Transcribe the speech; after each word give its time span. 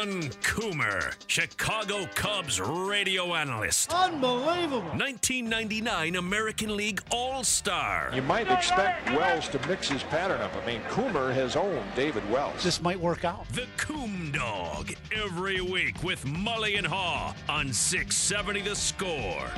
Ron 0.00 0.22
Coomer, 0.40 1.14
Chicago 1.26 2.06
Cubs 2.14 2.58
radio 2.58 3.34
analyst. 3.34 3.92
Unbelievable. 3.92 4.80
1999 4.92 6.16
American 6.16 6.74
League 6.74 7.02
All 7.10 7.44
Star. 7.44 8.10
You 8.14 8.22
might 8.22 8.50
expect 8.50 9.10
Wells 9.10 9.48
to 9.48 9.68
mix 9.68 9.90
his 9.90 10.02
pattern 10.04 10.40
up. 10.40 10.52
I 10.56 10.64
mean, 10.64 10.80
Coomer 10.88 11.34
has 11.34 11.54
owned 11.54 11.84
David 11.94 12.28
Wells. 12.30 12.64
This 12.64 12.80
might 12.80 12.98
work 12.98 13.26
out. 13.26 13.46
The 13.50 13.66
Coom 13.76 14.32
Dog, 14.32 14.94
every 15.14 15.60
week 15.60 16.02
with 16.02 16.24
Mully 16.24 16.78
and 16.78 16.86
Haugh 16.86 17.34
on 17.50 17.70
670 17.70 18.62
The 18.62 18.76
Score. 18.76 19.50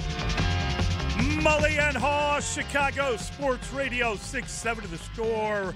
Mully 1.40 1.78
and 1.78 1.96
Haugh, 1.96 2.40
Chicago 2.40 3.16
Sports 3.16 3.72
Radio 3.72 4.16
670 4.16 4.88
The 4.88 4.98
Score. 4.98 5.72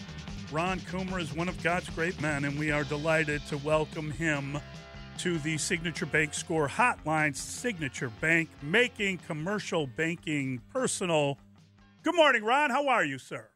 Ron 0.57 0.81
Coomer 0.81 1.21
is 1.21 1.35
one 1.35 1.51
of 1.51 1.63
God's 1.63 1.91
great 1.91 2.19
men, 2.19 2.47
and 2.47 2.59
we 2.59 2.71
are 2.71 2.83
delighted 2.83 3.47
to 3.49 3.59
welcome 3.59 4.11
him 4.11 4.59
to 5.19 5.39
the 5.41 5.59
Signature 5.59 6.07
Bank 6.07 6.33
Score 6.33 6.67
Hotline. 6.67 7.37
Signature 7.37 8.11
Bank, 8.23 8.49
making 8.63 9.19
commercial 9.27 9.87
banking 9.87 10.63
personal. 10.73 11.37
Good 12.03 12.15
morning, 12.15 12.43
Ron. 12.43 12.71
How 12.71 12.89
are 12.89 13.05
you, 13.05 13.19
sir? 13.19 13.51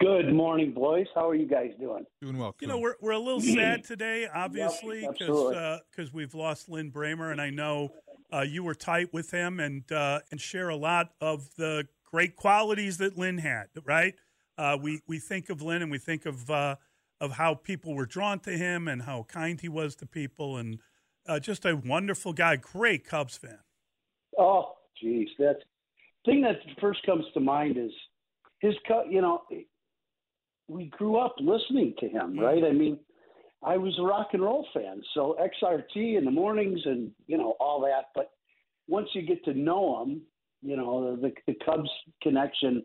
Good 0.00 0.32
morning, 0.32 0.72
boys. 0.72 1.06
How 1.14 1.28
are 1.28 1.34
you 1.34 1.44
guys 1.44 1.72
doing? 1.78 2.06
Doing 2.22 2.38
well. 2.38 2.56
You 2.58 2.68
know, 2.68 2.78
we're, 2.78 2.94
we're 3.02 3.10
a 3.10 3.18
little 3.18 3.40
sad 3.42 3.84
today, 3.84 4.26
obviously, 4.34 5.02
Yep, 5.02 5.12
because 5.18 5.82
absolutely. 5.98 6.10
we've 6.14 6.34
lost 6.34 6.70
Lin 6.70 6.90
Brehmer, 6.90 7.32
and 7.32 7.38
I 7.38 7.50
know 7.50 7.90
uh, 8.32 8.40
you 8.40 8.64
were 8.64 8.74
tight 8.74 9.12
with 9.12 9.30
him 9.30 9.60
and 9.60 9.92
uh, 9.92 10.20
and 10.30 10.40
share 10.40 10.70
a 10.70 10.76
lot 10.76 11.10
of 11.20 11.54
the 11.56 11.86
great 12.10 12.34
qualities 12.34 12.96
that 12.96 13.18
Lin 13.18 13.36
had. 13.36 13.66
Right? 13.84 14.14
Uh, 14.58 14.76
we 14.80 15.00
we 15.06 15.18
think 15.18 15.50
of 15.50 15.60
Lin 15.62 15.82
and 15.82 15.90
we 15.90 15.98
think 15.98 16.26
of 16.26 16.50
uh, 16.50 16.76
of 17.20 17.32
how 17.32 17.54
people 17.54 17.94
were 17.94 18.06
drawn 18.06 18.40
to 18.40 18.50
him 18.50 18.88
and 18.88 19.02
how 19.02 19.24
kind 19.24 19.60
he 19.60 19.68
was 19.68 19.94
to 19.96 20.06
people, 20.06 20.56
and 20.56 20.78
uh, 21.26 21.38
just 21.38 21.64
a 21.64 21.76
wonderful 21.76 22.32
guy. 22.32 22.56
Great 22.56 23.06
Cubs 23.06 23.36
fan. 23.36 23.58
Oh, 24.38 24.74
geez, 25.00 25.28
that's 25.38 25.60
thing 26.24 26.42
that 26.42 26.56
first 26.80 27.04
comes 27.04 27.24
to 27.34 27.40
mind 27.40 27.76
is 27.76 27.92
his. 28.60 28.74
You 29.08 29.20
know, 29.20 29.42
we 30.68 30.86
grew 30.86 31.18
up 31.18 31.36
listening 31.38 31.94
to 32.00 32.08
him, 32.08 32.38
right? 32.38 32.64
I 32.64 32.72
mean, 32.72 32.98
I 33.62 33.76
was 33.76 33.96
a 33.98 34.02
rock 34.02 34.28
and 34.32 34.42
roll 34.42 34.66
fan, 34.72 35.02
so 35.14 35.36
XRT 35.40 36.18
in 36.18 36.24
the 36.24 36.30
mornings 36.30 36.80
and 36.84 37.10
you 37.26 37.36
know 37.36 37.56
all 37.60 37.80
that. 37.82 38.06
But 38.14 38.30
once 38.88 39.08
you 39.12 39.22
get 39.22 39.44
to 39.44 39.54
know 39.54 40.02
him, 40.02 40.22
you 40.62 40.76
know 40.76 41.16
the 41.16 41.32
the 41.46 41.54
Cubs 41.64 41.90
connection 42.22 42.84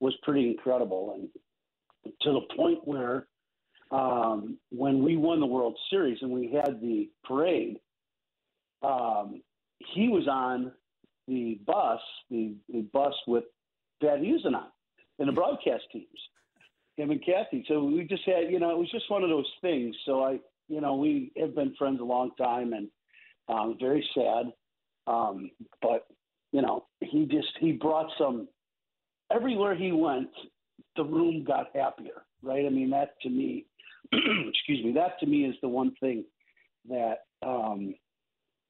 was 0.00 0.14
pretty 0.22 0.50
incredible, 0.50 1.14
and 1.14 2.14
to 2.22 2.32
the 2.32 2.54
point 2.56 2.80
where 2.84 3.26
um, 3.90 4.58
when 4.70 5.02
we 5.02 5.16
won 5.16 5.40
the 5.40 5.46
World 5.46 5.76
Series 5.90 6.18
and 6.20 6.30
we 6.30 6.52
had 6.52 6.80
the 6.80 7.08
parade, 7.24 7.78
um, 8.82 9.42
he 9.94 10.08
was 10.08 10.26
on 10.28 10.72
the 11.28 11.60
bus, 11.66 12.00
the, 12.30 12.54
the 12.68 12.82
bus 12.92 13.14
with 13.26 13.44
Pat 14.02 14.20
Houston 14.20 14.54
on, 14.54 14.68
and 15.18 15.28
the 15.28 15.32
broadcast 15.32 15.84
teams, 15.92 16.06
him 16.96 17.10
and 17.10 17.24
Kathy. 17.24 17.64
So 17.68 17.84
we 17.84 18.04
just 18.04 18.24
had, 18.24 18.50
you 18.50 18.60
know, 18.60 18.70
it 18.70 18.78
was 18.78 18.90
just 18.90 19.10
one 19.10 19.22
of 19.22 19.30
those 19.30 19.50
things. 19.60 19.96
So 20.04 20.22
I, 20.22 20.38
you 20.68 20.80
know, 20.80 20.96
we 20.96 21.32
have 21.38 21.54
been 21.54 21.74
friends 21.76 22.00
a 22.00 22.04
long 22.04 22.30
time, 22.36 22.72
and 22.72 22.88
um, 23.48 23.76
very 23.80 24.06
sad. 24.14 24.52
Um, 25.06 25.50
but 25.80 26.06
you 26.52 26.62
know, 26.62 26.86
he 27.00 27.26
just 27.26 27.48
he 27.60 27.72
brought 27.72 28.10
some. 28.18 28.48
Everywhere 29.32 29.74
he 29.74 29.92
went, 29.92 30.28
the 30.96 31.04
room 31.04 31.44
got 31.44 31.68
happier, 31.74 32.22
right? 32.42 32.64
I 32.64 32.68
mean, 32.68 32.90
that 32.90 33.20
to 33.22 33.28
me, 33.28 33.66
excuse 34.12 34.84
me, 34.84 34.92
that 34.94 35.18
to 35.20 35.26
me 35.26 35.44
is 35.44 35.54
the 35.62 35.68
one 35.68 35.92
thing 36.00 36.24
that 36.88 37.24
um, 37.42 37.94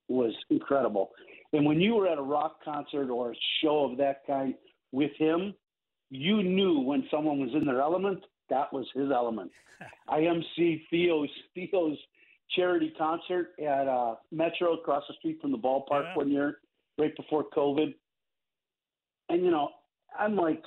was 0.08 0.32
incredible. 0.50 1.10
And 1.52 1.64
when 1.66 1.80
you 1.80 1.94
were 1.94 2.08
at 2.08 2.18
a 2.18 2.22
rock 2.22 2.64
concert 2.64 3.10
or 3.10 3.32
a 3.32 3.34
show 3.62 3.84
of 3.90 3.98
that 3.98 4.26
kind 4.26 4.54
with 4.92 5.12
him, 5.18 5.54
you 6.10 6.42
knew 6.42 6.80
when 6.80 7.04
someone 7.10 7.40
was 7.40 7.50
in 7.54 7.66
their 7.66 7.80
element, 7.80 8.20
that 8.48 8.72
was 8.72 8.86
his 8.94 9.10
element. 9.10 9.50
I 10.08 10.20
MC 10.22 10.84
Theo's 10.90 11.28
Theo's 11.54 11.98
charity 12.54 12.92
concert 12.96 13.50
at 13.60 13.88
uh, 13.88 14.14
Metro 14.30 14.74
across 14.74 15.02
the 15.08 15.14
street 15.18 15.38
from 15.42 15.52
the 15.52 15.58
ballpark 15.58 16.04
Yeah. 16.04 16.16
one 16.16 16.30
year, 16.30 16.58
right 16.98 17.14
before 17.16 17.44
COVID. 17.54 17.94
And 19.28 19.44
you 19.44 19.50
know, 19.50 19.70
I'm 20.18 20.36
like, 20.36 20.62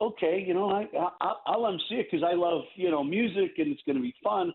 okay, 0.00 0.42
you 0.46 0.54
know, 0.54 0.70
I, 0.70 0.86
I 1.20 1.32
I'll 1.46 1.66
MC 1.66 1.82
it 1.90 2.08
because 2.10 2.26
I 2.28 2.34
love 2.34 2.62
you 2.76 2.90
know 2.90 3.04
music 3.04 3.52
and 3.58 3.68
it's 3.68 3.82
going 3.86 3.96
to 3.96 4.02
be 4.02 4.14
fun. 4.22 4.52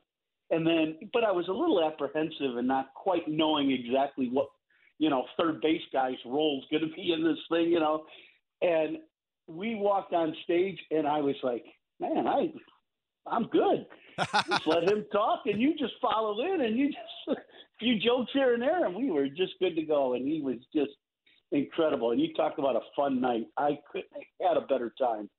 And 0.51 0.65
then, 0.65 0.97
but 1.11 1.23
I 1.23 1.31
was 1.31 1.47
a 1.47 1.51
little 1.51 1.83
apprehensive 1.83 2.57
and 2.57 2.67
not 2.67 2.93
quite 2.93 3.27
knowing 3.27 3.71
exactly 3.71 4.29
what 4.31 4.47
you 4.99 5.09
know 5.09 5.25
third 5.39 5.61
base 5.61 5.81
guy's 5.91 6.15
role 6.25 6.61
is 6.61 6.67
going 6.69 6.89
to 6.89 6.95
be 6.95 7.13
in 7.13 7.23
this 7.23 7.39
thing, 7.49 7.71
you 7.71 7.79
know. 7.79 8.05
And 8.61 8.97
we 9.47 9.75
walked 9.75 10.13
on 10.13 10.35
stage, 10.43 10.79
and 10.91 11.07
I 11.07 11.19
was 11.19 11.35
like, 11.43 11.65
man, 11.99 12.27
I 12.27 12.51
I'm 13.27 13.47
good. 13.47 13.85
just 14.17 14.67
let 14.67 14.83
him 14.83 15.05
talk, 15.11 15.41
and 15.45 15.61
you 15.61 15.75
just 15.77 15.93
follow 16.01 16.39
in, 16.41 16.61
and 16.61 16.77
you 16.77 16.87
just 16.87 16.99
a 17.39 17.41
few 17.79 17.99
jokes 17.99 18.31
here 18.33 18.53
and 18.53 18.61
there, 18.61 18.85
and 18.85 18.95
we 18.95 19.11
were 19.11 19.27
just 19.27 19.53
good 19.59 19.75
to 19.75 19.83
go. 19.83 20.13
And 20.13 20.27
he 20.27 20.41
was 20.41 20.57
just 20.73 20.91
incredible. 21.55 22.11
And 22.11 22.19
you 22.19 22.33
talk 22.33 22.57
about 22.57 22.75
a 22.75 22.81
fun 22.95 23.21
night. 23.21 23.47
I 23.57 23.79
couldn't 23.91 24.09
have 24.13 24.49
had 24.49 24.57
a 24.57 24.65
better 24.67 24.93
time 24.99 25.29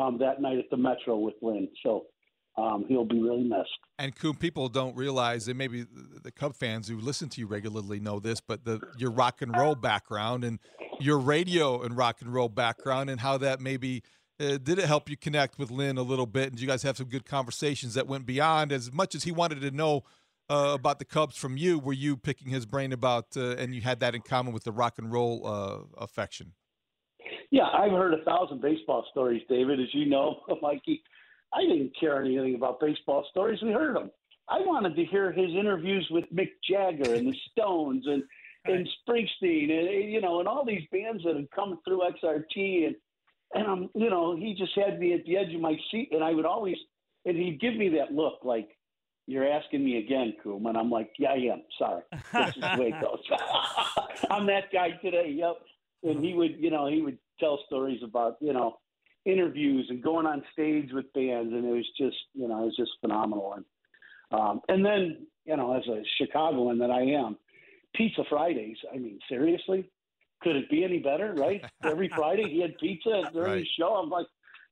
um, 0.00 0.18
that 0.18 0.40
night 0.40 0.58
at 0.58 0.70
the 0.70 0.76
Metro 0.76 1.16
with 1.18 1.34
Lin. 1.42 1.68
So 1.82 2.06
um, 2.56 2.84
he'll 2.88 3.04
be 3.04 3.20
really 3.20 3.44
missed. 3.44 3.70
And 3.98 4.14
people 4.38 4.68
don't 4.68 4.96
realize, 4.96 5.48
and 5.48 5.56
maybe 5.56 5.86
the 6.22 6.32
Cub 6.32 6.56
fans 6.56 6.88
who 6.88 6.98
listen 6.98 7.28
to 7.30 7.40
you 7.40 7.46
regularly 7.46 8.00
know 8.00 8.18
this, 8.18 8.40
but 8.40 8.64
the 8.64 8.80
your 8.96 9.10
rock 9.10 9.42
and 9.42 9.56
roll 9.56 9.74
background 9.74 10.44
and 10.44 10.58
your 11.00 11.18
radio 11.18 11.82
and 11.82 11.96
rock 11.96 12.20
and 12.20 12.32
roll 12.32 12.48
background, 12.48 13.10
and 13.10 13.20
how 13.20 13.38
that 13.38 13.60
maybe 13.60 14.02
uh, 14.40 14.58
did 14.58 14.78
it 14.78 14.84
help 14.84 15.08
you 15.08 15.16
connect 15.16 15.58
with 15.58 15.70
Lin 15.70 15.98
a 15.98 16.02
little 16.02 16.26
bit? 16.26 16.50
And 16.50 16.60
you 16.60 16.66
guys 16.66 16.82
have 16.82 16.96
some 16.96 17.08
good 17.08 17.24
conversations 17.24 17.94
that 17.94 18.06
went 18.06 18.26
beyond 18.26 18.72
as 18.72 18.92
much 18.92 19.14
as 19.14 19.24
he 19.24 19.32
wanted 19.32 19.60
to 19.60 19.70
know 19.70 20.02
uh, 20.50 20.72
about 20.74 20.98
the 20.98 21.04
Cubs 21.04 21.36
from 21.36 21.56
you? 21.56 21.78
Were 21.78 21.92
you 21.92 22.16
picking 22.16 22.48
his 22.48 22.66
brain 22.66 22.92
about, 22.92 23.36
uh, 23.36 23.56
and 23.56 23.74
you 23.74 23.80
had 23.80 24.00
that 24.00 24.14
in 24.14 24.22
common 24.22 24.52
with 24.52 24.64
the 24.64 24.72
rock 24.72 24.98
and 24.98 25.12
roll 25.12 25.46
uh, 25.46 26.02
affection? 26.02 26.52
Yeah, 27.50 27.66
I've 27.66 27.92
heard 27.92 28.14
a 28.14 28.22
thousand 28.24 28.60
baseball 28.60 29.06
stories, 29.10 29.42
David, 29.48 29.80
as 29.80 29.92
you 29.92 30.06
know, 30.06 30.40
Mikey. 30.62 31.02
I 31.52 31.62
didn't 31.62 31.92
care 31.98 32.22
anything 32.22 32.54
about 32.54 32.80
baseball 32.80 33.26
stories. 33.30 33.60
We 33.62 33.72
heard 33.72 33.96
them. 33.96 34.10
I 34.50 34.60
wanted 34.60 34.96
to 34.96 35.04
hear 35.04 35.32
his 35.32 35.50
interviews 35.50 36.06
with 36.10 36.24
Mick 36.34 36.50
Jagger 36.68 37.14
and 37.14 37.28
the 37.28 37.36
Stones 37.52 38.04
and 38.06 38.22
and 38.64 38.88
Springsteen 39.08 39.70
and 39.70 40.12
you 40.12 40.20
know 40.20 40.40
and 40.40 40.48
all 40.48 40.64
these 40.64 40.82
bands 40.90 41.22
that 41.24 41.36
have 41.36 41.50
come 41.54 41.78
through 41.84 42.02
XRT 42.22 42.86
and 42.86 42.96
and 43.54 43.66
I'm 43.66 43.90
you 43.94 44.10
know 44.10 44.36
he 44.36 44.54
just 44.54 44.72
had 44.74 44.98
me 44.98 45.14
at 45.14 45.24
the 45.24 45.36
edge 45.36 45.54
of 45.54 45.60
my 45.60 45.76
seat 45.90 46.08
and 46.12 46.24
I 46.24 46.32
would 46.32 46.44
always 46.44 46.76
and 47.24 47.36
he'd 47.36 47.60
give 47.60 47.76
me 47.76 47.88
that 47.90 48.12
look 48.12 48.40
like 48.42 48.68
you're 49.28 49.46
asking 49.46 49.84
me 49.84 49.98
again, 49.98 50.32
Coom, 50.42 50.64
and 50.66 50.76
I'm 50.76 50.90
like, 50.90 51.10
yeah, 51.18 51.32
I 51.32 51.52
am. 51.52 51.62
Sorry, 51.78 52.02
this 52.32 52.56
is 52.56 52.62
the 52.62 52.80
way 52.80 52.88
it 52.94 53.00
goes. 53.02 53.20
I'm 54.30 54.46
that 54.46 54.72
guy 54.72 54.92
today. 55.02 55.30
Yep. 55.36 55.56
And 56.04 56.24
he 56.24 56.32
would, 56.32 56.56
you 56.58 56.70
know, 56.70 56.86
he 56.86 57.02
would 57.02 57.18
tell 57.38 57.60
stories 57.66 58.00
about, 58.02 58.36
you 58.40 58.54
know, 58.54 58.78
interviews 59.26 59.86
and 59.90 60.02
going 60.02 60.24
on 60.26 60.42
stage 60.54 60.90
with 60.92 61.12
bands, 61.12 61.52
and 61.52 61.64
it 61.64 61.70
was 61.72 61.86
just, 61.98 62.16
you 62.32 62.48
know, 62.48 62.62
it 62.62 62.66
was 62.66 62.76
just 62.76 62.92
phenomenal. 63.02 63.52
And 63.54 63.64
um, 64.30 64.60
and 64.68 64.84
then, 64.84 65.26
you 65.44 65.56
know, 65.56 65.76
as 65.76 65.86
a 65.88 66.02
Chicagoan 66.18 66.78
that 66.78 66.90
I 66.90 67.02
am, 67.02 67.36
Pizza 67.94 68.22
Fridays. 68.30 68.76
I 68.94 68.96
mean, 68.96 69.18
seriously, 69.28 69.90
could 70.40 70.56
it 70.56 70.70
be 70.70 70.84
any 70.84 71.00
better? 71.00 71.34
Right? 71.36 71.62
Every 71.84 72.08
Friday 72.16 72.48
he 72.48 72.62
had 72.62 72.78
pizza 72.78 73.24
during 73.32 73.52
Right. 73.52 73.58
the 73.64 73.68
show. 73.78 73.94
I'm 73.94 74.08
like, 74.08 74.26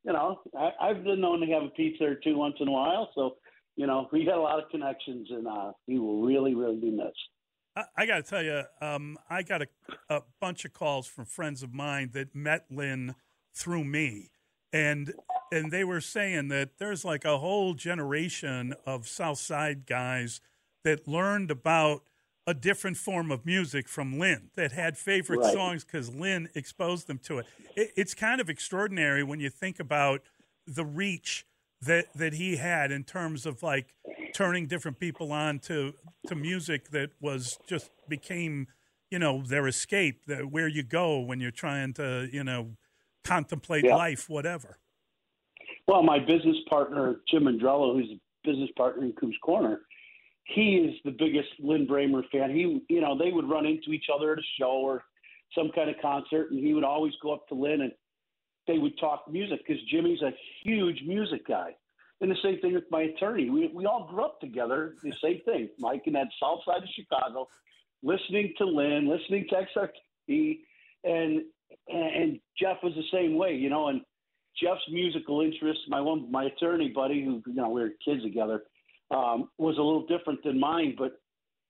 you 0.05 0.13
know, 0.15 0.41
I, 0.59 0.71
I've 0.81 1.05
been 1.05 1.21
known 1.21 1.41
to 1.41 1.47
have 1.53 1.65
a 1.65 1.69
pizza 1.69 2.05
or 2.05 2.15
two 2.15 2.37
once 2.39 2.57
in 2.61 2.69
a 2.69 2.73
while, 2.73 3.11
so 3.15 3.37
you 3.77 3.87
know, 3.87 4.09
we 4.11 4.25
had 4.25 4.35
a 4.35 4.41
lot 4.41 4.63
of 4.63 4.69
connections, 4.71 5.29
and 5.31 5.47
uh, 5.47 5.73
he 5.87 5.99
will 5.99 6.23
really, 6.23 6.55
really 6.55 6.77
be 6.77 6.91
missed. 6.91 7.29
I, 7.77 7.85
I 7.97 8.07
got 8.07 8.17
to 8.17 8.23
tell 8.23 8.43
you, 8.43 8.63
um, 8.81 9.19
I 9.29 9.43
got 9.43 9.63
a, 9.63 9.69
a 10.09 10.23
bunch 10.41 10.65
of 10.65 10.73
calls 10.73 11.07
from 11.07 11.27
friends 11.27 11.63
of 11.63 11.73
mine 11.73 12.11
that 12.15 12.35
met 12.35 12.67
Lin 12.71 13.15
through 13.55 13.85
me, 13.85 14.31
and 14.73 15.13
and 15.53 15.71
they 15.71 15.85
were 15.85 16.01
saying 16.01 16.49
that 16.49 16.79
there's 16.79 17.05
like 17.05 17.25
a 17.25 17.39
whole 17.39 17.75
generation 17.75 18.75
of 18.85 19.07
South 19.07 19.39
Side 19.39 19.87
guys 19.87 20.41
that 20.83 21.07
learned 21.07 21.51
about 21.51 22.03
a 22.49 22.55
different 22.55 22.97
form 22.97 23.31
of 23.31 23.45
music 23.45 23.89
from 23.89 24.19
Lin 24.19 24.51
that 24.55 24.73
had 24.73 24.97
favorite 24.97 25.41
Right. 25.41 25.53
songs 25.53 25.85
because 25.85 26.15
Lin 26.15 26.49
exposed 26.55 27.09
them 27.09 27.19
to 27.19 27.39
it. 27.41 27.47
it. 27.77 27.93
It's 27.97 28.15
kind 28.15 28.41
of 28.41 28.49
extraordinary 28.49 29.23
when 29.23 29.41
you 29.41 29.51
think 29.51 29.81
about 29.81 30.23
the 30.67 30.85
reach 30.85 31.45
that 31.83 32.07
that 32.15 32.35
he 32.35 32.57
had 32.57 32.91
in 32.91 33.05
terms 33.05 33.47
of 33.47 33.63
like 33.63 33.95
turning 34.35 34.67
different 34.67 34.99
people 34.99 35.33
on 35.33 35.59
to 35.59 35.95
to 36.27 36.35
music 36.35 36.91
that 36.91 37.11
was 37.21 37.59
just 37.67 37.91
became 38.09 38.67
you 39.11 39.19
know 39.19 39.43
their 39.47 39.67
escape 39.67 40.23
the, 40.27 40.37
where 40.39 40.69
you 40.69 40.83
go 40.83 41.21
when 41.21 41.41
you're 41.41 41.51
trying 41.51 41.93
to 41.93 42.29
you 42.33 42.43
know 42.43 42.77
contemplate 43.25 43.85
Yeah. 43.85 43.97
life 43.97 44.29
whatever 44.29 44.79
Well, 45.87 46.03
my 46.03 46.19
business 46.19 46.57
partner 46.69 47.21
Jim 47.31 47.45
Mandrello, 47.45 47.95
who's 47.95 48.11
a 48.11 48.49
business 48.49 48.71
partner 48.77 49.05
in 49.05 49.13
Coos 49.13 49.37
Corner, 49.43 49.81
he 50.45 50.77
is 50.77 50.95
the 51.05 51.11
biggest 51.11 51.49
Lin 51.59 51.87
Brehmer 51.87 52.23
fan. 52.31 52.51
He, 52.51 52.83
you 52.89 53.01
know, 53.01 53.19
they 53.19 53.33
would 53.33 53.49
run 53.49 53.67
into 53.67 53.93
each 53.93 54.07
other 54.15 54.33
at 54.33 54.39
a 54.39 54.43
show 54.59 54.71
or 54.71 55.03
some 55.57 55.71
kind 55.75 55.91
of 55.91 55.97
concert, 56.01 56.51
and 56.51 56.65
he 56.65 56.73
would 56.73 56.85
always 56.85 57.13
go 57.23 57.33
up 57.33 57.49
to 57.49 57.55
Lin 57.55 57.81
and 57.81 57.93
they 58.67 58.79
would 58.79 58.99
talk 58.99 59.25
music 59.31 59.61
because 59.67 59.83
Jimmy's 59.85 60.23
a 60.23 60.33
huge 60.65 61.03
music 61.07 61.47
guy. 61.47 61.75
And 62.21 62.31
the 62.31 62.37
same 62.43 62.61
thing 62.61 62.73
with 62.75 62.91
my 62.91 63.03
attorney. 63.03 63.51
We 63.51 63.69
we 63.75 63.85
all 63.85 64.09
grew 64.11 64.25
up 64.25 64.41
together. 64.41 64.95
The 65.03 65.13
same 65.23 65.41
thing. 65.45 65.69
Mike 65.79 66.03
in 66.07 66.15
that 66.15 66.29
south 66.41 66.61
side 66.67 66.83
of 66.83 66.89
Chicago, 66.95 67.47
listening 68.03 68.55
to 68.59 68.65
Lin, 68.65 69.09
listening 69.09 69.47
to 69.51 69.57
XRT, 69.57 70.59
and 71.05 71.43
and 71.89 72.41
Jeff 72.59 72.79
was 72.83 72.95
the 72.95 73.05
same 73.13 73.37
way, 73.37 73.55
you 73.55 73.69
know. 73.69 73.89
And 73.89 74.01
Jeff's 74.63 74.81
musical 74.91 75.43
interest, 75.43 75.81
my 75.89 76.01
one, 76.01 76.31
my 76.31 76.45
attorney 76.45 76.89
buddy, 76.89 77.23
who 77.23 77.43
you 77.47 77.55
know 77.55 77.69
we 77.69 77.83
were 77.83 77.91
kids 78.03 78.23
together, 78.23 78.63
um, 79.11 79.51
was 79.59 79.77
a 79.77 79.83
little 79.83 80.07
different 80.07 80.43
than 80.43 80.59
mine. 80.59 80.95
But 80.97 81.21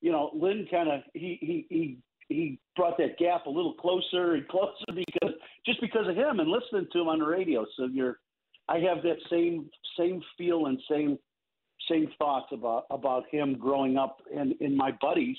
you 0.01 0.13
know, 0.13 0.31
Lin 0.33 0.69
kind 0.71 0.89
of 0.89 1.01
he 1.13 1.39
he 1.41 1.67
he 1.69 1.99
he 2.29 2.59
brought 2.77 2.99
that 2.99 3.19
gap 3.19 3.47
a 3.47 3.51
little 3.51 3.75
closer 3.75 4.35
and 4.35 4.47
closer 4.49 4.87
because 4.95 5.35
just 5.67 5.81
because 5.81 6.09
of 6.09 6.17
him 6.17 6.41
and 6.41 6.49
listening 6.49 6.87
to 6.93 7.01
him 7.01 7.09
on 7.09 7.19
the 7.19 7.27
radio. 7.27 7.67
So 7.77 7.87
you're, 7.93 8.19
I 8.69 8.79
have 8.79 9.03
that 9.03 9.17
same 9.31 9.69
same 9.99 10.23
feel 10.39 10.67
and 10.67 10.79
same 10.91 11.19
same 11.91 12.09
thoughts 12.19 12.47
about 12.53 12.85
about 12.91 13.25
him 13.31 13.59
growing 13.59 13.97
up 13.97 14.23
and 14.35 14.55
in 14.61 14.77
my 14.77 14.93
buddies, 15.01 15.37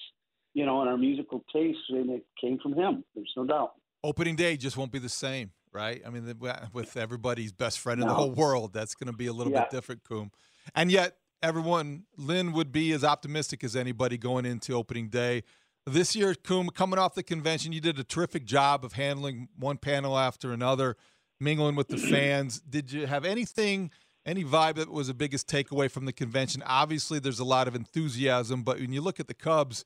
you 0.53 0.65
know, 0.65 0.81
and 0.81 0.89
our 0.89 0.97
musical 0.97 1.43
tastes, 1.51 1.81
and 1.89 2.09
it 2.09 2.25
came 2.39 2.59
from 2.59 2.73
him. 2.73 3.03
There's 3.15 3.31
no 3.35 3.45
doubt. 3.45 3.73
Opening 4.03 4.35
day 4.35 4.57
just 4.57 4.77
won't 4.77 4.91
be 4.91 4.99
the 4.99 5.09
same, 5.09 5.51
right? 5.73 6.01
I 6.05 6.09
mean, 6.09 6.33
with 6.71 6.95
everybody's 6.95 7.51
best 7.51 7.79
friend 7.79 7.99
in 7.99 8.07
the 8.07 8.13
whole 8.13 8.31
world, 8.31 8.71
that's 8.71 8.95
going 8.95 9.11
to 9.11 9.17
be 9.17 9.27
a 9.27 9.33
little 9.33 9.51
Yeah. 9.51 9.61
bit 9.61 9.71
different, 9.71 10.03
Coom. 10.03 10.31
And 10.75 10.91
yet, 10.91 11.17
everyone, 11.41 12.05
Lin 12.15 12.53
would 12.53 12.71
be 12.71 12.93
as 12.93 13.03
optimistic 13.03 13.63
as 13.63 13.75
anybody 13.75 14.17
going 14.17 14.45
into 14.45 14.73
opening 14.73 15.09
day. 15.09 15.43
This 15.89 16.17
year, 16.17 16.35
Coom, 16.35 16.69
coming 16.69 16.99
off 16.99 17.15
the 17.15 17.23
convention, 17.23 17.71
you 17.71 17.79
did 17.79 17.97
a 17.97 18.03
terrific 18.03 18.43
job 18.43 18.83
of 18.83 18.91
handling 18.91 19.47
one 19.57 19.77
panel 19.77 20.17
after 20.17 20.51
another, 20.51 20.97
mingling 21.39 21.75
with 21.75 21.87
the 21.87 21.97
fans. 22.11 22.59
Did 22.59 22.91
you 22.91 23.07
have 23.07 23.23
anything, 23.23 23.91
any 24.25 24.43
vibe 24.43 24.75
that 24.75 24.91
was 24.91 25.07
the 25.07 25.13
biggest 25.13 25.47
takeaway 25.47 25.89
from 25.89 26.03
the 26.03 26.11
convention? 26.11 26.61
Obviously, 26.65 27.19
there's 27.19 27.39
a 27.39 27.45
lot 27.45 27.69
of 27.69 27.73
enthusiasm, 27.73 28.63
but 28.63 28.81
when 28.81 28.91
you 28.91 28.99
look 28.99 29.21
at 29.21 29.29
the 29.29 29.33
Cubs, 29.33 29.85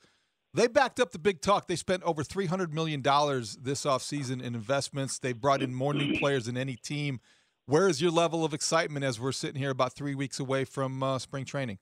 they 0.56 0.66
backed 0.66 1.00
up 1.00 1.12
the 1.12 1.20
big 1.20 1.40
talk. 1.40 1.68
They 1.68 1.76
spent 1.76 2.02
over 2.02 2.24
$300 2.24 2.72
million 2.72 3.04
this 3.04 3.86
offseason 3.86 4.42
in 4.42 4.56
investments. 4.56 5.20
They 5.20 5.34
brought 5.34 5.62
in 5.62 5.72
more 5.72 5.94
new 5.94 6.18
players 6.20 6.46
than 6.46 6.58
any 6.58 6.78
team. 6.78 7.20
Where 7.68 7.88
is 7.88 8.02
your 8.02 8.10
level 8.10 8.44
of 8.44 8.56
excitement 8.56 9.06
as 9.06 9.20
we're 9.20 9.34
sitting 9.34 9.62
here 9.62 9.70
about 9.70 9.94
three 9.94 10.16
weeks 10.16 10.40
away 10.40 10.66
from 10.66 11.04
uh, 11.04 11.20
spring 11.20 11.46
training? 11.46 11.78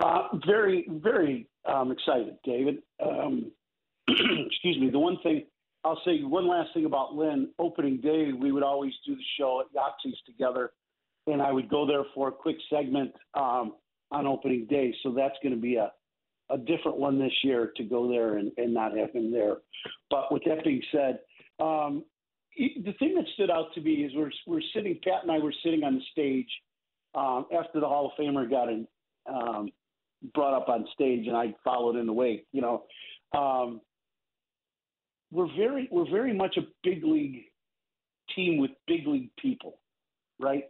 Uh, 0.00 0.28
very, 0.46 0.86
very 0.88 1.48
um, 1.66 1.90
excited, 1.90 2.36
David. 2.44 2.78
Um, 3.04 3.50
excuse 4.08 4.78
me. 4.78 4.90
The 4.90 4.98
one 4.98 5.18
thing 5.22 5.44
I'll 5.84 6.00
say, 6.04 6.22
one 6.22 6.48
last 6.48 6.70
thing 6.74 6.84
about 6.84 7.14
Lin. 7.14 7.48
Opening 7.58 8.00
day, 8.00 8.32
we 8.32 8.52
would 8.52 8.62
always 8.62 8.92
do 9.06 9.14
the 9.14 9.22
show 9.38 9.60
at 9.60 9.66
Yak-Zies 9.74 10.20
together, 10.26 10.72
and 11.26 11.40
I 11.40 11.52
would 11.52 11.68
go 11.68 11.86
there 11.86 12.04
for 12.14 12.28
a 12.28 12.32
quick 12.32 12.56
segment 12.70 13.12
um, 13.34 13.74
on 14.10 14.26
opening 14.26 14.66
day. 14.66 14.94
So 15.02 15.12
that's 15.12 15.36
going 15.42 15.54
to 15.54 15.60
be 15.60 15.76
a 15.76 15.92
a 16.50 16.58
different 16.58 16.96
one 16.96 17.18
this 17.18 17.32
year 17.44 17.72
to 17.76 17.84
go 17.84 18.08
there 18.08 18.38
and, 18.38 18.50
and 18.56 18.72
not 18.72 18.96
have 18.96 19.12
him 19.12 19.30
there. 19.30 19.56
But 20.10 20.32
with 20.32 20.42
that 20.46 20.64
being 20.64 20.82
said, 20.90 21.18
um, 21.60 22.04
the 22.56 22.94
thing 22.98 23.14
that 23.16 23.26
stood 23.34 23.50
out 23.50 23.72
to 23.74 23.80
me 23.80 24.04
is 24.04 24.12
we're 24.14 24.30
we're 24.46 24.62
sitting. 24.74 24.98
Pat 25.04 25.22
and 25.22 25.30
I 25.30 25.38
were 25.38 25.54
sitting 25.62 25.84
on 25.84 25.94
the 25.94 26.02
stage 26.10 26.48
um, 27.14 27.46
after 27.56 27.80
the 27.80 27.86
Hall 27.86 28.06
of 28.06 28.12
Famer 28.18 28.48
got 28.48 28.68
in, 28.68 28.86
um, 29.30 29.68
brought 30.34 30.56
up 30.56 30.68
on 30.68 30.86
stage, 30.94 31.26
and 31.26 31.36
I 31.36 31.54
followed 31.64 31.96
in 31.96 32.06
the 32.06 32.12
wake. 32.12 32.46
You 32.52 32.62
know, 32.62 32.84
um, 33.38 33.80
we're 35.30 35.54
very 35.56 35.88
we're 35.90 36.10
very 36.10 36.32
much 36.32 36.56
a 36.56 36.62
big 36.82 37.04
league 37.04 37.44
team 38.34 38.58
with 38.58 38.70
big 38.86 39.06
league 39.06 39.30
people, 39.40 39.78
right? 40.38 40.64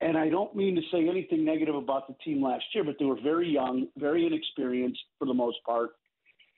And 0.00 0.18
I 0.18 0.28
don't 0.28 0.54
mean 0.54 0.74
to 0.76 0.82
say 0.92 1.08
anything 1.08 1.44
negative 1.44 1.74
about 1.74 2.06
the 2.06 2.14
team 2.22 2.42
last 2.42 2.64
year, 2.74 2.84
but 2.84 2.96
they 2.98 3.06
were 3.06 3.20
very 3.22 3.48
young, 3.48 3.88
very 3.96 4.26
inexperienced 4.26 5.00
for 5.18 5.26
the 5.26 5.34
most 5.34 5.58
part. 5.64 5.90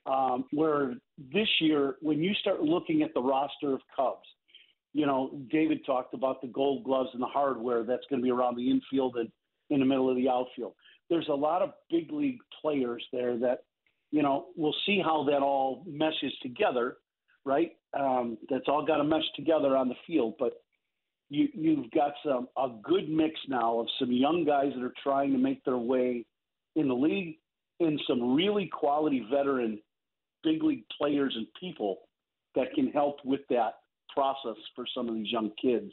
Um, 0.05 0.45
where 0.51 0.95
this 1.33 1.47
year, 1.59 1.95
when 2.01 2.21
you 2.21 2.33
start 2.35 2.63
looking 2.63 3.03
at 3.03 3.13
the 3.13 3.21
roster 3.21 3.73
of 3.73 3.81
Cubs, 3.95 4.27
you 4.93 5.05
know, 5.05 5.39
David 5.51 5.85
talked 5.85 6.13
about 6.13 6.41
the 6.41 6.47
gold 6.47 6.83
gloves 6.83 7.09
and 7.13 7.21
the 7.21 7.27
hardware 7.27 7.83
that's 7.83 8.03
going 8.09 8.21
to 8.21 8.23
be 8.23 8.31
around 8.31 8.55
the 8.55 8.69
infield 8.69 9.17
and 9.17 9.29
in 9.69 9.79
the 9.79 9.85
middle 9.85 10.09
of 10.09 10.15
the 10.15 10.27
outfield. 10.27 10.73
There's 11.09 11.27
a 11.29 11.33
lot 11.35 11.61
of 11.61 11.71
big 11.89 12.11
league 12.11 12.39
players 12.61 13.03
there 13.11 13.37
that, 13.37 13.63
you 14.11 14.21
know, 14.21 14.47
we'll 14.55 14.75
see 14.85 15.01
how 15.03 15.23
that 15.25 15.41
all 15.41 15.83
meshes 15.87 16.33
together, 16.41 16.97
right? 17.45 17.71
Um, 17.97 18.37
that's 18.49 18.65
all 18.67 18.85
got 18.85 18.97
to 18.97 19.03
mesh 19.03 19.23
together 19.35 19.75
on 19.75 19.89
the 19.89 19.95
field. 20.05 20.35
But 20.37 20.53
you, 21.29 21.47
you've 21.53 21.91
got 21.91 22.13
some 22.23 22.47
a 22.57 22.69
good 22.83 23.09
mix 23.09 23.39
now 23.47 23.79
of 23.79 23.87
some 23.99 24.11
young 24.11 24.45
guys 24.45 24.71
that 24.75 24.83
are 24.83 24.93
trying 25.01 25.31
to 25.31 25.37
make 25.37 25.63
their 25.63 25.77
way 25.77 26.25
in 26.75 26.87
the 26.87 26.93
league, 26.93 27.37
and 27.79 27.99
some 28.07 28.35
really 28.35 28.67
quality 28.67 29.25
veteran 29.31 29.79
big 30.43 30.63
league 30.63 30.85
players 30.97 31.33
and 31.35 31.47
people 31.59 31.97
that 32.55 32.73
can 32.73 32.87
help 32.91 33.17
with 33.25 33.41
that 33.49 33.75
process 34.13 34.57
for 34.75 34.85
some 34.95 35.07
of 35.09 35.15
these 35.15 35.31
young 35.31 35.51
kids. 35.61 35.91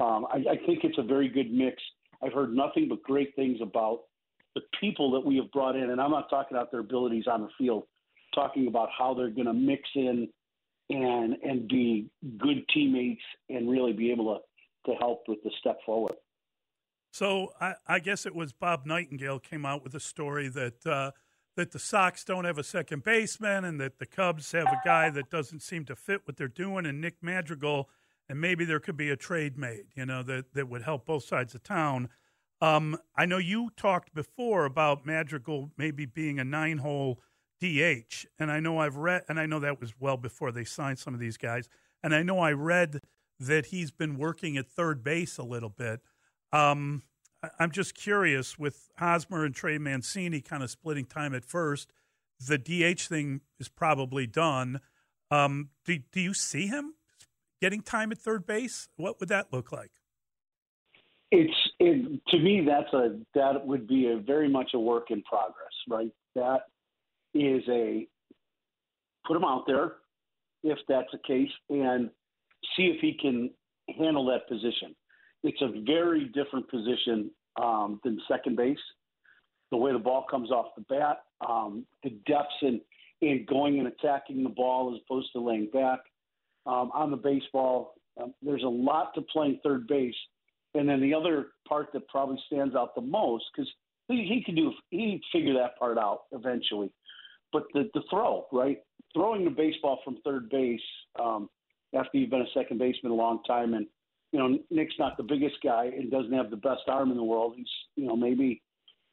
Um, 0.00 0.26
I, 0.32 0.38
I 0.38 0.66
think 0.66 0.80
it's 0.84 0.98
a 0.98 1.02
very 1.02 1.28
good 1.28 1.52
mix. 1.52 1.82
I've 2.22 2.32
heard 2.32 2.54
nothing 2.54 2.88
but 2.88 3.02
great 3.02 3.34
things 3.36 3.58
about 3.60 4.00
the 4.54 4.62
people 4.80 5.10
that 5.12 5.20
we 5.20 5.36
have 5.36 5.50
brought 5.52 5.76
in, 5.76 5.90
and 5.90 6.00
I'm 6.00 6.10
not 6.10 6.28
talking 6.28 6.56
about 6.56 6.70
their 6.70 6.80
abilities 6.80 7.24
on 7.30 7.42
the 7.42 7.48
field, 7.58 7.84
talking 8.34 8.66
about 8.66 8.88
how 8.96 9.14
they're 9.14 9.30
going 9.30 9.46
to 9.46 9.52
mix 9.54 9.82
in 9.94 10.28
and 10.90 11.36
and 11.42 11.68
be 11.68 12.10
good 12.38 12.64
teammates 12.72 13.22
and 13.48 13.70
really 13.70 13.92
be 13.92 14.10
able 14.10 14.34
to 14.34 14.40
to 14.90 14.96
help 14.98 15.22
with 15.28 15.42
the 15.44 15.50
step 15.60 15.78
forward. 15.86 16.14
So 17.12 17.52
I, 17.60 17.74
I 17.86 17.98
guess 17.98 18.26
it 18.26 18.34
was 18.34 18.52
Bob 18.52 18.86
Nightingale 18.86 19.38
came 19.38 19.66
out 19.66 19.84
with 19.84 19.94
a 19.94 20.00
story 20.00 20.48
that 20.48 20.86
uh, 20.86 21.10
that 21.56 21.70
the 21.72 21.78
Sox 21.78 22.24
don't 22.24 22.44
have 22.44 22.58
a 22.58 22.64
second 22.64 23.04
baseman 23.04 23.64
and 23.64 23.78
that 23.80 23.98
the 23.98 24.06
Cubs 24.06 24.52
have 24.52 24.66
a 24.66 24.80
guy 24.84 25.10
that 25.10 25.30
doesn't 25.30 25.60
seem 25.60 25.84
to 25.86 25.96
fit 25.96 26.22
what 26.24 26.36
they're 26.36 26.48
doing, 26.48 26.86
and 26.86 27.00
Nick 27.00 27.16
Madrigal, 27.22 27.90
and 28.28 28.40
maybe 28.40 28.64
there 28.64 28.80
could 28.80 28.96
be 28.96 29.10
a 29.10 29.16
trade 29.16 29.58
made, 29.58 29.84
you 29.94 30.06
know, 30.06 30.22
that 30.22 30.54
that 30.54 30.68
would 30.68 30.82
help 30.82 31.06
both 31.06 31.24
sides 31.24 31.54
of 31.54 31.62
town. 31.62 32.08
Um, 32.62 32.96
I 33.16 33.26
know 33.26 33.38
you 33.38 33.70
talked 33.76 34.14
before 34.14 34.64
about 34.64 35.04
Madrigal 35.04 35.72
maybe 35.76 36.06
being 36.06 36.38
a 36.38 36.44
nine 36.44 36.78
hole 36.78 37.18
DH, 37.60 38.24
and 38.38 38.52
I 38.52 38.60
know 38.60 38.78
I've 38.78 38.96
read, 38.96 39.24
and 39.28 39.40
I 39.40 39.46
know 39.46 39.58
that 39.58 39.80
was 39.80 39.94
well 39.98 40.16
before 40.16 40.52
they 40.52 40.62
signed 40.62 41.00
some 41.00 41.12
of 41.12 41.18
these 41.18 41.36
guys, 41.36 41.68
and 42.04 42.14
I 42.14 42.22
know 42.22 42.38
I 42.38 42.52
read 42.52 43.00
that 43.40 43.66
he's 43.66 43.90
been 43.90 44.16
working 44.16 44.56
at 44.56 44.68
third 44.68 45.02
base 45.02 45.38
a 45.38 45.42
little 45.42 45.70
bit. 45.70 46.02
Um, 46.52 47.02
I'm 47.58 47.72
just 47.72 47.96
curious 47.96 48.56
with 48.56 48.90
Hosmer 48.96 49.44
and 49.44 49.52
Trey 49.52 49.78
Mancini 49.78 50.40
kind 50.40 50.62
of 50.62 50.70
splitting 50.70 51.06
time 51.06 51.34
at 51.34 51.44
first. 51.44 51.92
The 52.38 52.58
DH 52.58 53.00
thing 53.00 53.40
is 53.58 53.68
probably 53.68 54.28
done. 54.28 54.80
Um, 55.32 55.70
do, 55.84 55.98
do 56.12 56.20
you 56.20 56.32
see 56.32 56.68
him 56.68 56.94
getting 57.60 57.82
time 57.82 58.12
at 58.12 58.18
third 58.18 58.46
base? 58.46 58.88
What 58.96 59.18
would 59.18 59.30
that 59.30 59.52
look 59.52 59.72
like? 59.72 60.01
It's 61.34 61.70
it, 61.80 62.20
to 62.28 62.38
me 62.38 62.62
that's 62.66 62.92
a 62.92 63.18
that 63.34 63.66
would 63.66 63.88
be 63.88 64.08
a 64.08 64.18
very 64.18 64.50
much 64.50 64.72
a 64.74 64.78
work 64.78 65.10
in 65.10 65.22
progress, 65.22 65.72
right? 65.88 66.12
That 66.34 66.66
is 67.32 67.62
a 67.70 68.06
put 69.26 69.38
him 69.38 69.44
out 69.44 69.64
there 69.66 69.94
if 70.62 70.78
that's 70.88 71.08
the 71.10 71.18
case 71.26 71.50
and 71.70 72.10
see 72.76 72.84
if 72.94 73.00
he 73.00 73.16
can 73.18 73.50
handle 73.98 74.26
that 74.26 74.46
position. 74.46 74.94
It's 75.42 75.60
a 75.62 75.72
very 75.86 76.26
different 76.26 76.68
position 76.68 77.30
um, 77.60 77.98
than 78.04 78.20
second 78.28 78.56
base. 78.56 78.76
The 79.70 79.78
way 79.78 79.92
the 79.92 79.98
ball 79.98 80.26
comes 80.30 80.50
off 80.50 80.66
the 80.76 80.84
bat, 80.88 81.22
um, 81.48 81.86
the 82.04 82.10
depths 82.26 82.54
in, 82.60 82.80
in 83.22 83.46
going 83.48 83.78
and 83.78 83.88
attacking 83.88 84.42
the 84.42 84.50
ball 84.50 84.94
as 84.94 85.00
opposed 85.04 85.32
to 85.32 85.40
laying 85.40 85.70
back. 85.72 86.00
Um, 86.66 86.90
on 86.94 87.10
the 87.10 87.16
baseball, 87.16 87.94
um, 88.22 88.34
there's 88.42 88.62
a 88.62 88.68
lot 88.68 89.14
to 89.14 89.22
playing 89.22 89.60
third 89.64 89.86
base. 89.86 90.14
And 90.74 90.88
then 90.88 91.00
the 91.00 91.14
other 91.14 91.48
part 91.68 91.92
that 91.92 92.08
probably 92.08 92.38
stands 92.46 92.74
out 92.74 92.94
the 92.94 93.02
most, 93.02 93.44
because 93.54 93.70
he, 94.08 94.24
he 94.28 94.42
can 94.44 94.54
do, 94.54 94.72
he 94.90 95.20
figure 95.32 95.54
that 95.54 95.78
part 95.78 95.98
out 95.98 96.22
eventually. 96.32 96.90
But 97.52 97.64
the, 97.74 97.90
the 97.92 98.02
throw, 98.10 98.46
right? 98.52 98.78
Throwing 99.14 99.44
the 99.44 99.50
baseball 99.50 100.00
from 100.04 100.18
third 100.24 100.48
base 100.48 100.80
um, 101.20 101.50
after 101.94 102.16
you've 102.16 102.30
been 102.30 102.40
a 102.40 102.52
second 102.54 102.78
baseman 102.78 103.12
a 103.12 103.14
long 103.14 103.42
time 103.46 103.74
and 103.74 103.86
you 104.32 104.38
know, 104.38 104.58
Nick's 104.70 104.94
not 104.98 105.16
the 105.16 105.22
biggest 105.22 105.56
guy 105.62 105.84
and 105.84 106.10
doesn't 106.10 106.32
have 106.32 106.50
the 106.50 106.56
best 106.56 106.82
arm 106.88 107.10
in 107.10 107.16
the 107.16 107.22
world. 107.22 107.54
He's, 107.56 107.66
you 107.96 108.06
know, 108.06 108.16
maybe 108.16 108.62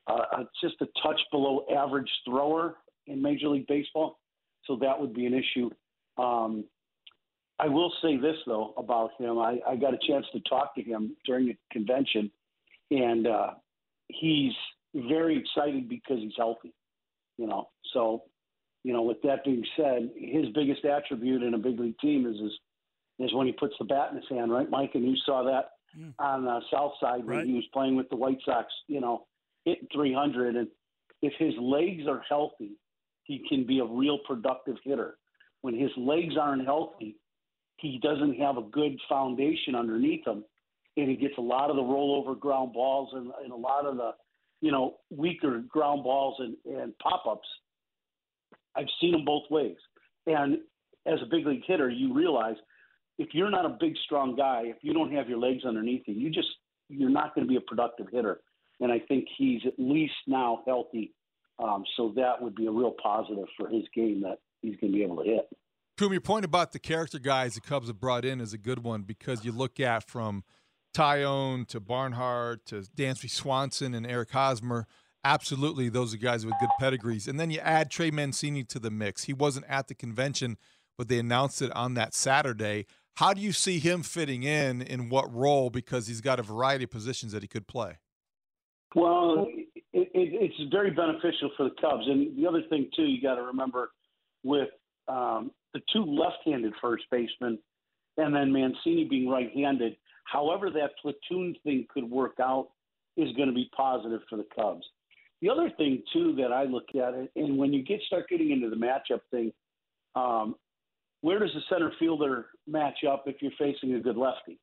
uh, 0.08 0.44
just 0.64 0.76
a 0.82 0.88
touch 1.04 1.20
below 1.30 1.66
average 1.76 2.10
thrower 2.26 2.78
in 3.08 3.22
Major 3.22 3.50
League 3.50 3.68
Baseball. 3.68 4.18
So 4.66 4.78
that 4.78 5.00
would 5.00 5.14
be 5.14 5.26
an 5.26 5.34
issue. 5.34 5.70
Um, 6.18 6.64
I 7.60 7.68
will 7.68 7.92
say 8.02 8.18
this 8.18 8.38
though 8.46 8.74
about 8.78 9.12
him. 9.20 9.38
I, 9.38 9.60
I 9.68 9.76
got 9.76 9.94
a 9.94 10.00
chance 10.08 10.26
to 10.34 10.40
talk 10.42 10.76
to 10.76 10.82
him 10.82 11.16
during 11.26 11.48
the 11.48 11.58
convention, 11.72 12.32
and 12.92 13.28
uh, 13.28 13.52
he's 14.08 14.54
very 14.94 15.38
excited 15.38 15.90
because 15.90 16.20
he's 16.20 16.34
healthy. 16.38 16.74
You 17.38 17.48
know, 17.48 17.70
so 17.94 18.24
you 18.84 18.94
know. 18.94 19.02
With 19.02 19.22
that 19.24 19.44
being 19.44 19.64
said, 19.76 20.12
his 20.16 20.46
biggest 20.54 20.86
attribute 20.86 21.44
in 21.44 21.54
a 21.54 21.58
big 21.58 21.80
league 21.80 22.00
team 22.00 22.26
is 22.26 22.40
his 22.40 22.52
is 23.20 23.34
when 23.34 23.48
he 23.48 23.54
puts 23.54 23.76
the 23.78 23.86
bat 23.86 24.12
in 24.12 24.18
his 24.18 24.26
hand, 24.30 24.52
right, 24.52 24.70
Mike? 24.70 24.92
And 24.94 25.04
you 25.04 25.16
saw 25.26 25.44
that 25.44 25.72
mm. 25.98 26.14
on 26.20 26.46
the 26.46 26.62
south 26.72 26.94
side 27.00 27.26
when 27.26 27.38
right. 27.38 27.46
he 27.46 27.54
was 27.54 27.66
playing 27.74 27.96
with 27.96 28.10
the 28.10 28.16
White 28.16 28.40
Sox, 28.46 28.68
you 28.88 29.02
know, 29.02 29.28
hitting 29.66 29.88
300. 29.94 30.56
And 30.56 30.68
if 31.22 31.34
his 31.38 31.54
legs 31.60 32.04
are 32.08 32.24
healthy, 32.30 32.78
he 33.24 33.44
can 33.48 33.68
be 33.68 33.80
a 33.80 33.86
real 33.86 34.20
productive 34.26 34.78
hitter. 34.84 35.18
When 35.62 35.78
his 35.78 35.92
legs 35.98 36.36
aren't 36.40 36.66
healthy, 36.66 37.18
he 37.80 38.00
doesn't 38.02 38.36
have 38.36 38.58
a 38.58 38.62
good 38.62 38.98
foundation 39.08 39.76
underneath 39.76 40.26
him, 40.26 40.44
and 40.98 41.10
he 41.10 41.16
gets 41.16 41.36
a 41.38 41.42
lot 41.42 41.70
of 41.70 41.76
the 41.76 41.82
rollover 41.82 42.38
ground 42.40 42.74
balls 42.74 43.10
and, 43.14 43.32
and 43.44 43.52
a 43.52 43.56
lot 43.56 43.86
of 43.86 43.98
the, 43.98 44.12
you 44.62 44.72
know, 44.72 44.98
weaker 45.10 45.64
ground 45.68 46.04
balls 46.04 46.36
and, 46.40 46.56
and 46.66 46.98
pop 47.00 47.26
ups. 47.30 47.48
I've 48.76 48.88
seen 49.00 49.12
them 49.12 49.26
both 49.26 49.44
ways. 49.50 49.78
And 50.28 50.60
as 51.06 51.20
a 51.22 51.26
big 51.26 51.46
league 51.46 51.64
hitter, 51.66 51.90
you 51.90 52.14
realize 52.14 52.56
if 53.18 53.30
you're 53.34 53.50
not 53.50 53.66
a 53.66 53.78
big, 53.80 53.96
strong 54.06 54.36
guy, 54.36 54.64
if 54.66 54.78
you 54.82 54.94
don't 54.94 55.12
have 55.14 55.28
your 55.28 55.40
legs 55.40 55.66
underneath 55.66 56.04
you, 56.06 56.14
you 56.14 56.30
just 56.30 56.48
you're 56.90 57.10
not 57.10 57.36
going 57.36 57.46
to 57.46 57.50
be 57.50 57.58
a 57.58 57.62
productive 57.62 58.08
hitter. 58.12 58.42
And 58.80 58.92
I 58.92 59.00
think 59.00 59.26
he's 59.38 59.62
at 59.66 59.74
least 59.78 60.14
now 60.26 60.64
healthy, 60.66 61.14
um, 61.62 61.84
so 61.98 62.14
that 62.16 62.42
would 62.42 62.56
be 62.56 62.68
a 62.68 62.72
real 62.72 62.96
positive 63.02 63.46
for 63.58 63.68
his 63.68 63.84
game 63.94 64.22
that 64.22 64.38
he's 64.62 64.76
going 64.78 64.94
to 64.94 64.98
be 64.98 65.04
able 65.04 65.18
to 65.18 65.24
hit. 65.24 65.50
Coom, 66.00 66.14
your 66.14 66.22
point 66.22 66.46
about 66.46 66.72
the 66.72 66.80
character 66.80 67.20
guys 67.20 67.56
the 67.56 67.60
Cubs 67.60 67.88
have 67.88 68.00
brought 68.00 68.24
in 68.24 68.40
is 68.40 68.54
a 68.54 68.58
good 68.58 68.86
one 68.86 69.02
because 69.02 69.44
you 69.44 69.52
look 69.52 69.82
at 69.82 70.08
from 70.08 70.46
Taillon 70.96 71.68
to 71.68 71.82
Barnhart 71.82 72.66
to 72.68 72.76
Dansby 72.96 73.30
Swanson 73.30 73.94
and 73.94 74.08
Eric 74.08 74.32
Hosmer. 74.32 74.88
Absolutely, 75.26 75.90
those 75.90 76.14
are 76.14 76.18
guys 76.18 76.46
with 76.46 76.56
good 76.62 76.70
pedigrees. 76.80 77.28
And 77.28 77.38
then 77.38 77.52
you 77.52 77.60
add 77.60 77.92
Trey 77.92 78.12
Mancini 78.12 78.64
to 78.64 78.80
the 78.80 78.90
mix. 78.90 79.26
He 79.26 79.34
wasn't 79.34 79.66
at 79.68 79.90
the 79.90 79.94
convention, 79.94 80.58
but 80.98 81.10
they 81.10 81.20
announced 81.20 81.62
it 81.62 81.70
on 81.76 81.96
that 81.96 82.14
Saturday. 82.14 82.86
How 83.18 83.34
do 83.34 83.42
you 83.42 83.52
see 83.52 83.80
him 83.80 84.02
fitting 84.02 84.44
in 84.44 84.82
in 84.82 85.10
what 85.10 85.30
role? 85.36 85.70
Because 85.70 86.08
he's 86.08 86.22
got 86.22 86.40
a 86.40 86.44
variety 86.44 86.86
of 86.86 86.92
positions 86.92 87.34
that 87.34 87.42
he 87.42 87.50
could 87.50 87.68
play. 87.68 87.98
Well, 88.96 89.48
it, 89.76 89.84
it, 89.92 90.10
it's 90.14 90.72
very 90.72 90.92
beneficial 90.92 91.52
for 91.58 91.66
the 91.66 91.76
Cubs. 91.82 92.08
And 92.08 92.42
the 92.42 92.48
other 92.48 92.62
thing, 92.70 92.90
too, 92.96 93.04
you 93.04 93.22
got 93.22 93.36
to 93.36 93.42
remember 93.42 93.92
with 94.46 94.70
um, 95.10 95.52
the 95.74 95.82
two 95.94 96.04
left 96.04 96.38
handed 96.46 96.74
first 96.82 97.04
basemen 97.12 97.60
and 98.18 98.36
then 98.36 98.52
Mancini 98.52 99.06
being 99.06 99.30
right 99.30 99.50
handed, 99.56 99.96
however 100.26 100.70
that 100.72 100.92
platoon 101.02 101.56
thing 101.64 101.86
could 101.94 102.04
work 102.04 102.36
out 102.42 102.70
is 103.18 103.36
going 103.36 103.48
to 103.48 103.56
be 103.56 103.70
positive 103.76 104.22
for 104.30 104.38
the 104.38 104.46
Cubs. 104.56 104.86
The 105.42 105.50
other 105.50 105.72
thing, 105.78 106.04
too, 106.12 106.36
that 106.38 106.52
I 106.52 106.64
look 106.64 106.90
at 106.96 107.14
it, 107.14 107.32
and 107.36 107.58
when 107.58 107.72
you 107.72 107.84
get 107.84 108.02
start 108.02 108.28
getting 108.30 108.52
into 108.52 108.70
the 108.70 108.76
matchup 108.76 109.22
thing, 109.32 109.54
um, 110.16 110.56
where 111.22 111.40
does 111.40 111.52
the 111.54 111.62
center 111.70 111.92
fielder 111.98 112.48
match 112.68 113.00
up 113.10 113.24
if 113.26 113.38
you're 113.42 113.52
facing 113.58 113.94
a 113.94 114.00
good 114.00 114.18
lefty? 114.18 114.60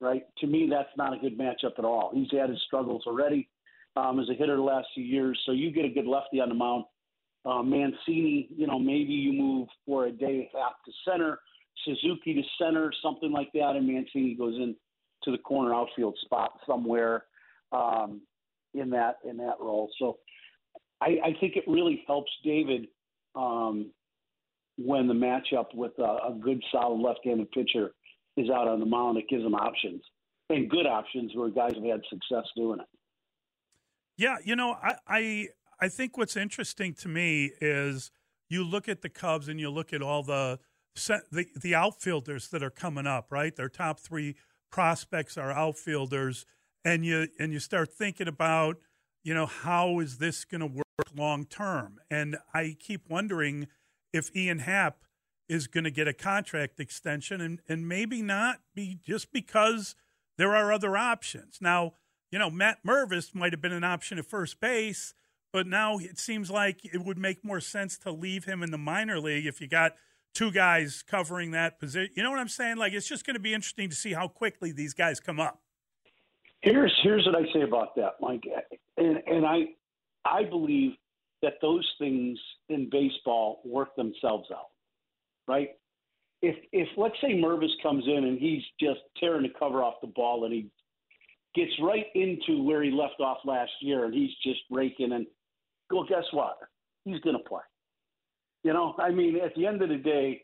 Right? 0.00 0.22
To 0.38 0.46
me, 0.46 0.68
that's 0.70 0.88
not 0.96 1.14
a 1.14 1.18
good 1.18 1.38
matchup 1.38 1.78
at 1.78 1.84
all. 1.84 2.10
He's 2.14 2.28
had 2.32 2.50
his 2.50 2.62
struggles 2.66 3.04
already 3.06 3.48
um, 3.96 4.20
as 4.20 4.28
a 4.28 4.34
hitter 4.34 4.56
the 4.56 4.62
last 4.62 4.88
few 4.94 5.04
years. 5.04 5.40
So 5.46 5.52
you 5.52 5.70
get 5.70 5.84
a 5.84 5.88
good 5.88 6.06
lefty 6.06 6.40
on 6.40 6.48
the 6.48 6.54
mound. 6.54 6.84
Uh, 7.44 7.62
Mancini, 7.62 8.48
you 8.56 8.66
know, 8.66 8.78
maybe 8.78 9.12
you 9.12 9.32
move 9.32 9.68
for 9.86 10.06
a 10.06 10.10
day 10.10 10.50
half 10.54 10.72
to 10.86 10.92
center, 11.06 11.38
Suzuki 11.84 12.34
to 12.34 12.42
center, 12.58 12.90
something 13.02 13.30
like 13.32 13.50
that, 13.52 13.76
and 13.76 13.86
Mancini 13.86 14.34
goes 14.34 14.54
in 14.56 14.74
to 15.24 15.30
the 15.30 15.38
corner 15.38 15.74
outfield 15.74 16.16
spot 16.24 16.52
somewhere 16.66 17.24
um, 17.72 18.22
in 18.72 18.90
that 18.90 19.18
in 19.28 19.36
that 19.38 19.56
role. 19.60 19.90
So 19.98 20.18
I, 21.00 21.18
I 21.24 21.36
think 21.40 21.56
it 21.56 21.64
really 21.66 22.02
helps 22.06 22.30
David 22.42 22.88
um, 23.34 23.90
when 24.78 25.06
the 25.06 25.14
matchup 25.14 25.74
with 25.74 25.92
a, 25.98 26.02
a 26.02 26.38
good, 26.40 26.62
solid 26.72 27.00
left-handed 27.00 27.50
pitcher 27.52 27.92
is 28.36 28.48
out 28.50 28.68
on 28.68 28.80
the 28.80 28.86
mound. 28.86 29.18
It 29.18 29.28
gives 29.28 29.44
him 29.44 29.54
options 29.54 30.02
and 30.50 30.70
good 30.70 30.86
options 30.86 31.32
where 31.34 31.48
guys 31.50 31.72
have 31.74 31.84
had 31.84 32.00
success 32.08 32.44
doing 32.56 32.80
it. 32.80 32.86
Yeah, 34.16 34.36
you 34.44 34.56
know, 34.56 34.76
I, 34.80 34.94
I 35.08 35.48
I 35.80 35.88
think 35.88 36.16
what's 36.16 36.36
interesting 36.36 36.94
to 36.94 37.08
me 37.08 37.52
is 37.60 38.10
you 38.48 38.64
look 38.64 38.88
at 38.88 39.02
the 39.02 39.08
Cubs 39.08 39.48
and 39.48 39.58
you 39.58 39.70
look 39.70 39.92
at 39.92 40.02
all 40.02 40.22
the 40.22 40.58
the 41.30 41.46
the 41.60 41.74
outfielders 41.74 42.48
that 42.48 42.62
are 42.62 42.70
coming 42.70 43.06
up, 43.06 43.32
right? 43.32 43.54
Their 43.54 43.68
top 43.68 43.98
three 43.98 44.36
prospects 44.70 45.36
are 45.36 45.50
outfielders, 45.50 46.46
and 46.84 47.04
you 47.04 47.28
and 47.38 47.52
you 47.52 47.58
start 47.58 47.92
thinking 47.92 48.28
about, 48.28 48.76
you 49.22 49.34
know, 49.34 49.46
how 49.46 49.98
is 50.00 50.18
this 50.18 50.44
going 50.44 50.60
to 50.60 50.66
work 50.66 50.84
long 51.16 51.46
term? 51.46 51.98
And 52.10 52.36
I 52.52 52.76
keep 52.78 53.08
wondering 53.08 53.66
if 54.12 54.34
Ian 54.36 54.60
Happ 54.60 54.98
is 55.48 55.66
going 55.66 55.84
to 55.84 55.90
get 55.90 56.08
a 56.08 56.14
contract 56.14 56.80
extension 56.80 57.40
and, 57.40 57.60
and 57.68 57.88
maybe 57.88 58.22
not 58.22 58.60
be 58.74 58.98
just 59.04 59.32
because 59.32 59.94
there 60.38 60.54
are 60.54 60.72
other 60.72 60.96
options. 60.96 61.58
Now, 61.60 61.94
you 62.30 62.38
know, 62.38 62.50
Matt 62.50 62.78
Mervis 62.86 63.34
might 63.34 63.52
have 63.52 63.60
been 63.60 63.72
an 63.72 63.84
option 63.84 64.18
at 64.18 64.26
first 64.26 64.60
base, 64.60 65.14
but 65.54 65.68
now 65.68 65.98
it 65.98 66.18
seems 66.18 66.50
like 66.50 66.84
it 66.84 67.04
would 67.04 67.16
make 67.16 67.44
more 67.44 67.60
sense 67.60 67.96
to 67.96 68.10
leave 68.10 68.44
him 68.44 68.64
in 68.64 68.72
the 68.72 68.76
minor 68.76 69.20
league 69.20 69.46
if 69.46 69.60
you 69.60 69.68
got 69.68 69.92
two 70.34 70.50
guys 70.50 71.04
covering 71.06 71.52
that 71.52 71.78
position. 71.78 72.12
You 72.16 72.24
know 72.24 72.30
what 72.32 72.40
I'm 72.40 72.48
saying? 72.48 72.76
Like 72.76 72.92
it's 72.92 73.06
just 73.06 73.24
going 73.24 73.34
to 73.34 73.40
be 73.40 73.54
interesting 73.54 73.88
to 73.88 73.94
see 73.94 74.12
how 74.12 74.26
quickly 74.26 74.72
these 74.72 74.94
guys 74.94 75.20
come 75.20 75.38
up. 75.38 75.60
Here's 76.60 76.92
here's 77.04 77.24
what 77.24 77.36
I 77.36 77.44
say 77.52 77.62
about 77.62 77.94
that, 77.94 78.14
Mike, 78.20 78.42
and 78.96 79.22
and 79.28 79.46
I 79.46 79.66
I 80.24 80.42
believe 80.42 80.94
that 81.42 81.52
those 81.62 81.88
things 82.00 82.36
in 82.68 82.90
baseball 82.90 83.60
work 83.64 83.94
themselves 83.94 84.48
out, 84.50 84.70
right? 85.46 85.68
If 86.42 86.56
if 86.72 86.88
let's 86.96 87.14
say 87.20 87.34
Mervis 87.34 87.80
comes 87.80 88.02
in 88.08 88.24
and 88.24 88.40
he's 88.40 88.62
just 88.80 89.00
tearing 89.20 89.42
the 89.42 89.52
cover 89.56 89.84
off 89.84 90.00
the 90.00 90.08
ball 90.08 90.46
and 90.46 90.52
he 90.52 90.68
gets 91.54 91.70
right 91.80 92.06
into 92.16 92.60
where 92.64 92.82
he 92.82 92.90
left 92.90 93.20
off 93.20 93.38
last 93.44 93.70
year 93.80 94.04
and 94.04 94.12
he's 94.12 94.32
just 94.42 94.58
raking 94.68 95.12
and 95.12 95.26
well 95.94 96.06
guess 96.08 96.24
what? 96.32 96.58
He's 97.04 97.20
gonna 97.20 97.38
play. 97.38 97.62
You 98.62 98.72
know, 98.72 98.94
I 98.98 99.10
mean 99.10 99.36
at 99.40 99.54
the 99.54 99.66
end 99.66 99.82
of 99.82 99.88
the 99.88 99.96
day, 99.96 100.42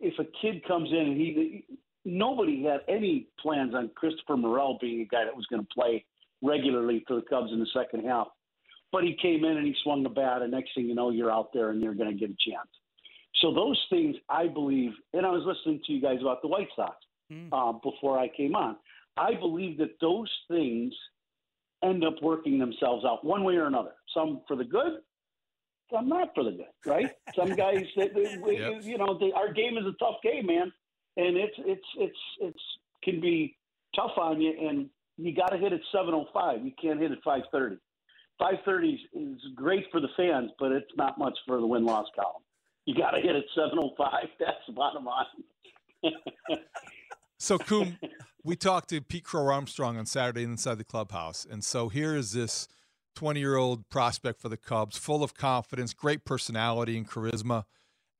if 0.00 0.18
a 0.18 0.24
kid 0.40 0.64
comes 0.66 0.90
in 0.90 0.98
and 0.98 1.16
he 1.16 1.64
nobody 2.04 2.62
had 2.64 2.80
any 2.88 3.28
plans 3.40 3.74
on 3.74 3.90
Christopher 3.94 4.36
Morel 4.36 4.78
being 4.80 5.00
a 5.00 5.06
guy 5.06 5.24
that 5.24 5.34
was 5.34 5.46
gonna 5.50 5.66
play 5.74 6.04
regularly 6.42 7.04
for 7.08 7.16
the 7.16 7.22
Cubs 7.22 7.50
in 7.52 7.58
the 7.58 7.66
second 7.74 8.06
half. 8.06 8.28
But 8.92 9.02
he 9.02 9.16
came 9.20 9.44
in 9.44 9.56
and 9.56 9.66
he 9.66 9.74
swung 9.82 10.04
the 10.04 10.08
bat, 10.08 10.42
and 10.42 10.52
next 10.52 10.70
thing 10.74 10.86
you 10.86 10.94
know, 10.94 11.10
you're 11.10 11.32
out 11.32 11.52
there 11.52 11.70
and 11.70 11.82
you're 11.82 11.94
going 11.94 12.12
to 12.12 12.16
get 12.16 12.30
a 12.30 12.50
chance. 12.50 12.68
So 13.40 13.52
those 13.52 13.80
things, 13.90 14.14
I 14.28 14.46
believe, 14.46 14.92
and 15.12 15.26
I 15.26 15.30
was 15.30 15.42
listening 15.44 15.80
to 15.86 15.92
you 15.92 16.00
guys 16.00 16.18
about 16.20 16.42
the 16.42 16.48
White 16.48 16.68
Sox 16.76 16.94
mm. 17.32 17.48
uh, 17.50 17.72
before 17.82 18.18
I 18.18 18.28
came 18.28 18.54
on. 18.54 18.76
I 19.16 19.34
believe 19.34 19.78
that 19.78 19.96
those 20.00 20.30
things 20.48 20.94
end 21.84 22.04
up 22.04 22.14
working 22.22 22.58
themselves 22.58 23.04
out 23.04 23.24
one 23.24 23.44
way 23.44 23.54
or 23.54 23.66
another. 23.66 23.92
Some 24.14 24.42
for 24.46 24.56
the 24.56 24.64
good, 24.64 25.00
some 25.92 26.08
not 26.08 26.34
for 26.34 26.44
the 26.44 26.52
good. 26.52 26.66
Right? 26.86 27.10
some 27.36 27.54
guys 27.54 27.84
that 27.96 28.10
yep. 28.14 28.82
you 28.82 28.98
know, 28.98 29.18
the, 29.18 29.32
our 29.34 29.52
game 29.52 29.76
is 29.78 29.84
a 29.84 29.92
tough 29.98 30.16
game, 30.22 30.46
man, 30.46 30.72
and 31.16 31.36
it's 31.36 31.56
it's 31.58 31.86
it's 31.98 32.18
it's 32.40 32.60
can 33.02 33.20
be 33.20 33.56
tough 33.94 34.12
on 34.16 34.40
you, 34.40 34.52
and 34.60 34.88
you 35.16 35.34
got 35.34 35.48
to 35.48 35.58
hit 35.58 35.72
at 35.72 35.80
7:05. 35.94 36.64
You 36.64 36.72
can't 36.80 37.00
hit 37.00 37.12
at 37.12 37.22
5:30. 37.24 37.78
5:30 38.40 38.98
is 39.14 39.40
great 39.54 39.84
for 39.90 40.00
the 40.00 40.08
fans, 40.16 40.50
but 40.58 40.72
it's 40.72 40.90
not 40.96 41.18
much 41.18 41.36
for 41.46 41.60
the 41.60 41.66
win 41.66 41.84
loss 41.84 42.06
column. 42.16 42.42
You 42.86 42.94
got 42.94 43.12
to 43.12 43.20
hit 43.20 43.36
at 43.36 43.44
7:05. 43.56 43.96
That's 44.40 44.56
the 44.66 44.72
bottom 44.72 45.04
line. 45.04 45.26
so, 47.38 47.58
Coom, 47.58 47.96
we 48.44 48.54
talked 48.54 48.90
to 48.90 49.00
Pete 49.00 49.24
Crow 49.24 49.52
Armstrong 49.52 49.96
on 49.96 50.06
Saturday 50.06 50.44
inside 50.44 50.78
the 50.78 50.84
clubhouse, 50.84 51.46
and 51.50 51.64
so 51.64 51.88
here 51.88 52.14
is 52.14 52.32
this 52.32 52.68
20 53.16 53.40
year 53.40 53.56
old 53.56 53.88
prospect 53.88 54.40
for 54.40 54.48
the 54.48 54.56
Cubs, 54.56 54.98
full 54.98 55.24
of 55.24 55.34
confidence, 55.34 55.94
great 55.94 56.24
personality 56.24 56.96
and 56.96 57.08
charisma, 57.08 57.64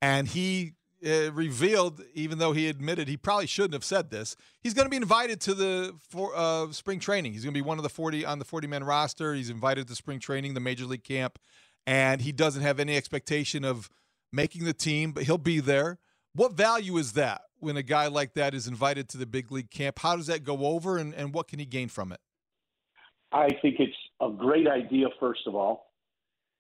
and 0.01 0.29
he 0.29 0.73
uh, 1.05 1.31
revealed, 1.33 2.03
even 2.15 2.39
though 2.39 2.53
he 2.53 2.69
admitted 2.69 3.09
he 3.09 3.17
probably 3.17 3.47
shouldn't 3.47 3.75
have 3.75 3.85
said 3.85 4.11
this, 4.11 4.37
he's 4.63 4.73
going 4.73 4.87
to 4.87 4.91
be 4.91 4.97
invited 4.97 5.41
to 5.43 5.53
the 5.53 5.95
for, 6.09 6.33
uh, 6.35 6.71
spring 6.73 6.99
training. 6.99 7.33
He's 7.33 7.45
going 7.45 7.53
to 7.53 7.59
be 7.59 7.67
one 7.67 7.79
of 7.79 7.83
the 7.83 7.91
40 7.91 8.25
on 8.25 8.39
the 8.39 8.45
40 8.45 8.67
man 8.69 8.85
roster. 8.85 9.35
He's 9.35 9.51
invited 9.51 9.87
to 9.89 9.95
spring 9.95 10.19
training, 10.19 10.55
the 10.55 10.61
major 10.61 10.87
league 10.87 11.05
camp, 11.05 11.39
and 11.87 12.23
he 12.23 12.33
doesn't 12.33 12.63
have 12.63 12.81
any 12.81 12.97
expectation 12.97 13.65
of 13.65 13.91
making 14.33 14.65
the 14.65 14.73
team, 14.73 15.13
but 15.13 15.25
he'll 15.25 15.37
be 15.37 15.61
there. 15.61 15.99
What 16.35 16.53
value 16.53 16.97
is 16.97 17.13
that 17.13 17.43
when 17.61 17.77
a 17.77 17.83
guy 17.83 18.09
like 18.09 18.35
that 18.35 18.55
is 18.55 18.67
invited 18.67 19.09
to 19.11 19.19
the 19.19 19.27
big 19.27 19.53
league 19.53 19.71
camp? 19.71 20.01
How 20.01 20.17
does 20.17 20.27
that 20.27 20.45
go 20.45 20.67
over, 20.67 20.99
and, 20.99 21.15
and 21.15 21.33
what 21.33 21.49
can 21.49 21.59
he 21.59 21.65
gain 21.65 21.89
from 21.89 22.13
it? 22.13 22.21
I 23.33 23.49
think 23.63 23.77
it's 23.79 23.97
a 24.21 24.31
great 24.31 24.67
idea, 24.67 25.07
first 25.21 25.43
of 25.47 25.55
all. 25.55 25.93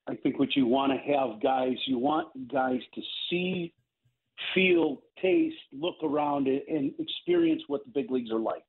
I 0.09 0.14
think 0.16 0.38
what 0.38 0.54
you 0.54 0.66
want 0.66 0.93
to 0.93 1.12
have 1.12 1.43
guys, 1.43 1.76
you 1.87 1.99
want 1.99 2.28
guys 2.52 2.81
to 2.95 3.02
see 3.31 3.73
feel, 4.54 5.02
taste, 5.23 5.57
look 5.73 5.97
around, 6.02 6.49
and 6.49 6.93
experience 6.99 7.62
what 7.69 7.85
the 7.85 7.90
big 7.90 8.11
leagues 8.11 8.31
are 8.31 8.38
like. 8.38 8.64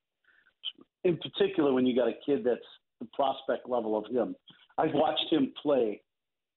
In 1.03 1.17
particular, 1.17 1.73
when 1.73 1.85
you 1.85 1.95
got 1.95 2.07
a 2.07 2.13
kid 2.25 2.43
that's 2.43 2.61
the 2.99 3.07
prospect 3.13 3.67
level 3.69 3.97
of 3.97 4.05
him. 4.11 4.35
I've 4.77 4.93
watched 4.93 5.25
him 5.31 5.51
play, 5.61 6.01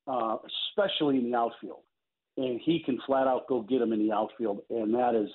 uh, 0.07 0.37
especially 0.76 1.19
in 1.19 1.31
the 1.31 1.37
outfield, 1.37 1.81
and 2.38 2.61
he 2.64 2.80
can 2.85 2.99
flat 3.04 3.26
out 3.26 3.49
go 3.49 3.62
get 3.62 3.83
him 3.83 3.92
in 3.92 3.99
the 3.99 4.12
outfield, 4.12 4.61
and 4.71 4.95
that 4.95 5.14
is 5.14 5.28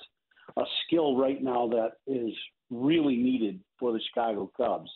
a 0.56 0.64
skill 0.86 1.16
right 1.16 1.42
now 1.42 1.68
that 1.68 1.92
is 2.06 2.32
really 2.70 3.16
needed 3.16 3.60
for 3.78 3.92
the 3.92 4.00
Chicago 4.08 4.50
Cubs. 4.56 4.90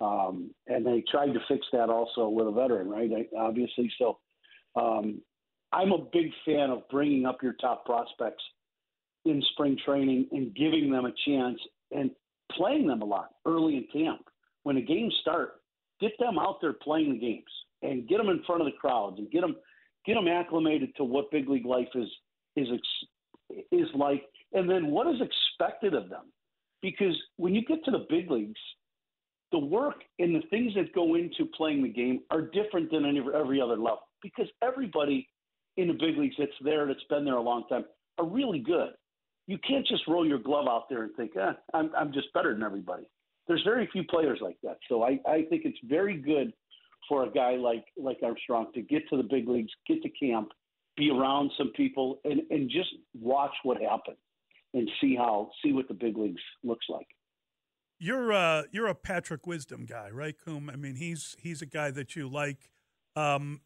Um, 0.00 0.50
and 0.66 0.84
they 0.84 1.02
tried 1.10 1.32
to 1.32 1.40
fix 1.48 1.66
that 1.72 1.90
also 1.90 2.28
with 2.28 2.46
a 2.46 2.52
veteran, 2.52 2.88
right? 2.88 3.10
Obviously, 3.36 3.90
so 3.98 4.18
um, 4.76 5.20
I'm 5.72 5.92
a 5.92 6.06
big 6.12 6.30
fan 6.44 6.70
of 6.70 6.88
bringing 6.88 7.24
up 7.26 7.42
your 7.42 7.54
top 7.54 7.84
prospects 7.84 8.42
in 9.24 9.42
spring 9.52 9.76
training 9.84 10.28
and 10.32 10.54
giving 10.54 10.90
them 10.90 11.04
a 11.04 11.12
chance 11.26 11.58
and 11.92 12.10
playing 12.52 12.86
them 12.86 13.02
a 13.02 13.04
lot 13.04 13.30
early 13.46 13.76
in 13.76 13.86
camp. 13.92 14.20
When 14.62 14.76
the 14.76 14.82
games 14.82 15.14
start, 15.20 15.60
get 16.00 16.12
them 16.18 16.38
out 16.38 16.60
there 16.60 16.72
playing 16.72 17.12
the 17.12 17.18
games 17.18 17.50
and 17.82 18.08
get 18.08 18.18
them 18.18 18.28
in 18.28 18.42
front 18.46 18.62
of 18.62 18.66
the 18.66 18.78
crowds 18.80 19.18
and 19.18 19.30
get 19.30 19.40
them 19.40 19.56
get 20.06 20.14
them 20.14 20.28
acclimated 20.28 20.94
to 20.96 21.04
what 21.04 21.30
big 21.30 21.48
league 21.48 21.66
life 21.66 21.88
is 21.94 22.08
is 22.56 22.68
is 23.72 23.88
like, 23.94 24.24
and 24.52 24.68
then 24.68 24.90
what 24.90 25.06
is 25.06 25.20
expected 25.20 25.94
of 25.94 26.08
them. 26.08 26.24
Because 26.82 27.16
when 27.36 27.54
you 27.54 27.64
get 27.64 27.84
to 27.84 27.90
the 27.90 28.06
big 28.08 28.30
leagues, 28.30 28.60
the 29.50 29.58
work 29.58 30.02
and 30.18 30.34
the 30.34 30.46
things 30.48 30.74
that 30.74 30.94
go 30.94 31.14
into 31.14 31.46
playing 31.56 31.82
the 31.82 31.88
game 31.88 32.20
are 32.30 32.42
different 32.42 32.90
than 32.90 33.04
any, 33.04 33.20
every 33.34 33.60
other 33.60 33.76
level. 33.76 34.02
Because 34.22 34.46
everybody 34.62 35.28
in 35.76 35.88
the 35.88 35.94
big 35.94 36.16
leagues 36.18 36.34
that's 36.38 36.52
there, 36.62 36.86
that's 36.86 37.02
been 37.08 37.24
there 37.24 37.36
a 37.36 37.42
long 37.42 37.64
time, 37.68 37.84
are 38.18 38.26
really 38.26 38.58
good. 38.58 38.90
You 39.46 39.58
can't 39.66 39.86
just 39.86 40.06
roll 40.06 40.26
your 40.26 40.38
glove 40.38 40.66
out 40.68 40.88
there 40.90 41.04
and 41.04 41.14
think, 41.16 41.32
eh, 41.36 41.52
I'm, 41.72 41.90
I'm 41.96 42.12
just 42.12 42.32
better 42.34 42.52
than 42.52 42.62
everybody. 42.62 43.04
There's 43.46 43.62
very 43.64 43.88
few 43.90 44.04
players 44.04 44.40
like 44.42 44.58
that. 44.62 44.76
So 44.88 45.02
I, 45.02 45.18
I 45.26 45.46
think 45.48 45.62
it's 45.64 45.78
very 45.84 46.16
good 46.16 46.52
for 47.08 47.24
a 47.24 47.30
guy 47.30 47.56
like, 47.56 47.84
like 47.96 48.18
Armstrong 48.22 48.66
to 48.74 48.82
get 48.82 49.08
to 49.10 49.16
the 49.16 49.22
big 49.22 49.48
leagues, 49.48 49.72
get 49.86 50.02
to 50.02 50.08
camp, 50.10 50.48
be 50.96 51.10
around 51.10 51.50
some 51.56 51.72
people, 51.74 52.20
and, 52.24 52.42
and 52.50 52.68
just 52.70 52.90
watch 53.18 53.54
what 53.62 53.80
happens 53.80 54.18
and 54.74 54.90
see 55.00 55.16
how 55.16 55.50
see 55.64 55.72
what 55.72 55.88
the 55.88 55.94
big 55.94 56.16
leagues 56.16 56.42
looks 56.62 56.86
like. 56.88 57.06
You're 57.98 58.32
uh 58.32 58.64
you're 58.70 58.86
a 58.86 58.94
Patrick 58.94 59.46
Wisdom 59.46 59.86
guy, 59.86 60.10
right, 60.10 60.34
Coom? 60.38 60.70
I 60.70 60.76
mean, 60.76 60.96
he's 60.96 61.36
he's 61.38 61.62
a 61.62 61.66
guy 61.66 61.90
that 61.92 62.14
you 62.14 62.28
like. 62.28 62.70
Um, 63.16 63.62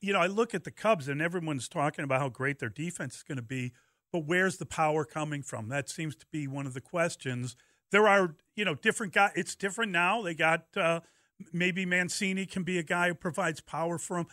you 0.00 0.12
know, 0.12 0.20
I 0.20 0.26
look 0.26 0.54
at 0.54 0.64
the 0.64 0.70
Cubs 0.70 1.08
and 1.08 1.20
everyone's 1.20 1.68
talking 1.68 2.04
about 2.04 2.20
how 2.20 2.28
great 2.28 2.58
their 2.58 2.68
defense 2.68 3.16
is 3.16 3.22
going 3.22 3.36
to 3.36 3.42
be, 3.42 3.72
but 4.12 4.20
where's 4.20 4.56
the 4.56 4.66
power 4.66 5.04
coming 5.04 5.42
from? 5.42 5.68
That 5.68 5.88
seems 5.88 6.16
to 6.16 6.26
be 6.32 6.46
one 6.46 6.66
of 6.66 6.74
the 6.74 6.80
questions. 6.80 7.56
There 7.90 8.08
are, 8.08 8.36
you 8.56 8.64
know, 8.64 8.74
different 8.74 9.12
guys. 9.12 9.32
It's 9.34 9.54
different 9.54 9.92
now. 9.92 10.22
They 10.22 10.34
got 10.34 10.66
uh, 10.76 11.00
maybe 11.52 11.86
Mancini 11.86 12.46
can 12.46 12.62
be 12.62 12.78
a 12.78 12.82
guy 12.82 13.08
who 13.08 13.14
provides 13.14 13.60
power 13.60 13.98
for 13.98 14.18
him. 14.18 14.26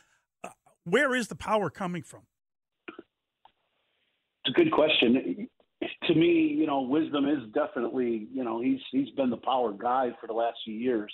Uh, 0.43 0.49
where 0.83 1.15
is 1.15 1.27
the 1.27 1.35
power 1.35 1.69
coming 1.69 2.03
from? 2.03 2.21
It's 4.43 4.57
a 4.57 4.63
good 4.63 4.71
question. 4.71 5.47
To 6.07 6.15
me, 6.15 6.55
you 6.57 6.65
know, 6.65 6.81
wisdom 6.81 7.27
is 7.27 7.39
definitely, 7.53 8.27
you 8.31 8.43
know, 8.43 8.61
he's 8.61 8.79
he's 8.91 9.09
been 9.11 9.29
the 9.29 9.37
power 9.37 9.71
guy 9.71 10.09
for 10.19 10.27
the 10.27 10.33
last 10.33 10.57
few 10.65 10.75
years. 10.75 11.11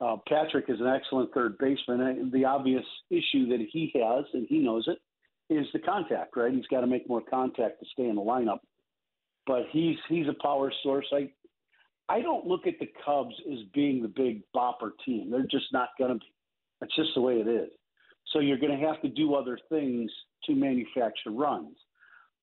Uh, 0.00 0.16
Patrick 0.28 0.66
is 0.68 0.80
an 0.80 0.86
excellent 0.86 1.32
third 1.34 1.58
baseman. 1.58 2.00
And 2.00 2.32
the 2.32 2.44
obvious 2.44 2.84
issue 3.10 3.48
that 3.48 3.60
he 3.72 3.92
has, 3.94 4.24
and 4.32 4.46
he 4.48 4.58
knows 4.58 4.86
it, 4.86 4.98
is 5.52 5.66
the 5.72 5.80
contact. 5.80 6.36
Right, 6.36 6.52
he's 6.52 6.66
got 6.66 6.82
to 6.82 6.86
make 6.86 7.08
more 7.08 7.22
contact 7.22 7.80
to 7.80 7.86
stay 7.92 8.08
in 8.08 8.14
the 8.16 8.22
lineup. 8.22 8.60
But 9.46 9.62
he's 9.70 9.96
he's 10.08 10.26
a 10.28 10.42
power 10.42 10.72
source. 10.82 11.06
I 11.12 11.30
I 12.08 12.20
don't 12.20 12.46
look 12.46 12.66
at 12.66 12.78
the 12.80 12.88
Cubs 13.04 13.34
as 13.52 13.58
being 13.74 14.02
the 14.02 14.08
big 14.08 14.42
bopper 14.54 14.92
team. 15.04 15.30
They're 15.30 15.42
just 15.42 15.72
not 15.72 15.90
going 15.98 16.12
to 16.12 16.18
be. 16.18 16.32
That's 16.80 16.94
just 16.94 17.10
the 17.14 17.20
way 17.20 17.34
it 17.34 17.48
is. 17.48 17.70
So 18.32 18.40
you're 18.40 18.58
going 18.58 18.78
to 18.78 18.86
have 18.86 19.00
to 19.02 19.08
do 19.08 19.34
other 19.34 19.58
things 19.68 20.10
to 20.44 20.54
manufacture 20.54 21.30
runs, 21.30 21.76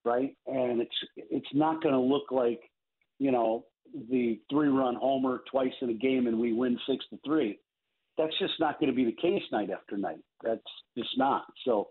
right? 0.04 0.36
And 0.48 0.82
it's 0.82 0.96
it's 1.16 1.54
not 1.54 1.82
going 1.82 1.94
to 1.94 2.00
look 2.00 2.32
like 2.32 2.60
you 3.20 3.32
know 3.32 3.66
the 4.10 4.40
three 4.50 4.68
run 4.68 4.96
homer 4.96 5.42
twice 5.50 5.74
in 5.82 5.90
a 5.90 5.94
game 5.94 6.28
and 6.28 6.40
we 6.40 6.54
win 6.54 6.78
six 6.88 7.06
to 7.12 7.20
three. 7.26 7.60
That's 8.18 8.38
just 8.40 8.54
not 8.60 8.80
going 8.80 8.90
to 8.90 8.96
be 8.96 9.06
the 9.06 9.16
case 9.22 9.44
night 9.52 9.70
after 9.70 9.98
night. 9.98 10.20
That's 10.44 10.62
just 10.98 11.18
not. 11.18 11.46
So 11.66 11.90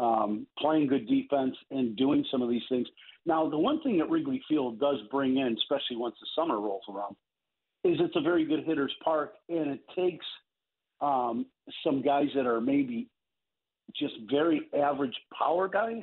um, 0.00 0.46
playing 0.58 0.86
good 0.86 1.06
defense 1.06 1.54
and 1.70 1.94
doing 1.96 2.24
some 2.30 2.40
of 2.40 2.48
these 2.48 2.62
things. 2.68 2.88
Now, 3.26 3.48
the 3.48 3.58
one 3.58 3.82
thing 3.82 3.98
that 3.98 4.08
Wrigley 4.08 4.42
Field 4.48 4.80
does 4.80 4.96
bring 5.10 5.36
in, 5.36 5.56
especially 5.58 5.96
once 5.96 6.16
the 6.20 6.26
summer 6.34 6.58
rolls 6.58 6.82
around, 6.88 7.16
is 7.84 7.98
it's 8.00 8.16
a 8.16 8.20
very 8.20 8.46
good 8.46 8.64
hitter's 8.64 8.94
park, 9.04 9.34
and 9.48 9.70
it 9.70 9.80
takes 9.94 10.24
um, 11.00 11.46
some 11.84 12.02
guys 12.02 12.28
that 12.34 12.46
are 12.46 12.60
maybe 12.60 13.08
just 13.94 14.14
very 14.30 14.62
average 14.78 15.14
power 15.38 15.68
guys, 15.68 16.02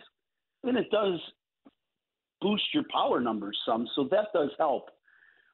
and 0.64 0.78
it 0.78 0.90
does 0.92 1.20
boost 2.40 2.64
your 2.74 2.84
power 2.94 3.20
numbers 3.20 3.58
some. 3.66 3.88
So 3.96 4.08
that 4.12 4.28
does 4.34 4.50
help. 4.60 4.90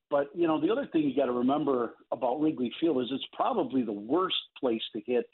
But 0.09 0.27
you 0.35 0.47
know, 0.47 0.59
the 0.59 0.69
other 0.69 0.87
thing 0.91 1.03
you 1.03 1.15
got 1.15 1.27
to 1.27 1.31
remember 1.31 1.93
about 2.11 2.41
Wrigley 2.41 2.71
Field 2.79 3.01
is 3.01 3.07
it's 3.11 3.23
probably 3.33 3.83
the 3.83 3.93
worst 3.93 4.35
place 4.59 4.81
to 4.93 5.01
hit 5.05 5.29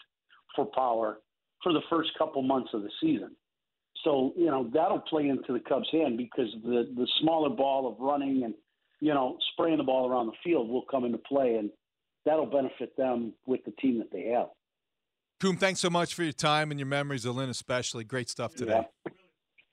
for 0.55 0.65
power 0.65 1.19
for 1.63 1.73
the 1.73 1.81
first 1.89 2.09
couple 2.17 2.41
months 2.41 2.69
of 2.73 2.83
the 2.83 2.89
season. 3.01 3.35
So 4.03 4.33
you 4.37 4.45
know 4.45 4.69
that'll 4.73 5.01
play 5.01 5.27
into 5.27 5.53
the 5.53 5.59
Cubs' 5.59 5.89
hand 5.91 6.17
because 6.17 6.47
the 6.63 6.89
the 6.95 7.07
smaller 7.21 7.49
ball 7.49 7.87
of 7.87 7.99
running 7.99 8.43
and 8.43 8.53
you 9.01 9.13
know 9.13 9.37
spraying 9.53 9.77
the 9.77 9.83
ball 9.83 10.09
around 10.09 10.27
the 10.27 10.33
field 10.43 10.69
will 10.69 10.85
come 10.89 11.03
into 11.05 11.17
play, 11.17 11.55
and 11.55 11.69
that'll 12.25 12.45
benefit 12.45 12.95
them 12.97 13.33
with 13.45 13.63
the 13.65 13.71
team 13.71 13.97
that 13.99 14.11
they 14.11 14.27
have. 14.27 14.47
Coom, 15.41 15.57
thanks 15.57 15.79
so 15.79 15.89
much 15.89 16.13
for 16.13 16.23
your 16.23 16.33
time 16.33 16.71
and 16.71 16.79
your 16.79 16.87
memories, 16.87 17.25
Lin 17.25 17.49
especially. 17.49 18.03
Great 18.03 18.29
stuff 18.29 18.55
today. 18.55 18.85
Yeah, 19.05 19.11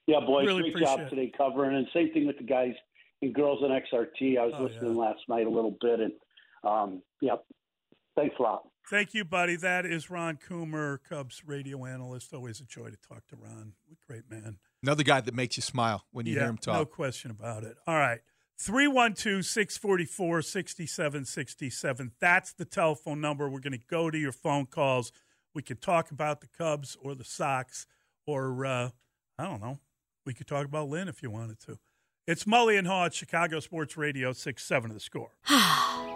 yeah 0.07 0.21
boys, 0.21 0.47
really 0.47 0.71
great 0.71 0.85
job 0.85 1.09
today 1.09 1.33
covering, 1.37 1.77
and 1.77 1.87
same 1.95 2.13
thing 2.13 2.27
with 2.27 2.39
the 2.39 2.45
guys 2.45 2.75
and 3.23 3.35
girls 3.35 3.63
in 3.63 3.71
XRT. 3.71 4.39
I 4.39 4.45
was 4.45 4.55
oh, 4.59 4.65
listening 4.65 4.95
yeah. 4.95 5.01
last 5.01 5.21
night 5.29 5.47
a 5.47 5.51
little 5.51 5.77
bit, 5.81 6.01
and 6.01 6.13
um, 6.65 7.03
yeah, 7.21 7.37
thanks 8.17 8.35
a 8.39 8.43
lot. 8.43 8.69
Thank 8.89 9.15
you, 9.15 9.25
buddy. 9.25 9.57
That 9.57 9.85
is 9.85 10.11
Ron 10.11 10.39
Coomer, 10.49 10.99
Cubs 11.09 11.43
radio 11.45 11.85
analyst. 11.87 12.33
Always 12.33 12.61
a 12.61 12.65
joy 12.65 12.91
to 12.91 12.97
talk 12.97 13.27
to 13.29 13.37
Ron. 13.37 13.73
Great 14.07 14.31
man. 14.31 14.59
Another 14.83 15.03
guy 15.03 15.21
that 15.21 15.35
makes 15.35 15.57
you 15.57 15.63
smile 15.63 16.05
when 16.13 16.25
you 16.25 16.35
yeah, 16.35 16.41
hear 16.41 16.51
him 16.51 16.59
talk. 16.59 16.75
No 16.77 16.85
question 16.85 17.33
about 17.33 17.65
it. 17.65 17.77
All 17.89 17.97
right. 17.97 18.21
312 18.61 19.45
644 19.45 20.41
6767. 20.41 22.13
That's 22.21 22.53
the 22.53 22.65
telephone 22.65 23.21
number. 23.21 23.49
We're 23.49 23.61
going 23.61 23.73
to 23.73 23.87
go 23.91 24.09
to 24.11 24.19
your 24.19 24.33
phone 24.33 24.67
calls. 24.67 25.11
We 25.53 25.63
could 25.63 25.83
talk 25.83 26.13
about 26.13 26.41
the 26.41 26.49
Cubs 26.57 26.97
or 27.03 27.17
the 27.17 27.25
Sox, 27.25 27.87
or 28.25 28.65
uh, 28.65 28.91
I 29.37 29.45
don't 29.45 29.61
know. 29.61 29.81
We 30.25 30.33
could 30.33 30.47
talk 30.47 30.65
about 30.65 30.89
Lin 30.89 31.09
if 31.09 31.23
you 31.25 31.31
wanted 31.31 31.59
to. 31.61 31.79
It's 32.27 32.45
Mully 32.45 32.79
and 32.79 32.87
Haugh 32.87 33.07
at 33.07 33.15
Chicago 33.15 33.59
Sports 33.61 33.97
Radio, 33.97 34.33
6 34.33 34.63
7 34.63 34.91
of 34.91 34.95
the 34.95 35.01
score. 35.01 35.33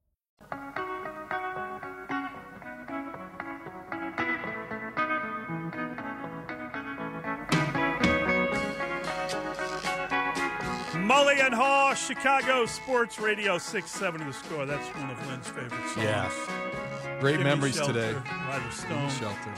Mully 11.21 11.39
and 11.45 11.53
Haugh, 11.53 11.93
Chicago 11.95 12.65
Sports 12.65 13.19
Radio, 13.19 13.59
6 13.59 13.91
7 13.91 14.21
of 14.21 14.27
the 14.27 14.33
score. 14.33 14.65
That's 14.65 14.87
one 14.95 15.11
of 15.11 15.27
Lin's 15.27 15.47
favorite 15.47 15.71
songs. 15.93 15.97
Yeah. 15.97 16.31
Great 17.19 17.33
Gimme 17.33 17.43
memories 17.43 17.75
Shelter, 17.75 17.93
today. 17.93 18.19
Jimmy 18.51 18.71
Stone. 18.71 19.09
Shelter. 19.11 19.53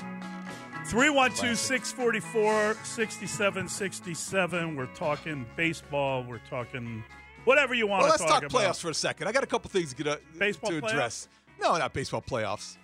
312 0.87 1.57
644 1.57 2.73
6767. 2.83 4.75
We're 4.75 4.87
talking 4.87 5.45
baseball. 5.55 6.25
We're 6.27 6.41
talking 6.49 7.01
whatever 7.45 7.73
you 7.73 7.87
want 7.87 8.03
Well, 8.03 8.17
to 8.17 8.23
let's 8.23 8.31
talk 8.31 8.43
playoffs 8.51 8.81
for 8.81 8.89
a 8.89 8.93
second. 8.93 9.29
I 9.29 9.31
got 9.31 9.43
a 9.45 9.47
couple 9.47 9.69
things 9.69 9.91
to 9.93 9.95
get 10.03 10.07
uh, 10.07 10.17
Baseball 10.37 10.69
to 10.69 10.81
playoffs? 10.81 10.89
address. 10.89 11.27
No, 11.61 11.77
not 11.77 11.93
baseball 11.93 12.21
playoffs. 12.21 12.75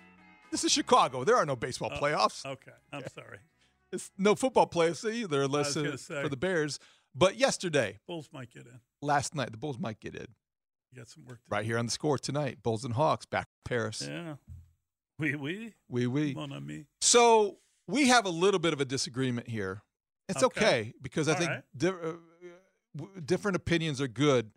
This 0.50 0.64
is 0.64 0.72
Chicago. 0.72 1.22
There 1.22 1.36
are 1.36 1.44
no 1.44 1.54
baseball 1.54 1.90
playoffs. 1.90 2.46
Okay, 2.46 2.72
I'm 2.94 3.06
sorry. 3.14 3.40
It's 3.92 4.10
no 4.16 4.34
football 4.34 4.66
playoffs 4.68 5.04
either, 5.12 5.42
unless 5.42 5.74
was 5.74 5.84
gonna 5.84 5.98
say. 5.98 6.22
for 6.22 6.28
the 6.30 6.36
Bears. 6.36 6.78
But 7.14 7.36
yesterday, 7.36 7.98
Bulls 8.06 8.28
might 8.32 8.50
get 8.50 8.66
in. 8.66 8.80
last 9.02 9.34
night, 9.34 9.50
the 9.50 9.56
Bulls 9.58 9.78
might 9.78 10.00
get 10.00 10.14
in. 10.14 10.26
You 10.92 10.98
got 10.98 11.08
some 11.08 11.24
work 11.24 11.38
to 11.38 11.44
Right 11.48 11.64
here 11.64 11.78
on 11.78 11.86
the 11.86 11.92
score 11.92 12.18
tonight. 12.18 12.62
Bulls 12.62 12.84
and 12.84 12.94
Hawks 12.94 13.26
back 13.26 13.46
in 13.48 13.60
Paris. 13.68 14.06
Yeah. 14.08 14.34
Oui, 15.18 15.34
oui. 15.34 15.74
Oui, 15.88 16.06
oui. 16.06 16.34
Mon 16.34 16.52
ami. 16.52 16.86
So 17.00 17.58
we 17.86 18.08
have 18.08 18.24
a 18.26 18.30
little 18.30 18.60
bit 18.60 18.72
of 18.72 18.80
a 18.80 18.84
disagreement 18.84 19.48
here. 19.48 19.82
It's 20.28 20.42
okay, 20.42 20.66
Okay. 20.66 20.92
because 21.02 21.28
I 21.28 21.32
All 21.32 21.38
think 21.38 21.50
right. 21.50 21.62
di- 21.76 21.88
uh, 21.88 23.06
different 23.24 23.56
opinions 23.56 24.00
are 24.00 24.08
good. 24.08 24.50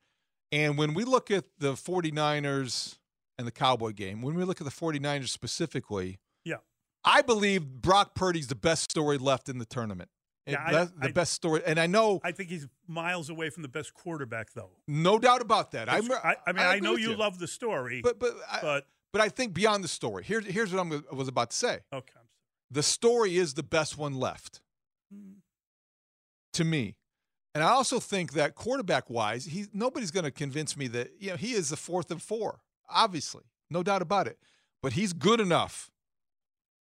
And 0.52 0.78
when 0.78 0.94
we 0.94 1.04
look 1.04 1.32
at 1.32 1.46
the 1.58 1.74
49ers 1.74 2.98
and 3.38 3.48
the 3.48 3.52
Cowboy 3.52 3.92
game, 3.92 4.22
when 4.22 4.36
we 4.36 4.44
look 4.44 4.62
at 4.62 4.66
the 4.66 4.72
49ers 4.72 5.30
specifically, 5.30 6.20
Yeah. 6.46 6.58
I 7.04 7.22
believe 7.24 7.66
Brock 7.82 8.14
Purdy's 8.16 8.48
the 8.48 8.56
best 8.56 8.84
story 8.90 9.18
left 9.18 9.50
in 9.50 9.58
the 9.58 9.66
tournament. 9.66 10.10
Yeah, 10.46 10.64
I- 10.66 10.72
the 10.86 10.92
I- 11.02 11.12
best 11.12 11.34
story. 11.34 11.62
And 11.66 11.80
I 11.80 11.88
know, 11.88 12.20
I 12.24 12.32
think 12.34 12.50
he's 12.50 12.68
miles 12.88 13.30
away 13.30 13.50
from 13.50 13.64
the 13.64 13.70
best 13.70 13.94
quarterback, 13.94 14.54
though. 14.54 14.72
no 14.88 15.18
doubt 15.20 15.42
about 15.42 15.72
that. 15.72 15.88
I, 15.90 15.98
I 15.98 16.02
mean, 16.02 16.12
I, 16.26 16.36
agree 16.76 16.82
know 16.82 16.92
with 16.94 17.02
you, 17.02 17.16
love 17.16 17.40
the 17.40 17.48
story, 17.48 18.02
but 18.02 18.20
but 18.20 18.34
I, 18.52 18.60
but 18.62 18.88
but 19.14 19.22
I 19.22 19.30
think 19.30 19.54
beyond 19.54 19.84
the 19.84 19.88
story. 19.88 20.24
Here's 20.24 20.46
here's 20.46 20.74
what 20.74 20.82
I'm, 20.82 21.06
I 21.12 21.16
was 21.16 21.28
about 21.28 21.52
to 21.52 21.58
say. 21.58 21.80
okay. 21.94 22.20
The 22.72 22.84
story 22.84 23.38
is 23.38 23.54
the 23.54 23.64
best 23.64 23.98
one 23.98 24.16
left 24.16 24.62
Hmm. 25.12 25.34
to 26.54 26.64
me. 26.64 26.96
And 27.56 27.64
I 27.64 27.68
also 27.70 28.00
think 28.00 28.34
that 28.34 28.56
quarterback 28.56 29.10
wise, 29.12 29.46
he 29.46 29.68
nobody's 29.74 30.10
going 30.12 30.24
to 30.26 30.32
convince 30.32 30.76
me 30.76 30.88
that 30.88 31.12
you 31.20 31.30
know 31.30 31.36
he 31.38 31.54
is 31.54 31.70
the 31.70 31.78
fourth 31.78 32.10
and 32.12 32.22
four. 32.22 32.62
Obviously, 32.90 33.44
no 33.70 33.84
doubt 33.84 34.02
about 34.02 34.28
it. 34.28 34.40
But 34.82 34.94
he's 34.94 35.14
good 35.14 35.40
enough 35.40 35.92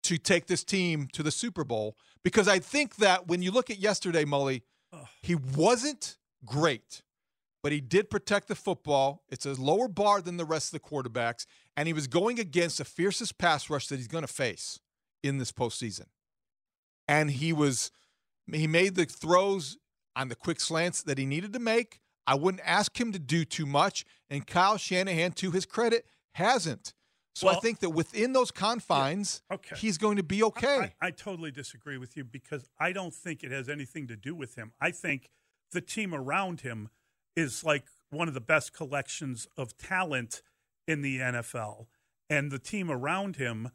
to 0.03 0.17
take 0.17 0.47
this 0.47 0.63
team 0.63 1.07
to 1.13 1.23
the 1.23 1.31
Super 1.31 1.63
Bowl 1.63 1.97
because 2.23 2.47
I 2.47 2.59
think 2.59 2.97
that 2.97 3.27
when 3.27 3.41
you 3.41 3.51
look 3.51 3.69
at 3.69 3.79
yesterday, 3.79 4.25
Mully, 4.25 4.61
he 5.21 5.35
wasn't 5.35 6.17
great, 6.45 7.01
but 7.61 7.71
he 7.71 7.81
did 7.81 8.09
protect 8.09 8.47
the 8.47 8.55
football. 8.55 9.23
It's 9.29 9.45
a 9.45 9.53
lower 9.53 9.87
bar 9.87 10.21
than 10.21 10.37
the 10.37 10.45
rest 10.45 10.73
of 10.73 10.81
the 10.81 10.87
quarterbacks, 10.87 11.45
and 11.77 11.87
he 11.87 11.93
was 11.93 12.07
going 12.07 12.39
against 12.39 12.77
the 12.77 12.85
fiercest 12.85 13.37
pass 13.37 13.69
rush 13.69 13.87
that 13.87 13.97
he's 13.97 14.07
going 14.07 14.25
to 14.25 14.33
face 14.33 14.79
in 15.23 15.37
this 15.37 15.51
postseason. 15.51 16.05
And 17.07 17.31
he 17.31 17.53
was 17.53 17.91
he 18.51 18.67
made 18.67 18.95
the 18.95 19.05
throws 19.05 19.77
on 20.15 20.29
the 20.29 20.35
quick 20.35 20.59
slants 20.59 21.03
that 21.03 21.17
he 21.17 21.25
needed 21.25 21.53
to 21.53 21.59
make. 21.59 21.99
I 22.25 22.35
wouldn't 22.35 22.63
ask 22.65 22.99
him 22.99 23.11
to 23.11 23.19
do 23.19 23.45
too 23.45 23.65
much, 23.65 24.05
and 24.29 24.45
Kyle 24.45 24.77
Shanahan, 24.77 25.31
to 25.33 25.51
his 25.51 25.65
credit, 25.65 26.05
hasn't. 26.33 26.93
So 27.35 27.47
I 27.47 27.55
think 27.55 27.79
that 27.79 27.91
within 27.91 28.33
those 28.33 28.51
confines, 28.51 29.41
Okay. 29.51 29.75
he's 29.77 29.97
going 29.97 30.17
to 30.17 30.23
be 30.23 30.43
okay. 30.43 30.93
I, 31.01 31.07
I 31.07 31.11
totally 31.11 31.51
disagree 31.51 31.97
with 31.97 32.17
you 32.17 32.23
because 32.23 32.67
I 32.79 32.91
don't 32.91 33.13
think 33.13 33.43
it 33.43 33.51
has 33.51 33.69
anything 33.69 34.07
to 34.07 34.15
do 34.15 34.35
with 34.35 34.55
him. 34.55 34.73
I 34.81 34.91
think 34.91 35.29
the 35.71 35.81
team 35.81 36.13
around 36.13 36.61
him 36.61 36.89
is 37.35 37.63
like 37.63 37.85
one 38.09 38.27
of 38.27 38.33
the 38.33 38.41
best 38.41 38.73
collections 38.73 39.47
of 39.55 39.77
talent 39.77 40.41
in 40.87 41.01
the 41.01 41.19
NFL, 41.19 41.85
and 42.29 42.51
the 42.51 42.59
team 42.59 42.89
around 42.91 43.35
him 43.35 43.69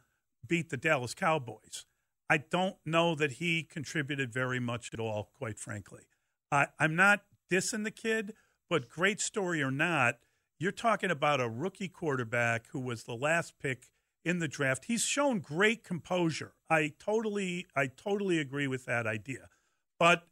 beat 0.47 0.69
the 0.71 0.77
Dallas 0.77 1.15
Cowboys. 1.15 1.87
I 2.29 2.39
don't 2.39 2.77
know 2.85 3.15
that 3.15 3.33
he 3.35 3.63
contributed 3.63 4.33
very 4.33 4.59
much 4.61 4.91
at 4.93 4.99
all, 5.01 5.31
quite 5.39 5.59
frankly. 5.59 6.03
I, 6.51 6.67
I'm 6.79 6.97
not 6.97 7.23
dissing 7.51 7.85
the 7.85 7.91
kid, 7.91 8.35
but 8.69 8.89
great 8.89 9.21
story 9.21 9.63
or 9.63 9.71
not, 9.71 10.17
you're 10.65 10.73
talking 10.73 11.11
about 11.11 11.43
a 11.43 11.49
rookie 11.49 11.89
quarterback 11.89 12.69
who 12.73 12.81
was 12.81 13.05
the 13.05 13.15
last 13.15 13.59
pick 13.61 13.91
in 14.25 14.39
the 14.39 14.49
draft. 14.49 14.87
He's 14.87 15.03
shown 15.03 15.41
great 15.41 15.85
composure. 15.85 16.55
I 16.71 16.95
totally 16.99 17.67
I 17.77 17.89
totally 17.89 18.39
agree 18.39 18.67
with 18.67 18.87
that 18.87 19.07
idea. 19.07 19.51
But 19.99 20.27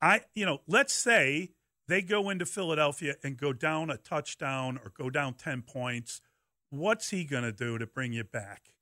I 0.00 0.22
you 0.34 0.46
know, 0.46 0.62
let's 0.66 0.94
say 0.94 1.50
they 1.88 2.00
go 2.00 2.30
into 2.30 2.46
Philadelphia 2.46 3.16
and 3.22 3.36
go 3.36 3.52
down 3.52 3.90
a 3.90 3.98
touchdown 3.98 4.80
or 4.82 4.92
go 4.96 5.10
down 5.10 5.34
10 5.34 5.62
points, 5.62 6.22
what's 6.70 7.10
he 7.10 7.24
going 7.24 7.44
to 7.44 7.52
do 7.52 7.76
to 7.76 7.86
bring 7.86 8.14
you 8.14 8.24
back? 8.24 8.74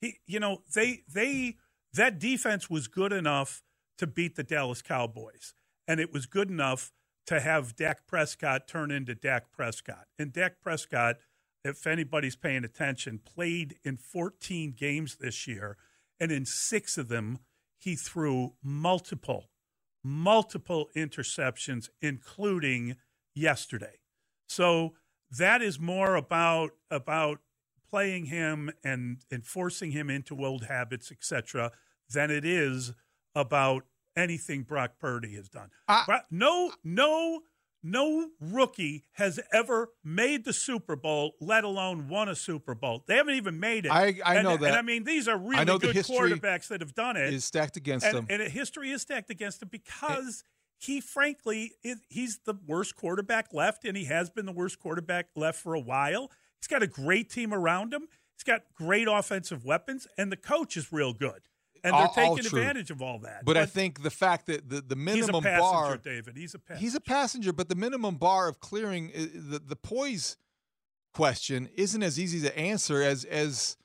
He, 0.00 0.20
you 0.26 0.40
know, 0.40 0.62
they, 0.74 1.02
they, 1.12 1.56
that 1.92 2.18
defense 2.18 2.70
was 2.70 2.88
good 2.88 3.12
enough 3.12 3.62
to 3.98 4.06
beat 4.06 4.36
the 4.36 4.42
Dallas 4.42 4.80
Cowboys, 4.80 5.54
and 5.86 6.00
it 6.00 6.12
was 6.12 6.26
good 6.26 6.50
enough 6.50 6.92
to 7.26 7.40
have 7.40 7.76
Dak 7.76 8.06
Prescott 8.06 8.68
turn 8.68 8.90
into 8.90 9.14
Dak 9.14 9.50
Prescott. 9.50 10.06
And 10.18 10.32
Dak 10.32 10.60
Prescott, 10.60 11.16
if 11.64 11.86
anybody's 11.86 12.36
paying 12.36 12.64
attention, 12.64 13.20
played 13.24 13.76
in 13.84 13.96
14 13.96 14.74
games 14.76 15.16
this 15.16 15.46
year, 15.46 15.76
and 16.20 16.30
in 16.30 16.46
six 16.46 16.96
of 16.96 17.08
them, 17.08 17.40
he 17.78 17.94
threw 17.94 18.54
multiple, 18.62 19.50
multiple 20.02 20.88
interceptions, 20.96 21.88
including 22.00 22.96
yesterday. 23.34 23.98
So 24.48 24.94
that 25.30 25.60
is 25.62 25.80
more 25.80 26.14
about 26.14 26.70
about 26.90 27.40
playing 27.88 28.26
him 28.26 28.70
and, 28.84 29.18
and 29.30 29.44
forcing 29.44 29.92
him 29.92 30.10
into 30.10 30.44
old 30.44 30.64
habits, 30.64 31.12
etc., 31.12 31.72
than 32.12 32.30
it 32.30 32.44
is 32.44 32.92
about 33.34 33.84
anything 34.16 34.62
Brock 34.62 34.92
Purdy 34.98 35.34
has 35.34 35.48
done. 35.48 35.70
I, 35.88 36.20
no, 36.30 36.72
no, 36.82 37.42
no 37.82 38.30
rookie 38.40 39.04
has 39.12 39.38
ever 39.52 39.90
made 40.02 40.44
the 40.44 40.52
Super 40.52 40.96
Bowl, 40.96 41.34
let 41.40 41.64
alone 41.64 42.08
won 42.08 42.28
a 42.28 42.34
Super 42.34 42.74
Bowl. 42.74 43.04
They 43.06 43.16
haven't 43.16 43.34
even 43.34 43.60
made 43.60 43.86
it. 43.86 43.92
I, 43.92 44.18
I 44.24 44.36
and, 44.36 44.44
know 44.44 44.56
that. 44.56 44.66
And 44.66 44.76
I 44.76 44.82
mean, 44.82 45.04
these 45.04 45.28
are 45.28 45.38
really 45.38 45.64
good 45.64 45.94
quarterbacks 45.96 46.68
that 46.68 46.80
have 46.80 46.94
done 46.94 47.16
it. 47.16 47.32
Is 47.32 47.44
stacked 47.44 47.76
against 47.76 48.06
and, 48.06 48.16
them. 48.16 48.26
and 48.28 48.42
history 48.42 48.90
is 48.90 49.02
stacked 49.02 49.30
against 49.30 49.62
him 49.62 49.68
eh. 49.72 49.78
because 49.78 50.42
he, 50.78 51.00
frankly, 51.00 51.72
is, 51.82 51.98
he's 52.08 52.40
the 52.44 52.54
worst 52.66 52.96
quarterback 52.96 53.52
left, 53.52 53.84
and 53.84 53.96
he 53.96 54.04
has 54.04 54.30
been 54.30 54.46
the 54.46 54.52
worst 54.52 54.78
quarterback 54.78 55.28
left 55.36 55.60
for 55.60 55.74
a 55.74 55.80
while. 55.80 56.30
He's 56.60 56.68
got 56.68 56.82
a 56.82 56.86
great 56.86 57.30
team 57.30 57.54
around 57.54 57.94
him. 57.94 58.08
He's 58.36 58.44
got 58.44 58.62
great 58.74 59.08
offensive 59.08 59.64
weapons, 59.64 60.06
and 60.18 60.30
the 60.30 60.36
coach 60.36 60.76
is 60.76 60.92
real 60.92 61.12
good 61.12 61.42
and 61.86 61.94
they're 61.94 62.00
All- 62.00 62.28
all 62.30 62.36
taking 62.36 62.50
true. 62.50 62.60
advantage 62.60 62.90
of 62.90 63.00
all 63.00 63.18
that. 63.20 63.44
But, 63.44 63.56
I 63.56 63.66
think 63.66 64.02
the 64.02 64.10
fact 64.10 64.46
that 64.46 64.68
the, 64.68 64.80
the 64.80 64.84
he's 64.88 64.92
a 64.92 64.96
minimum 64.96 65.42
passenger, 65.42 65.60
bar 65.60 65.96
David. 65.98 66.36
He's 66.36 66.54
a 66.54 66.58
passenger. 66.58 66.80
He's 66.80 66.94
a 66.94 67.00
passenger, 67.00 67.52
but 67.52 67.68
the 67.68 67.74
minimum 67.74 68.16
bar 68.16 68.48
of 68.48 68.60
clearing 68.60 69.12
the 69.14 69.58
the 69.58 69.76
poise 69.76 70.36
question 71.14 71.68
isn't 71.74 72.02
as 72.02 72.18
easy 72.20 72.40
to 72.40 72.58
answer 72.58 73.02
as 73.02 73.24
as 73.24 73.76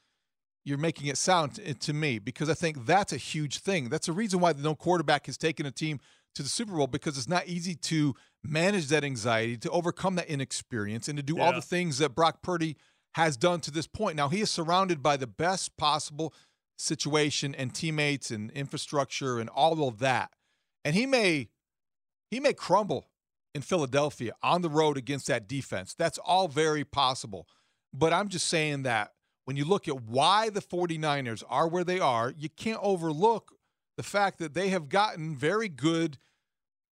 you're 0.63 0.77
making 0.77 1.07
it 1.07 1.17
sound 1.17 1.59
to 1.79 1.93
me 1.93 2.19
because 2.19 2.49
I 2.49 2.53
think 2.53 2.85
that's 2.85 3.13
a 3.13 3.17
huge 3.17 3.59
thing. 3.59 3.89
That's 3.89 4.07
a 4.07 4.13
reason 4.13 4.39
why 4.39 4.53
no 4.57 4.75
quarterback 4.75 5.25
has 5.25 5.37
taken 5.37 5.65
a 5.65 5.71
team 5.71 5.99
to 6.35 6.43
the 6.43 6.49
Super 6.49 6.73
Bowl 6.73 6.87
because 6.87 7.17
it's 7.17 7.27
not 7.29 7.47
easy 7.47 7.73
to 7.75 8.13
manage 8.43 8.87
that 8.87 9.03
anxiety, 9.03 9.57
to 9.57 9.69
overcome 9.71 10.15
that 10.15 10.27
inexperience, 10.27 11.07
and 11.07 11.17
to 11.17 11.23
do 11.23 11.39
all 11.39 11.51
the 11.53 11.61
things 11.61 11.97
that 11.97 12.15
Brock 12.15 12.41
Purdy 12.41 12.77
has 13.15 13.37
done 13.37 13.59
to 13.61 13.71
this 13.71 13.87
point. 13.87 14.15
Now 14.15 14.29
he 14.29 14.41
is 14.41 14.49
surrounded 14.51 15.01
by 15.03 15.17
the 15.17 15.27
best 15.27 15.75
possible 15.77 16.33
situation 16.81 17.55
and 17.55 17.73
teammates 17.73 18.31
and 18.31 18.51
infrastructure 18.51 19.39
and 19.39 19.49
all 19.49 19.87
of 19.87 19.99
that. 19.99 20.31
And 20.83 20.95
he 20.95 21.05
may 21.05 21.49
he 22.29 22.39
may 22.39 22.53
crumble 22.53 23.09
in 23.53 23.61
Philadelphia 23.61 24.33
on 24.41 24.61
the 24.61 24.69
road 24.69 24.97
against 24.97 25.27
that 25.27 25.47
defense. 25.47 25.93
That's 25.93 26.17
all 26.17 26.47
very 26.47 26.85
possible. 26.85 27.47
But 27.93 28.13
I'm 28.13 28.29
just 28.29 28.47
saying 28.47 28.83
that 28.83 29.11
when 29.45 29.57
you 29.57 29.65
look 29.65 29.87
at 29.87 30.01
why 30.03 30.49
the 30.49 30.61
49ers 30.61 31.43
are 31.49 31.67
where 31.67 31.83
they 31.83 31.99
are, 31.99 32.33
you 32.37 32.47
can't 32.47 32.79
overlook 32.81 33.51
the 33.97 34.03
fact 34.03 34.39
that 34.39 34.53
they 34.53 34.69
have 34.69 34.87
gotten 34.87 35.35
very 35.35 35.67
good 35.67 36.17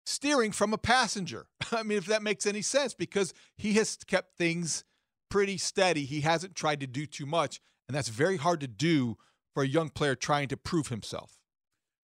steering 0.04 0.50
from 0.50 0.72
a 0.72 0.78
passenger. 0.78 1.46
I 1.72 1.84
mean, 1.84 1.98
if 1.98 2.06
that 2.06 2.22
makes 2.22 2.46
any 2.46 2.62
sense, 2.62 2.94
because 2.94 3.32
he 3.56 3.74
has 3.74 3.96
kept 4.06 4.36
things 4.36 4.84
pretty 5.30 5.58
steady. 5.58 6.04
He 6.04 6.22
hasn't 6.22 6.54
tried 6.54 6.80
to 6.80 6.86
do 6.86 7.06
too 7.06 7.26
much, 7.26 7.60
and 7.86 7.96
that's 7.96 8.08
very 8.08 8.36
hard 8.36 8.60
to 8.60 8.66
do 8.66 9.16
for 9.58 9.64
a 9.64 9.66
young 9.66 9.88
player 9.88 10.14
trying 10.14 10.46
to 10.46 10.56
prove 10.56 10.86
himself. 10.86 11.40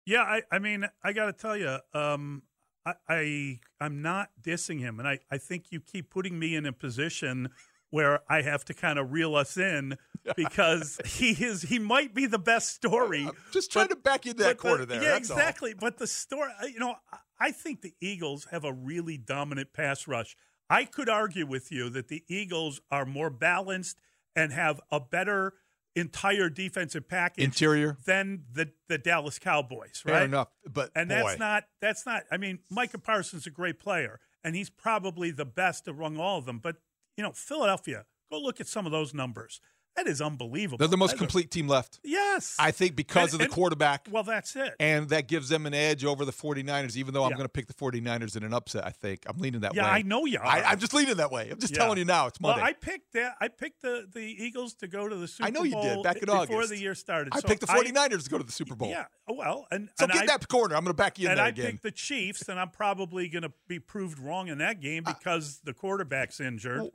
Yeah, 0.04 0.22
I, 0.22 0.42
I 0.50 0.58
mean, 0.58 0.84
I 1.04 1.12
got 1.12 1.26
to 1.26 1.32
tell 1.32 1.56
you, 1.56 1.78
um, 1.94 2.42
I, 2.84 2.94
I 3.08 3.60
I'm 3.80 4.02
not 4.02 4.30
dissing 4.42 4.80
him, 4.80 4.98
and 4.98 5.06
I, 5.06 5.20
I 5.30 5.38
think 5.38 5.66
you 5.70 5.80
keep 5.80 6.10
putting 6.10 6.40
me 6.40 6.56
in 6.56 6.66
a 6.66 6.72
position 6.72 7.50
where 7.90 8.20
I 8.28 8.42
have 8.42 8.64
to 8.64 8.74
kind 8.74 8.98
of 8.98 9.12
reel 9.12 9.36
us 9.36 9.56
in 9.56 9.96
because 10.36 10.98
he 11.04 11.30
is 11.30 11.62
he 11.62 11.78
might 11.78 12.16
be 12.16 12.26
the 12.26 12.38
best 12.38 12.74
story. 12.74 13.28
Just 13.52 13.70
trying 13.70 13.88
to 13.88 13.96
back 13.96 14.24
you 14.24 14.32
in 14.32 14.38
that 14.38 14.42
but 14.44 14.62
the- 14.62 14.68
corner 14.68 14.84
there. 14.84 15.00
Yeah, 15.00 15.10
that's 15.10 15.30
all. 15.30 15.36
exactly. 15.36 15.72
But 15.78 15.98
the 15.98 16.08
story, 16.08 16.50
you 16.64 16.80
know, 16.80 16.96
I 17.38 17.52
think 17.52 17.82
the 17.82 17.94
Eagles 18.00 18.48
have 18.50 18.64
a 18.64 18.72
really 18.72 19.18
dominant 19.18 19.72
pass 19.72 20.08
rush. 20.08 20.36
I 20.68 20.84
could 20.84 21.08
argue 21.08 21.46
with 21.46 21.70
you 21.70 21.90
that 21.90 22.08
the 22.08 22.24
Eagles 22.26 22.80
are 22.90 23.04
more 23.06 23.30
balanced 23.30 24.00
and 24.34 24.52
have 24.52 24.80
a 24.90 24.98
better 24.98 25.54
entire 25.96 26.48
defensive 26.48 27.08
package 27.08 27.44
Interior. 27.44 27.96
than 28.04 28.44
the 28.52 28.70
the 28.88 28.98
Dallas 28.98 29.38
Cowboys, 29.38 30.02
Fair 30.04 30.14
right? 30.14 30.22
enough. 30.24 30.48
But 30.70 30.90
and 30.94 31.08
boy. 31.08 31.14
that's 31.14 31.38
not 31.38 31.64
that's 31.80 32.06
not. 32.06 32.24
I 32.30 32.36
mean, 32.36 32.60
Micah 32.70 32.98
Parsons 32.98 33.42
is 33.42 33.46
a 33.46 33.50
great 33.50 33.80
player, 33.80 34.20
and 34.44 34.54
he's 34.54 34.70
probably 34.70 35.30
the 35.30 35.46
best 35.46 35.88
among 35.88 36.18
all 36.18 36.38
of 36.38 36.44
them. 36.44 36.60
But 36.60 36.76
you 37.16 37.24
know, 37.24 37.32
Philadelphia, 37.32 38.04
go 38.30 38.38
look 38.38 38.60
at 38.60 38.68
some 38.68 38.86
of 38.86 38.92
those 38.92 39.14
numbers. 39.14 39.60
That 39.96 40.06
is 40.06 40.20
unbelievable. 40.20 40.78
They're 40.78 40.88
the 40.88 40.96
most 40.96 41.10
That 41.10 41.16
is- 41.16 41.20
complete 41.20 41.50
team 41.50 41.68
left. 41.68 42.00
Yes, 42.04 42.54
I 42.58 42.70
think 42.70 42.96
because 42.96 43.32
And- 43.32 43.34
of 43.34 43.38
the 43.38 43.44
and- 43.44 43.52
quarterback. 43.52 44.08
Well, 44.10 44.22
that's 44.24 44.54
it. 44.56 44.74
And 44.78 45.08
that 45.08 45.26
gives 45.26 45.48
them 45.48 45.64
an 45.66 45.72
edge 45.74 46.04
over 46.04 46.24
the 46.24 46.32
49ers, 46.32 46.96
even 46.96 47.14
though 47.14 47.24
I'm 47.24 47.30
going 47.32 47.42
to 47.44 47.48
pick 47.48 47.66
the 47.66 47.72
49ers 47.74 48.36
in 48.36 48.42
an 48.42 48.52
upset, 48.52 48.86
I 48.86 48.90
think. 48.90 49.22
I'm 49.26 49.38
leaning 49.38 49.60
that 49.62 49.74
Yeah, 49.74 49.84
way. 49.84 49.88
Yeah, 49.88 49.94
I 49.94 50.02
know 50.02 50.26
you 50.26 50.38
are. 50.38 50.44
I, 50.46 50.72
am 50.72 50.78
just 50.78 50.92
leaning 50.92 51.16
that 51.16 51.30
way. 51.32 51.48
I'm 51.50 51.58
just 51.58 51.72
Yeah. 51.72 51.78
telling 51.80 51.96
you 51.98 52.04
now. 52.04 52.26
It's 52.26 52.38
Monday. 52.40 52.60
Well, 52.60 52.68
I 52.68 52.74
picked 52.74 53.14
that. 53.14 53.36
I 53.40 53.48
picked 53.48 53.80
the, 53.82 54.06
the 54.12 54.20
Eagles 54.20 54.74
to 54.74 54.86
go 54.88 55.08
to 55.08 55.16
the 55.16 55.26
Super 55.26 55.50
Bowl. 55.50 55.62
I 55.62 55.64
know 55.64 55.70
Bowl 55.72 55.82
you 55.84 55.94
did 55.94 56.02
back 56.02 56.16
in 56.16 56.26
before 56.26 56.40
August. 56.42 56.70
the 56.70 56.78
year 56.78 56.94
started. 56.94 57.32
I 57.32 57.40
So 57.40 57.48
picked 57.48 57.62
the 57.62 57.66
49ers 57.66 58.24
to 58.24 58.30
go 58.30 58.38
to 58.38 58.44
the 58.44 58.52
Super 58.52 58.74
Bowl. 58.74 58.90
Yeah. 58.90 59.06
oh, 59.28 59.34
Well, 59.34 59.66
and 59.70 59.88
So 59.98 60.04
and 60.04 60.12
get 60.12 60.24
I, 60.24 60.26
that 60.26 60.46
corner. 60.48 60.76
I'm 60.76 60.84
going 60.84 60.92
to 60.92 60.96
back 60.96 61.18
you 61.18 61.26
in 61.26 61.32
and 61.32 61.38
there 61.38 61.46
I 61.46 61.48
again. 61.48 61.70
picked 61.72 61.82
the 61.84 61.90
Chiefs, 61.90 62.48
and 62.48 62.60
I'm 62.60 62.70
probably 62.70 63.28
going 63.28 63.42
to 63.44 63.52
be 63.66 63.78
proved 63.78 64.18
wrong 64.18 64.48
in 64.48 64.58
that 64.58 64.80
game 64.80 65.04
because 65.04 65.60
the 65.64 65.72
quarterback's 65.72 66.38
injured. 66.38 66.90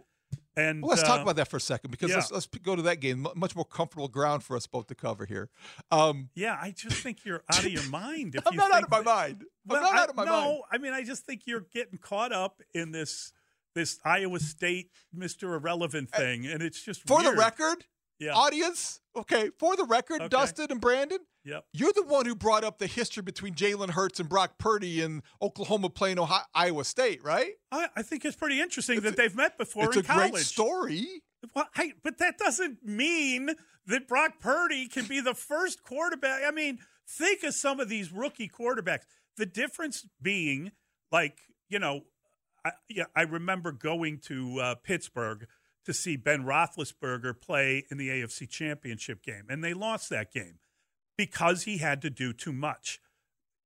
And 0.58 0.82
Well, 0.82 0.90
let's 0.90 1.04
talk 1.04 1.20
uh, 1.20 1.24
about 1.24 1.36
that 1.38 1.48
for 1.48 1.58
a 1.58 1.62
second 1.62 1.92
because 1.92 2.10
yeah. 2.10 2.18
let's, 2.18 2.32
let's 2.32 2.46
go 2.48 2.76
to 2.76 2.82
that 2.84 3.00
game. 3.00 3.26
M- 3.26 3.34
Much 3.40 3.56
more 3.56 3.66
comfortable 3.66 4.08
ground 4.08 4.44
for 4.44 4.56
us 4.56 4.68
both 4.68 4.88
to 4.88 4.96
cover 4.96 5.26
here. 5.26 5.50
Um, 5.92 6.30
Yeah, 6.36 6.58
I 6.62 6.72
just 6.72 6.98
think 6.98 7.24
you're 7.26 7.44
out 7.54 7.60
of 7.66 7.72
your 7.72 7.88
mind. 7.90 8.36
If 8.36 8.46
I'm 8.48 8.54
you 8.54 8.60
not 8.60 8.72
out 8.74 8.84
of 8.84 8.90
my 8.92 8.98
that- 9.00 9.06
mind. 9.06 9.38
I'm 9.42 9.48
Well, 9.66 9.82
not 9.82 9.96
I- 9.96 10.04
out 10.04 10.10
of 10.10 10.16
my 10.16 10.26
no, 10.26 10.32
mind. 10.32 10.46
No, 10.50 10.64
I 10.72 10.78
mean, 10.78 10.94
I 10.94 11.04
just 11.04 11.26
think 11.26 11.42
you're 11.46 11.66
getting 11.74 11.98
caught 12.00 12.32
up 12.32 12.62
in 12.74 12.92
this 12.92 13.32
this 13.74 14.00
Iowa 14.04 14.40
State 14.40 14.92
Mr. 15.18 15.56
Irrelevant 15.56 16.10
thing, 16.12 16.46
and 16.46 16.62
it's 16.62 16.82
just 16.84 17.08
For 17.08 17.24
the 17.24 17.32
record, 17.32 17.86
Yeah. 18.20 18.34
audience, 18.34 19.00
okay, 19.16 19.50
for 19.58 19.78
the 19.78 19.86
record, 19.86 20.20
Okay. 20.22 20.28
Dustin 20.28 20.68
and 20.72 20.82
Brandon, 20.82 21.20
Yep. 21.44 21.66
you're 21.74 21.94
the 21.94 22.04
one 22.04 22.26
who 22.26 22.36
brought 22.36 22.64
up 22.64 22.78
the 22.78 22.88
history 22.88 23.24
between 23.24 23.56
Jalen 23.56 23.92
Hurts 23.92 24.20
and 24.20 24.30
Brock 24.30 24.60
Purdy 24.60 25.02
and 25.02 25.24
Oklahoma 25.42 25.90
playing 25.90 26.20
Ohio, 26.20 26.44
Iowa 26.54 26.84
State, 26.84 27.24
right? 27.24 27.54
I, 27.72 27.88
I 27.96 28.02
think 28.04 28.26
it's 28.26 28.36
pretty 28.36 28.62
interesting 28.62 29.00
that 29.02 29.18
they've 29.18 29.36
met 29.36 29.58
before 29.58 29.86
it's 29.86 29.96
in 29.96 30.02
a 30.02 30.08
college. 30.08 30.32
great 30.34 30.46
story. 30.46 31.24
Well, 31.56 31.68
I, 31.76 31.94
but 32.04 32.20
that 32.20 32.38
doesn't 32.38 32.86
mean 32.86 33.56
that 33.88 34.08
Brock 34.08 34.34
Purdy 34.40 34.88
can 34.88 35.06
be 35.06 35.20
the 35.20 35.34
first 35.34 35.84
quarterback. 35.84 36.44
I 36.46 36.52
mean, 36.52 36.80
think 37.08 37.44
of 37.44 37.54
some 37.54 37.80
of 37.80 37.90
these 37.90 38.12
rookie 38.12 38.50
quarterbacks. 38.50 39.06
The 39.38 39.46
difference 39.46 40.06
being, 40.22 40.72
like, 41.12 41.40
you 41.70 41.80
know, 41.80 42.02
I, 42.64 42.72
yeah, 42.90 43.06
I 43.16 43.24
remember 43.24 43.72
going 43.72 44.20
to 44.26 44.60
uh, 44.60 44.76
Pittsburgh 44.76 45.48
to 45.86 45.94
see 45.94 46.16
Ben 46.16 46.44
Roethlisberger 46.44 47.42
play 47.42 47.86
in 47.90 47.98
the 47.98 48.10
AFC 48.10 48.48
Championship 48.48 49.24
game, 49.24 49.46
and 49.50 49.64
they 49.64 49.74
lost 49.74 50.10
that 50.12 50.32
game 50.32 50.60
because 51.26 51.64
he 51.64 51.78
had 51.78 52.02
to 52.02 52.10
do 52.10 52.34
too 52.34 52.52
much. 52.54 53.00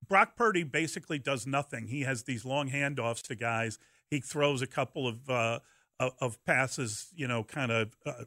Brock 0.08 0.36
Purdy 0.36 0.64
basically 0.64 1.18
does 1.20 1.48
nothing. 1.48 1.88
He 1.88 2.02
has 2.02 2.24
these 2.24 2.44
long 2.46 2.70
handoffs 2.70 3.22
to 3.24 3.36
guys. 3.36 3.80
He 4.10 4.20
throws 4.20 4.62
a 4.62 4.68
couple 4.68 5.08
of 5.08 5.30
uh, 5.30 5.60
of, 6.00 6.44
passes, 6.46 7.08
you 7.16 7.28
know, 7.28 7.44
kind 7.44 7.72
of. 7.72 7.96
Uh, 8.06 8.26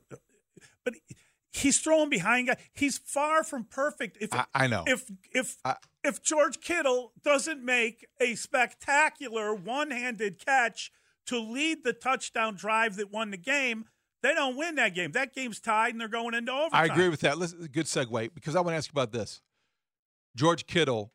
but 0.85 0.95
he's 1.53 1.79
throwing 1.79 2.09
behind 2.11 2.49
guys. 2.49 2.57
He's 2.73 2.99
far 2.99 3.45
from 3.45 3.65
perfect. 3.65 4.17
If 4.21 4.33
I- 4.35 4.47
I 4.55 4.67
know. 4.67 4.85
If 4.87 5.11
if 5.33 5.57
if 6.03 6.23
George 6.23 6.61
Kittle 6.61 7.13
doesn't 7.23 7.63
make 7.65 8.07
a 8.21 8.35
spectacular 8.35 9.55
one-handed 9.55 10.45
catch 10.45 10.91
to 11.27 11.39
lead 11.39 11.85
the 11.85 11.93
touchdown 11.93 12.55
drive 12.57 12.97
that 12.97 13.13
won 13.13 13.31
the 13.31 13.37
game, 13.37 13.85
they 14.23 14.35
don't 14.35 14.57
win 14.57 14.77
that 14.77 14.95
game. 14.95 15.13
That 15.13 15.35
game's 15.35 15.61
tied, 15.61 15.93
and 15.93 16.01
they're 16.01 16.09
going 16.09 16.35
into 16.35 16.53
overtime. 16.53 16.83
I 16.83 16.85
agree 16.87 17.09
with 17.09 17.21
that. 17.21 17.39
Listen, 17.39 17.69
good 17.73 17.87
segue 17.87 18.35
because 18.35 18.57
I 18.57 18.61
want 18.61 18.75
to 18.75 18.77
ask 18.77 18.89
you 18.89 19.01
about 19.01 19.13
this. 19.13 19.41
George 20.37 20.67
Kittle, 20.67 21.13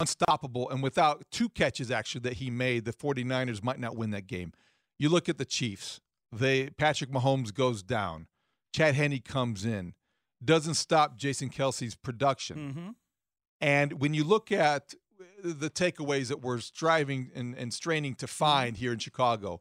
unstoppable, 0.00 0.70
and 0.70 0.82
without 0.82 1.24
two 1.30 1.48
catches 1.48 1.90
actually 1.90 2.22
that 2.22 2.34
he 2.34 2.50
made, 2.50 2.84
the 2.84 2.92
49ers 2.92 3.62
might 3.62 3.78
not 3.78 3.96
win 3.96 4.10
that 4.10 4.26
game. 4.26 4.52
You 4.98 5.08
look 5.08 5.28
at 5.28 5.38
the 5.38 5.44
Chiefs. 5.44 6.00
They 6.32 6.70
Patrick 6.70 7.10
Mahomes 7.10 7.54
goes 7.54 7.82
down. 7.82 8.26
Chad 8.74 8.94
Henne 8.94 9.20
comes 9.20 9.64
in. 9.64 9.94
Doesn't 10.44 10.74
stop 10.74 11.16
Jason 11.16 11.48
Kelce's 11.48 11.94
production. 11.94 12.58
Mm-hmm. 12.58 12.88
And 13.60 14.00
when 14.00 14.14
you 14.14 14.24
look 14.24 14.50
at 14.50 14.94
the 15.42 15.70
takeaways 15.70 16.28
that 16.28 16.40
we're 16.40 16.58
striving 16.58 17.30
and, 17.34 17.54
and 17.56 17.72
straining 17.72 18.14
to 18.16 18.26
find 18.26 18.76
here 18.76 18.92
in 18.92 18.98
Chicago. 18.98 19.60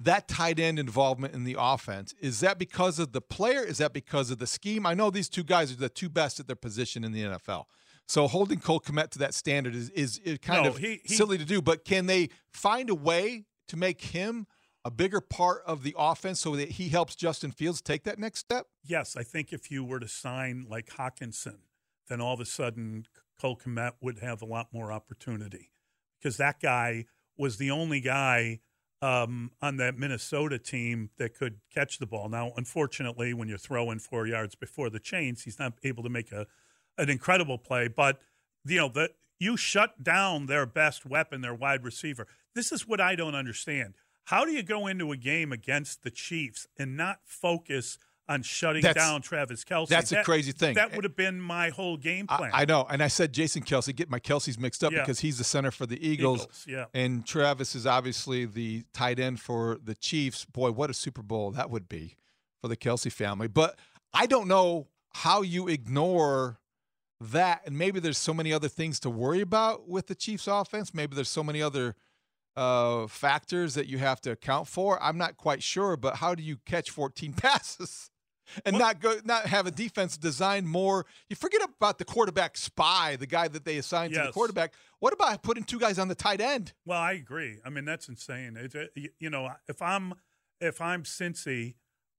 That 0.00 0.28
tight 0.28 0.60
end 0.60 0.78
involvement 0.78 1.34
in 1.34 1.42
the 1.44 1.56
offense 1.58 2.14
is 2.20 2.40
that 2.40 2.58
because 2.58 2.98
of 3.00 3.12
the 3.12 3.20
player? 3.20 3.64
Is 3.64 3.78
that 3.78 3.92
because 3.92 4.30
of 4.30 4.38
the 4.38 4.46
scheme? 4.46 4.86
I 4.86 4.94
know 4.94 5.10
these 5.10 5.28
two 5.28 5.42
guys 5.42 5.72
are 5.72 5.76
the 5.76 5.88
two 5.88 6.08
best 6.08 6.38
at 6.38 6.46
their 6.46 6.54
position 6.56 7.02
in 7.02 7.12
the 7.12 7.22
NFL. 7.24 7.64
So 8.06 8.26
holding 8.28 8.60
Cole 8.60 8.80
Kmet 8.80 9.10
to 9.10 9.18
that 9.18 9.34
standard 9.34 9.74
is 9.74 9.90
is, 9.90 10.18
is 10.18 10.38
kind 10.38 10.62
No, 10.64 10.70
of 10.70 10.78
he- 10.78 11.00
he- 11.04 11.14
silly 11.16 11.36
to 11.36 11.44
do. 11.44 11.60
But 11.60 11.84
can 11.84 12.06
they 12.06 12.28
find 12.52 12.88
a 12.90 12.94
way 12.94 13.44
to 13.66 13.76
make 13.76 14.00
him 14.00 14.46
a 14.84 14.90
bigger 14.90 15.20
part 15.20 15.62
of 15.66 15.82
the 15.82 15.94
offense 15.98 16.40
so 16.40 16.54
that 16.56 16.70
he 16.72 16.88
helps 16.88 17.16
Justin 17.16 17.50
Fields 17.50 17.82
take 17.82 18.04
that 18.04 18.18
next 18.18 18.38
step? 18.38 18.68
Yes, 18.84 19.16
I 19.16 19.24
think 19.24 19.52
if 19.52 19.70
you 19.70 19.82
were 19.84 19.98
to 20.00 20.08
sign 20.08 20.64
like 20.70 20.86
Hockenson, 20.90 21.58
then 22.08 22.20
all 22.20 22.32
of 22.34 22.40
a 22.40 22.46
sudden 22.46 23.06
Cole 23.38 23.56
Kmet 23.58 23.94
would 24.00 24.20
have 24.20 24.40
a 24.40 24.46
lot 24.46 24.68
more 24.72 24.90
opportunity 24.92 25.72
because 26.18 26.36
that 26.38 26.60
guy 26.60 27.04
was 27.36 27.58
the 27.58 27.70
only 27.70 28.00
guy 28.00 28.60
um, 29.00 29.52
on 29.62 29.76
that 29.76 29.98
Minnesota 29.98 30.58
team 30.58 31.10
that 31.18 31.34
could 31.34 31.60
catch 31.72 31.98
the 31.98 32.06
ball. 32.06 32.28
Now, 32.28 32.52
unfortunately, 32.56 33.32
when 33.32 33.48
you're 33.48 33.58
throwing 33.58 33.98
four 33.98 34.26
yards 34.26 34.54
before 34.54 34.90
the 34.90 34.98
chains, 34.98 35.42
he's 35.42 35.58
not 35.58 35.74
able 35.84 36.02
to 36.02 36.08
make 36.08 36.32
a 36.32 36.46
an 36.96 37.08
incredible 37.08 37.58
play. 37.58 37.88
But 37.88 38.20
you 38.64 38.78
know 38.78 38.88
that 38.90 39.12
you 39.38 39.56
shut 39.56 40.02
down 40.02 40.46
their 40.46 40.66
best 40.66 41.06
weapon, 41.06 41.40
their 41.40 41.54
wide 41.54 41.84
receiver. 41.84 42.26
This 42.54 42.72
is 42.72 42.88
what 42.88 43.00
I 43.00 43.14
don't 43.14 43.36
understand. 43.36 43.94
How 44.24 44.44
do 44.44 44.52
you 44.52 44.62
go 44.62 44.86
into 44.86 45.12
a 45.12 45.16
game 45.16 45.52
against 45.52 46.02
the 46.02 46.10
Chiefs 46.10 46.66
and 46.76 46.96
not 46.96 47.20
focus 47.24 47.98
on 48.28 48.42
shutting 48.42 48.82
That's- 48.82 49.04
down 49.04 49.22
Travis 49.22 49.64
Kelce? 49.64 49.88
that's 49.88 50.12
a 50.12 50.22
crazy 50.22 50.52
thing. 50.52 50.74
That 50.74 50.94
would 50.94 51.04
have 51.04 51.16
been 51.16 51.40
my 51.40 51.70
whole 51.70 51.96
game 51.96 52.26
plan. 52.26 52.50
I, 52.52 52.62
I 52.62 52.64
know, 52.64 52.86
and 52.88 53.02
I 53.02 53.08
said 53.08 53.32
Jason 53.32 53.62
Kelce. 53.62 53.94
Get 53.94 54.10
my 54.10 54.20
Kelces 54.20 54.58
mixed 54.58 54.84
up 54.84 54.92
Yeah. 54.92 55.00
because 55.00 55.20
he's 55.20 55.38
the 55.38 55.44
center 55.44 55.70
for 55.70 55.86
the 55.86 55.96
Eagles, 56.06 56.42
Eagles, 56.42 56.64
yeah. 56.68 56.84
and 56.94 57.24
Travis 57.26 57.74
is 57.74 57.86
obviously 57.86 58.44
the 58.44 58.84
tight 58.92 59.18
end 59.18 59.40
for 59.40 59.78
the 59.82 59.94
Chiefs. 59.94 60.44
Boy, 60.44 60.70
what 60.72 60.90
a 60.90 60.94
Super 60.94 61.22
Bowl 61.22 61.50
that 61.52 61.70
would 61.70 61.88
be 61.88 62.16
for 62.60 62.68
the 62.68 62.76
Kelce 62.76 63.10
family. 63.10 63.48
But 63.48 63.78
I 64.12 64.26
don't 64.26 64.48
know 64.48 64.88
how 65.14 65.42
you 65.42 65.68
ignore 65.68 66.58
that, 67.20 67.62
and 67.66 67.76
maybe 67.76 67.98
there's 67.98 68.18
so 68.18 68.32
many 68.34 68.52
other 68.52 68.68
things 68.68 69.00
to 69.00 69.10
worry 69.10 69.40
about 69.40 69.88
with 69.88 70.06
the 70.06 70.14
Chiefs' 70.14 70.46
offense. 70.46 70.92
Maybe 70.94 71.14
there's 71.16 71.28
so 71.28 71.42
many 71.42 71.60
other 71.62 71.96
uh, 72.56 73.06
factors 73.06 73.74
that 73.74 73.86
you 73.86 73.98
have 73.98 74.20
to 74.20 74.32
account 74.32 74.66
for. 74.68 75.00
I'm 75.02 75.16
not 75.18 75.36
quite 75.36 75.62
sure, 75.62 75.96
but 75.96 76.16
how 76.16 76.34
do 76.34 76.42
you 76.42 76.58
catch 76.66 76.90
14 76.90 77.32
passes? 77.36 78.10
And 78.64 78.78
not 78.78 79.00
go 79.00 79.16
not 79.24 79.46
have 79.46 79.66
a 79.66 79.70
defense 79.70 80.16
designed 80.16 80.68
more 80.68 81.06
you 81.28 81.36
forget 81.36 81.60
about 81.62 81.98
the 81.98 82.04
quarterback 82.04 82.56
spy 82.56 83.16
the 83.16 83.26
guy 83.26 83.48
that 83.48 83.64
they 83.64 83.78
assigned 83.78 84.14
to 84.14 84.20
the 84.26 84.32
quarterback 84.32 84.72
what 85.00 85.12
about 85.12 85.42
putting 85.42 85.64
two 85.64 85.78
guys 85.78 85.98
on 85.98 86.08
the 86.08 86.14
tight 86.14 86.40
end 86.40 86.72
Well, 86.84 86.98
I 87.00 87.12
agree. 87.12 87.58
I 87.64 87.70
mean, 87.70 87.84
that's 87.84 88.08
insane. 88.08 88.56
It, 88.56 89.12
you 89.18 89.30
know, 89.30 89.50
if 89.68 89.80
I'm 89.82 90.14
if 90.60 90.80
I'm 90.80 91.04
Cincy, 91.04 91.74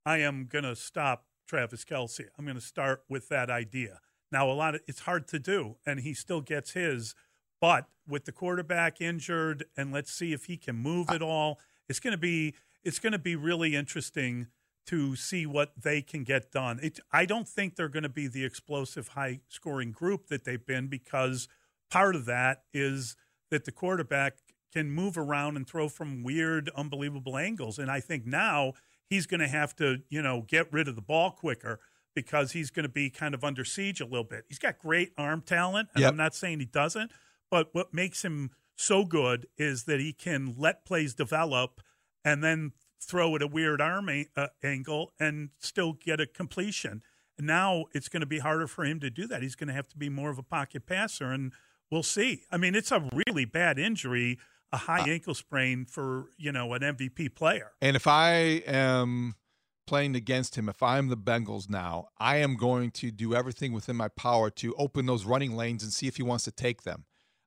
I 0.06 0.20
am 0.20 0.46
going 0.46 0.64
to 0.64 0.76
stop 0.76 1.26
Travis 1.48 1.84
Kelce. 1.84 2.26
I'm 2.38 2.46
going 2.46 2.56
to 2.56 2.62
start 2.62 3.04
with 3.10 3.28
that 3.30 3.50
idea. 3.50 4.00
Now, 4.32 4.50
a 4.50 4.54
lot 4.54 4.76
of 4.76 4.82
it's 4.88 5.02
hard 5.02 5.28
to 5.30 5.40
do, 5.40 5.78
and 5.86 6.00
he 6.02 6.14
still 6.14 6.42
gets 6.42 6.72
his. 6.72 7.16
But 7.60 7.88
with 8.08 8.26
the 8.26 8.32
quarterback 8.32 9.02
injured, 9.02 9.66
and 9.76 9.92
let's 9.92 10.12
see 10.14 10.32
if 10.32 10.46
he 10.46 10.56
can 10.58 10.76
move 10.76 11.10
at 11.10 11.22
all. 11.22 11.60
It's 11.90 12.00
going 12.00 12.12
to 12.12 12.18
be 12.18 12.56
it's 12.84 13.00
going 13.00 13.14
to 13.14 13.20
be 13.20 13.36
really 13.36 13.76
interesting 13.76 14.48
to 14.90 15.16
see 15.16 15.46
what 15.46 15.74
they 15.82 16.02
can 16.02 16.24
get 16.24 16.52
done. 16.52 16.80
It, 16.82 17.00
I 17.12 17.26
don't 17.26 17.48
think 17.48 17.76
they're 17.76 17.90
going 17.90 18.04
to 18.04 18.10
be 18.10 18.28
the 18.28 18.44
explosive, 18.44 19.10
high 19.10 19.42
scoring 19.48 19.92
group 19.92 20.28
that 20.28 20.46
they've 20.46 20.66
been 20.66 20.88
because 20.88 21.48
part 21.92 22.16
of 22.16 22.26
that 22.26 22.64
is 22.74 23.16
that 23.52 23.66
the 23.66 23.72
quarterback 23.72 24.38
can 24.74 24.92
move 24.92 25.18
around 25.18 25.58
and 25.58 25.68
throw 25.68 25.90
from 25.90 26.24
weird, 26.24 26.70
unbelievable 26.76 27.38
angles. 27.38 27.78
And 27.78 27.92
I 27.92 28.00
think 28.00 28.26
now 28.26 28.74
he's 29.10 29.28
going 29.28 29.42
to 29.42 29.48
have 29.48 29.76
to, 29.76 29.98
you 30.10 30.22
know, 30.22 30.44
get 30.48 30.72
rid 30.74 30.88
of 30.88 30.96
the 30.96 31.02
ball 31.02 31.32
quicker 31.32 31.80
because 32.16 32.54
he's 32.54 32.72
going 32.72 32.84
to 32.84 32.90
be 32.90 33.10
kind 33.12 33.36
of 33.36 33.44
under 33.44 33.64
siege 33.64 34.02
a 34.02 34.06
little 34.06 34.24
bit. 34.24 34.46
He's 34.48 34.60
got 34.60 34.80
great 34.80 35.14
arm 35.18 35.42
talent, 35.42 35.90
and 35.94 36.02
Yep. 36.02 36.12
I'm 36.12 36.18
not 36.18 36.34
saying 36.34 36.60
he 36.60 36.66
doesn't, 36.66 37.12
but 37.52 37.70
what 37.74 37.94
makes 37.94 38.24
him 38.24 38.50
so 38.76 39.06
good 39.06 39.48
is 39.58 39.84
that 39.84 40.00
he 40.00 40.14
can 40.14 40.56
let 40.58 40.86
plays 40.86 41.14
develop 41.14 41.82
and 42.26 42.44
then 42.44 42.72
throw 43.02 43.36
at 43.36 43.42
a 43.42 43.48
weird 43.48 43.82
arm 43.82 44.10
a- 44.10 44.28
uh, 44.36 44.48
angle 44.64 45.14
and 45.20 45.50
still 45.60 45.94
get 45.94 46.20
a 46.20 46.26
completion. 46.28 47.02
Now 47.40 47.86
it's 47.94 48.10
going 48.10 48.22
to 48.22 48.28
be 48.28 48.40
harder 48.40 48.68
for 48.68 48.84
him 48.84 49.00
to 49.00 49.10
do 49.10 49.26
that. 49.28 49.42
He's 49.42 49.56
going 49.56 49.70
to 49.70 49.74
have 49.74 49.88
to 49.90 49.98
be 49.98 50.10
more 50.10 50.30
of 50.30 50.38
a 50.38 50.44
pocket 50.44 50.86
passer, 50.86 51.32
and 51.32 51.54
we'll 51.90 52.04
see. 52.04 52.44
I 52.52 52.58
mean, 52.58 52.76
it's 52.76 52.92
a 52.92 53.08
really 53.26 53.46
bad 53.46 53.80
injury, 53.80 54.38
a 54.74 54.78
high 54.78 55.08
ankle 55.10 55.34
sprain 55.34 55.86
for 55.86 56.26
you 56.38 56.52
know 56.52 56.74
an 56.74 56.82
MVP 56.82 57.34
player. 57.34 57.72
and 57.82 57.96
if 57.96 58.06
i 58.06 58.32
am 58.68 59.34
playing 59.88 60.16
against 60.16 60.56
him 60.56 60.70
if 60.70 60.84
i'm 60.84 61.08
the 61.08 61.18
bengals 61.18 61.68
now 61.68 62.10
i 62.20 62.36
am 62.38 62.56
going 62.56 62.92
to 62.92 63.10
do 63.10 63.34
everything 63.34 63.74
within 63.74 63.96
my 63.96 64.08
power 64.10 64.52
to 64.52 64.76
open 64.76 65.08
those 65.08 65.26
running 65.26 65.56
lanes 65.56 65.82
and 65.82 65.92
see 65.92 66.06
if 66.06 66.18
he 66.18 66.22
wants 66.22 66.44
to 66.44 66.52
take 66.52 66.84
them 66.84 67.06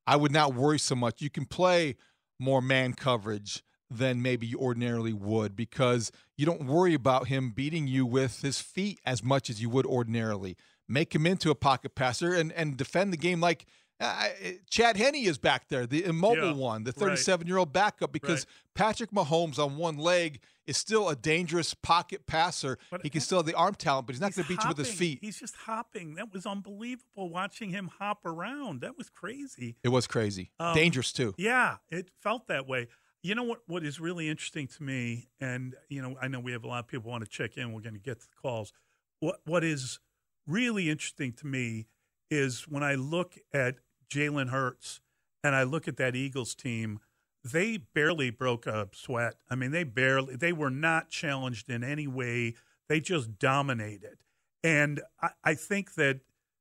i 0.09 0.17
would 0.17 0.33
not 0.33 0.53
worry 0.53 0.81
so 0.81 0.97
much 0.97 1.23
you 1.23 1.31
can 1.31 1.45
play 1.47 1.95
more 2.41 2.61
man 2.61 2.93
coverage 2.93 3.63
than 3.99 4.23
maybe 4.23 4.47
you 4.47 4.59
ordinarily 4.59 5.13
would 5.13 5.57
because 5.57 6.11
you 6.37 6.47
don't 6.47 6.65
worry 6.65 6.95
about 6.95 7.29
him 7.29 7.51
beating 7.51 7.87
you 7.87 8.05
with 8.07 8.43
his 8.43 8.61
feet 8.61 9.01
as 9.05 9.23
much 9.23 9.51
as 9.51 9.61
you 9.61 9.69
would 9.71 9.87
ordinarily. 9.87 10.57
Make 10.89 11.15
him 11.15 11.27
into 11.27 11.51
a 11.51 11.55
pocket 11.55 11.95
passer 11.95 12.35
and, 12.35 12.53
and 12.53 12.77
defend 12.77 13.13
the 13.13 13.17
game 13.17 13.41
like 13.41 13.67
uh, 14.03 14.29
Chad 14.69 14.97
Henne 14.97 15.15
is 15.15 15.39
back 15.39 15.69
there, 15.69 15.87
the 15.87 16.05
immobile 16.05 16.49
Yeah, 16.49 16.53
one, 16.55 16.85
the 16.85 16.93
37 16.93 17.47
year 17.47 17.57
old 17.59 17.73
backup, 17.73 18.13
because 18.13 18.47
Patrick 18.75 19.13
Mahomes 19.13 19.59
on 19.59 19.77
one 19.77 19.97
leg 19.97 20.41
is 20.67 20.77
still 20.77 21.09
a 21.09 21.15
dangerous 21.15 21.73
pocket 21.73 22.27
passer. 22.27 22.79
But 22.91 23.03
he 23.03 23.11
can 23.11 23.21
still 23.21 23.39
have 23.39 23.47
the 23.47 23.55
arm 23.55 23.75
talent, 23.75 24.07
but 24.07 24.15
he's 24.15 24.21
not 24.21 24.35
going 24.35 24.45
to 24.45 24.49
beat 24.49 24.63
you 24.63 24.69
with 24.69 24.79
his 24.79 24.93
feet. 24.93 25.19
He's 25.21 25.39
just 25.39 25.55
hopping. 25.55 26.17
That 26.17 26.33
was 26.33 26.47
unbelievable 26.47 27.31
watching 27.31 27.71
him 27.71 27.91
hop 27.99 28.25
around. 28.25 28.81
That 28.81 28.99
was 28.99 29.09
crazy. 29.09 29.77
It 29.85 29.91
was 29.91 30.07
crazy. 30.09 30.51
Um, 30.59 30.75
Dangerous 30.75 31.13
too. 31.13 31.35
Yeah, 31.39 31.77
it 31.91 32.11
felt 32.23 32.49
that 32.49 32.67
way. 32.67 32.89
You 33.23 33.37
know 33.37 33.45
what? 33.45 33.61
What 33.67 33.85
is 33.85 34.01
really 34.01 34.29
interesting 34.29 34.67
to 34.67 34.83
me, 34.83 35.29
and 35.41 35.77
you 35.89 36.03
know, 36.03 36.17
I 36.21 36.29
know 36.29 36.41
we 36.41 36.53
have 36.53 36.65
a 36.65 36.69
lot 36.69 36.81
of 36.81 36.89
people 36.89 37.11
want 37.11 37.25
to 37.25 37.31
check 37.31 37.57
in. 37.57 37.73
We're 37.73 37.81
going 37.81 37.95
to 37.95 38.01
get 38.01 38.21
to 38.21 38.27
the 38.27 38.37
calls. 38.41 38.73
What 39.21 39.41
What 39.45 39.63
is 39.63 40.01
really 40.47 40.91
interesting 40.91 41.33
to 41.35 41.47
me 41.47 41.87
is 42.31 42.67
when 42.69 42.83
I 42.83 42.95
look 42.97 43.39
at 43.53 43.77
Jalen 44.13 44.49
Hurts 44.49 45.01
and 45.45 45.55
I 45.55 45.63
look 45.63 45.87
at 45.87 45.97
that 45.99 46.17
Eagles 46.17 46.55
team. 46.55 47.01
They 47.45 47.77
barely 47.77 48.31
broke 48.31 48.67
a 48.69 48.89
sweat. 48.93 49.35
I 49.51 49.57
mean, 49.57 49.73
they 49.73 49.83
barely. 49.83 50.37
They 50.37 50.53
were 50.53 50.71
not 50.71 51.11
challenged 51.11 51.69
in 51.69 51.83
any 51.83 52.07
way. 52.07 52.55
They 52.89 53.01
just 53.01 53.39
dominated, 53.39 54.19
and 54.63 55.01
I, 55.21 55.31
I 55.43 55.55
think 55.55 55.95
that 55.95 56.21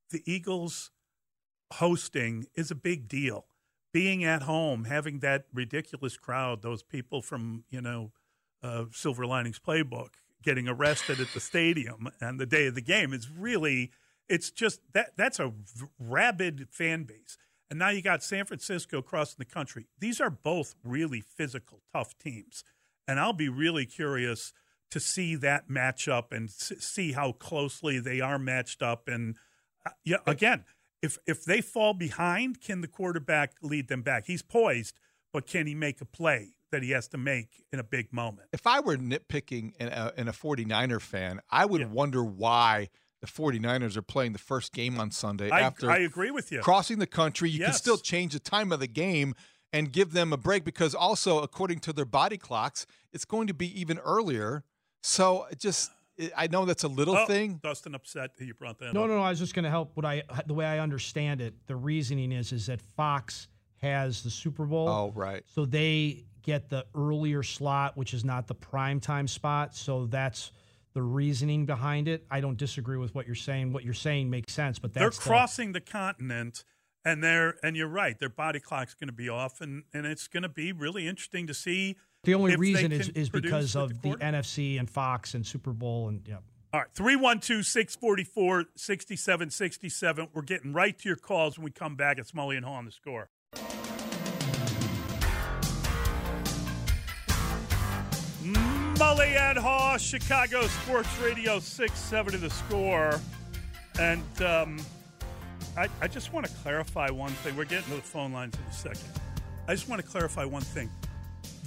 the 0.09 0.23
Eagles 0.25 0.91
hosting 1.73 2.47
is 2.55 2.71
a 2.71 2.75
big 2.75 3.07
deal. 3.07 3.45
Being 3.93 4.23
at 4.23 4.43
home, 4.43 4.85
having 4.85 5.19
that 5.19 5.45
ridiculous 5.53 6.17
crowd, 6.17 6.61
those 6.61 6.83
people 6.83 7.21
from, 7.21 7.65
you 7.69 7.81
know, 7.81 8.11
uh, 8.63 8.85
Silver 8.91 9.25
Linings 9.25 9.59
Playbook 9.59 10.11
getting 10.43 10.67
arrested 10.67 11.19
at 11.19 11.27
the 11.33 11.39
stadium 11.39 12.09
on 12.21 12.37
the 12.37 12.45
day 12.45 12.67
of 12.67 12.75
the 12.75 12.81
game 12.81 13.13
is 13.13 13.29
really, 13.29 13.91
it's 14.29 14.49
just 14.49 14.81
that 14.93 15.11
that's 15.17 15.39
a 15.39 15.51
rabid 15.99 16.67
fan 16.71 17.03
base. 17.03 17.37
And 17.69 17.79
now 17.79 17.89
you 17.89 18.01
got 18.01 18.23
San 18.23 18.45
Francisco 18.45 19.01
crossing 19.01 19.37
the 19.39 19.45
country. 19.45 19.87
These 19.99 20.19
are 20.19 20.29
both 20.29 20.75
really 20.83 21.21
physical, 21.21 21.81
tough 21.93 22.17
teams. 22.17 22.63
And 23.07 23.19
I'll 23.19 23.33
be 23.33 23.49
really 23.49 23.85
curious 23.85 24.53
to 24.89 24.99
see 24.99 25.35
that 25.37 25.69
matchup 25.69 26.31
and 26.31 26.49
s- 26.49 26.73
see 26.79 27.13
how 27.13 27.31
closely 27.31 27.99
they 27.99 28.19
are 28.19 28.37
matched 28.37 28.81
up. 28.83 29.07
And 29.07 29.35
uh, 29.85 29.91
yeah, 30.03 30.17
again, 30.27 30.65
if 31.01 31.17
if 31.25 31.43
they 31.45 31.61
fall 31.61 31.93
behind, 31.93 32.61
can 32.61 32.81
the 32.81 32.87
quarterback 32.87 33.53
lead 33.61 33.87
them 33.87 34.01
back? 34.01 34.25
He's 34.27 34.41
poised, 34.41 34.95
but 35.33 35.47
can 35.47 35.67
he 35.67 35.75
make 35.75 36.01
a 36.01 36.05
play 36.05 36.53
that 36.71 36.83
he 36.83 36.91
has 36.91 37.07
to 37.09 37.17
make 37.17 37.65
in 37.73 37.79
a 37.79 37.83
big 37.83 38.13
moment? 38.13 38.47
if 38.53 38.65
I 38.67 38.79
were 38.79 38.97
nitpicking 38.97 39.73
and 39.79 39.89
a, 39.89 40.13
and 40.17 40.29
a 40.29 40.31
49er 40.31 41.01
fan, 41.01 41.41
I 41.49 41.65
would 41.65 41.91
wonder 41.91 42.23
why 42.23 42.89
the 43.21 43.27
49ers 43.27 43.97
are 43.97 44.01
playing 44.01 44.33
the 44.33 44.39
first 44.39 44.73
game 44.73 44.99
on 44.99 45.11
Sunday 45.11 45.49
I- 45.49 45.61
after 45.61 45.89
I 45.91 45.97
agree 45.97 46.31
with 46.31 46.51
you. 46.51 46.59
crossing 46.61 46.99
the 46.99 47.07
country. 47.07 47.49
You 47.49 47.65
can 47.65 47.73
still 47.73 47.97
change 47.97 48.33
the 48.33 48.39
time 48.39 48.71
of 48.71 48.79
the 48.79 48.87
game 48.87 49.35
and 49.73 49.91
give 49.91 50.11
them 50.11 50.33
a 50.33 50.37
break 50.37 50.65
because 50.65 50.95
also 50.95 51.39
according 51.39 51.79
to 51.81 51.93
their 51.93 52.05
body 52.05 52.37
clocks, 52.37 52.85
it's 53.13 53.25
going 53.25 53.47
to 53.47 53.53
be 53.53 53.79
even 53.79 53.99
earlier. 53.99 54.63
So 55.03 55.45
just 55.57 55.91
I 56.37 56.47
know 56.47 56.65
that's 56.65 56.83
a 56.83 56.87
little 56.87 57.15
Oh, 57.17 57.25
thing. 57.25 57.59
Dustin 57.63 57.95
upset 57.95 58.37
that 58.37 58.45
you 58.45 58.53
brought 58.53 58.77
that 58.79 58.93
No, 58.93 59.03
up. 59.03 59.09
no, 59.09 59.15
no. 59.17 59.21
I 59.23 59.29
was 59.29 59.39
just 59.39 59.53
going 59.55 59.63
to 59.63 59.69
help. 59.69 59.95
What 59.95 60.05
I 60.05 60.23
the 60.45 60.53
way 60.53 60.65
I 60.65 60.79
understand 60.79 61.41
it, 61.41 61.53
the 61.67 61.75
reasoning 61.75 62.31
is 62.31 62.51
is 62.51 62.67
that 62.67 62.81
Fox 62.81 63.47
has 63.77 64.21
the 64.21 64.29
Super 64.29 64.65
Bowl. 64.65 64.87
Oh, 64.87 65.11
right. 65.15 65.43
So 65.47 65.65
they 65.65 66.25
get 66.43 66.69
the 66.69 66.85
earlier 66.95 67.43
slot, 67.43 67.97
which 67.97 68.13
is 68.13 68.23
not 68.23 68.47
the 68.47 68.53
prime 68.55 68.99
time 68.99 69.27
spot. 69.27 69.75
So 69.75 70.05
that's 70.05 70.51
the 70.93 71.01
reasoning 71.01 71.65
behind 71.65 72.07
it. 72.07 72.25
I 72.29 72.41
don't 72.41 72.57
disagree 72.57 72.97
with 72.97 73.15
what 73.15 73.25
you're 73.25 73.33
saying. 73.35 73.71
What 73.73 73.83
you're 73.85 73.93
saying 73.93 74.29
makes 74.29 74.53
sense, 74.53 74.77
but 74.77 74.93
They're 74.93 75.03
that's 75.05 75.17
the- 75.17 75.23
crossing 75.29 75.71
the 75.71 75.81
continent, 75.81 76.63
and 77.05 77.23
they're 77.23 77.55
and 77.63 77.75
you're 77.75 77.87
right, 77.87 78.19
their 78.19 78.29
body 78.29 78.59
clock's 78.59 78.93
going 78.93 79.07
to 79.07 79.13
be 79.13 79.29
off, 79.29 79.61
and 79.61 79.83
and 79.93 80.05
it's 80.05 80.27
going 80.27 80.43
to 80.43 80.49
be 80.49 80.71
really 80.71 81.07
interesting 81.07 81.47
to 81.47 81.53
see. 81.53 81.95
The 82.23 82.35
only 82.35 82.55
reason 82.55 82.91
is, 82.91 83.09
is 83.09 83.29
because 83.29 83.75
of 83.75 84.01
the, 84.01 84.09
quarterback. 84.09 84.45
NFC 84.45 84.79
and 84.79 84.87
Fox 84.87 85.33
and 85.33 85.45
Super 85.45 85.73
Bowl 85.73 86.07
and 86.07 86.21
yeah. 86.27 86.37
All 86.73 86.81
right, 86.81 86.89
312 86.93 87.65
644 87.65 88.65
6767. 88.75 90.27
We're 90.33 90.41
getting 90.43 90.71
right 90.71 90.97
to 90.97 91.09
your 91.09 91.17
calls 91.17 91.57
when 91.57 91.65
we 91.65 91.71
come 91.71 91.95
back. 91.95 92.17
It's 92.17 92.31
Mully 92.31 92.55
and 92.55 92.65
Haugh 92.65 92.77
on 92.77 92.85
the 92.85 92.91
score. 92.91 93.29
Mully 98.43 99.35
and 99.35 99.57
Haugh, 99.57 99.97
Chicago 99.97 100.67
Sports 100.67 101.09
Radio 101.19 101.59
670 101.59 102.37
the 102.37 102.49
score. 102.49 103.19
And 103.99 104.41
um, 104.41 104.77
I, 105.75 105.89
I 106.01 106.07
just 106.07 106.31
want 106.31 106.45
to 106.45 106.53
clarify 106.61 107.09
one 107.09 107.31
thing. 107.31 107.57
We're 107.57 107.65
getting 107.65 107.89
to 107.89 107.95
the 107.95 108.01
phone 108.01 108.31
lines 108.31 108.55
in 108.55 108.63
a 108.63 108.73
second. 108.73 109.09
I 109.67 109.73
just 109.73 109.89
want 109.89 110.01
to 110.01 110.07
clarify 110.07 110.45
one 110.45 110.61
thing. 110.61 110.89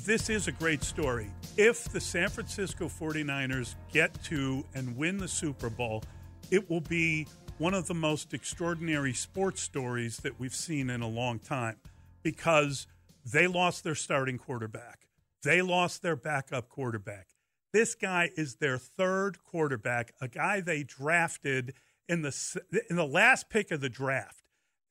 This 0.04 0.28
is 0.28 0.48
a 0.48 0.52
great 0.52 0.84
story. 0.84 1.30
If 1.56 1.84
the 1.84 2.00
San 2.00 2.28
Francisco 2.28 2.88
49ers 2.88 3.74
get 3.90 4.22
to 4.24 4.62
and 4.74 4.94
win 4.98 5.16
the 5.16 5.26
Super 5.26 5.70
Bowl, 5.70 6.04
it 6.50 6.68
will 6.68 6.82
be 6.82 7.26
one 7.56 7.72
of 7.72 7.86
the 7.86 7.94
most 7.94 8.34
extraordinary 8.34 9.14
sports 9.14 9.62
stories 9.62 10.18
that 10.18 10.38
we've 10.38 10.54
seen 10.54 10.90
in 10.90 11.00
a 11.00 11.08
long 11.08 11.38
time 11.38 11.76
because 12.22 12.86
they 13.24 13.46
lost 13.46 13.82
their 13.82 13.94
starting 13.94 14.36
quarterback. 14.36 15.06
They 15.42 15.62
lost 15.62 16.02
their 16.02 16.16
backup 16.16 16.68
quarterback. 16.68 17.28
This 17.72 17.94
guy 17.94 18.28
is 18.36 18.56
their 18.56 18.76
third 18.76 19.42
quarterback, 19.42 20.12
a 20.20 20.28
guy 20.28 20.60
they 20.60 20.82
drafted 20.82 21.72
in 22.10 22.20
the 22.20 22.62
in 22.90 22.96
the 22.96 23.06
last 23.06 23.48
pick 23.48 23.70
of 23.70 23.80
the 23.80 23.88
draft. 23.88 24.42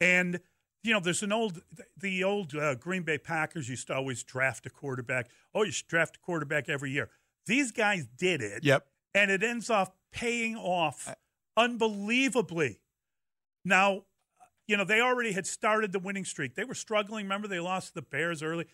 And 0.01 0.39
you 0.83 0.93
know, 0.93 0.99
there's 0.99 1.23
an 1.23 1.31
old 1.31 1.61
the 1.97 2.23
old 2.23 2.55
uh, 2.55 2.75
Green 2.75 3.03
Bay 3.03 3.17
Packers 3.17 3.69
used 3.69 3.87
to 3.87 3.95
always 3.95 4.23
draft 4.23 4.65
a 4.65 4.69
quarterback. 4.69 5.29
Oh, 5.55 5.63
you 5.63 5.71
should 5.71 5.87
draft 5.87 6.17
a 6.17 6.19
quarterback 6.19 6.67
every 6.69 6.91
year. 6.91 7.09
These 7.45 7.71
guys 7.71 8.05
did 8.17 8.41
it. 8.41 8.63
Yep. 8.63 8.85
And 9.15 9.31
it 9.31 9.43
ends 9.43 9.69
off 9.69 9.91
paying 10.11 10.55
off 10.55 11.13
unbelievably. 11.55 12.79
Now, 13.63 14.03
you 14.67 14.75
know, 14.75 14.83
they 14.83 15.01
already 15.01 15.31
had 15.31 15.47
started 15.47 15.91
the 15.91 15.99
winning 15.99 16.25
streak. 16.25 16.55
They 16.55 16.63
were 16.63 16.73
struggling. 16.73 17.25
Remember, 17.25 17.47
they 17.47 17.59
lost 17.59 17.89
to 17.89 17.93
the 17.95 18.01
Bears 18.01 18.43
early. 18.43 18.65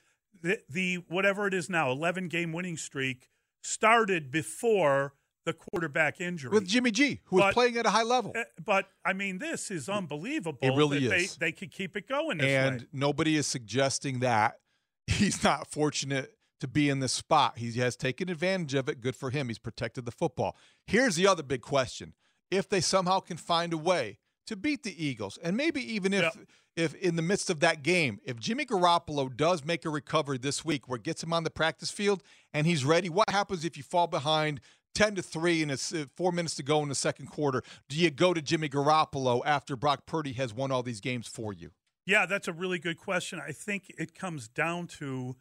The, 0.41 0.59
the 0.69 0.95
whatever 1.09 1.47
it 1.47 1.53
is 1.53 1.69
now, 1.69 1.91
11 1.91 2.27
game 2.27 2.53
winning 2.53 2.77
streak 2.77 3.29
started 3.61 4.31
before 4.31 5.13
the 5.49 5.53
quarterback 5.71 6.21
injury 6.21 6.51
with 6.51 6.67
Jimmy 6.67 6.91
G, 6.91 7.21
who 7.25 7.37
was 7.37 7.53
playing 7.53 7.77
at 7.77 7.85
a 7.85 7.89
high 7.89 8.03
level. 8.03 8.33
Uh, 8.35 8.43
But 8.63 8.87
I 9.05 9.13
mean, 9.13 9.39
this 9.39 9.71
is 9.71 9.89
unbelievable. 9.89 10.59
It 10.61 10.75
really 10.75 11.07
that 11.07 11.15
is. 11.15 11.35
They, 11.35 11.47
they 11.47 11.51
could 11.51 11.71
keep 11.71 11.95
it 11.95 12.07
going 12.07 12.37
this 12.37 12.47
and 12.47 12.81
way. 12.81 12.87
nobody 12.93 13.35
is 13.35 13.47
suggesting 13.47 14.19
that 14.19 14.55
he's 15.07 15.43
not 15.43 15.69
fortunate 15.71 16.35
to 16.59 16.67
be 16.67 16.89
in 16.89 16.99
this 16.99 17.13
spot. 17.13 17.57
He 17.57 17.71
has 17.79 17.95
taken 17.95 18.29
advantage 18.29 18.73
of 18.73 18.89
it. 18.89 19.01
Good 19.01 19.15
for 19.15 19.29
him. 19.29 19.47
He's 19.47 19.59
protected 19.59 20.05
the 20.05 20.11
football. 20.11 20.55
Here's 20.85 21.15
the 21.15 21.27
other 21.27 21.43
big 21.43 21.61
question: 21.61 22.13
If 22.51 22.69
they 22.69 22.81
somehow 22.81 23.19
can 23.19 23.37
find 23.37 23.73
a 23.73 23.77
way 23.77 24.19
to 24.47 24.55
beat 24.55 24.83
the 24.83 25.05
Eagles, 25.05 25.37
and 25.41 25.55
maybe 25.55 25.81
even 25.93 26.13
if 26.13 26.37
if 26.75 26.95
in 26.95 27.15
the 27.15 27.21
midst 27.21 27.49
of 27.49 27.59
that 27.59 27.83
game, 27.83 28.19
if 28.23 28.39
Jimmy 28.39 28.65
Garoppolo 28.65 29.35
does 29.35 29.65
make 29.65 29.85
a 29.85 29.89
recovery 29.89 30.37
this 30.37 30.63
week 30.63 30.87
where 30.87 30.95
it 30.95 31.03
gets 31.03 31.21
him 31.21 31.33
on 31.33 31.43
the 31.43 31.49
practice 31.49 31.91
field 31.91 32.23
and 32.53 32.65
he's 32.65 32.85
ready, 32.85 33.09
what 33.09 33.29
happens 33.29 33.65
if 33.65 33.75
you 33.75 33.83
fall 33.83 34.07
behind? 34.07 34.61
10 34.95 35.15
to 35.15 35.21
3 35.21 35.63
and 35.63 35.71
it's 35.71 35.93
uh, 35.93 36.05
4 36.15 36.31
minutes 36.31 36.55
to 36.55 36.63
go 36.63 36.81
in 36.83 36.89
the 36.89 36.95
second 36.95 37.27
quarter. 37.27 37.63
Do 37.87 37.97
you 37.97 38.09
go 38.09 38.33
to 38.33 38.41
Jimmy 38.41 38.69
Garoppolo 38.69 39.41
after 39.45 39.75
Brock 39.75 40.05
Purdy 40.05 40.33
has 40.33 40.53
won 40.53 40.71
all 40.71 40.83
these 40.83 40.99
games 40.99 41.27
for 41.27 41.53
you? 41.53 41.71
Yeah, 42.05 42.25
that's 42.25 42.47
a 42.47 42.53
really 42.53 42.79
good 42.79 42.97
question. 42.97 43.39
I 43.45 43.51
think 43.51 43.91
it 43.97 44.15
comes 44.15 44.47
down 44.47 44.87
to, 44.87 45.35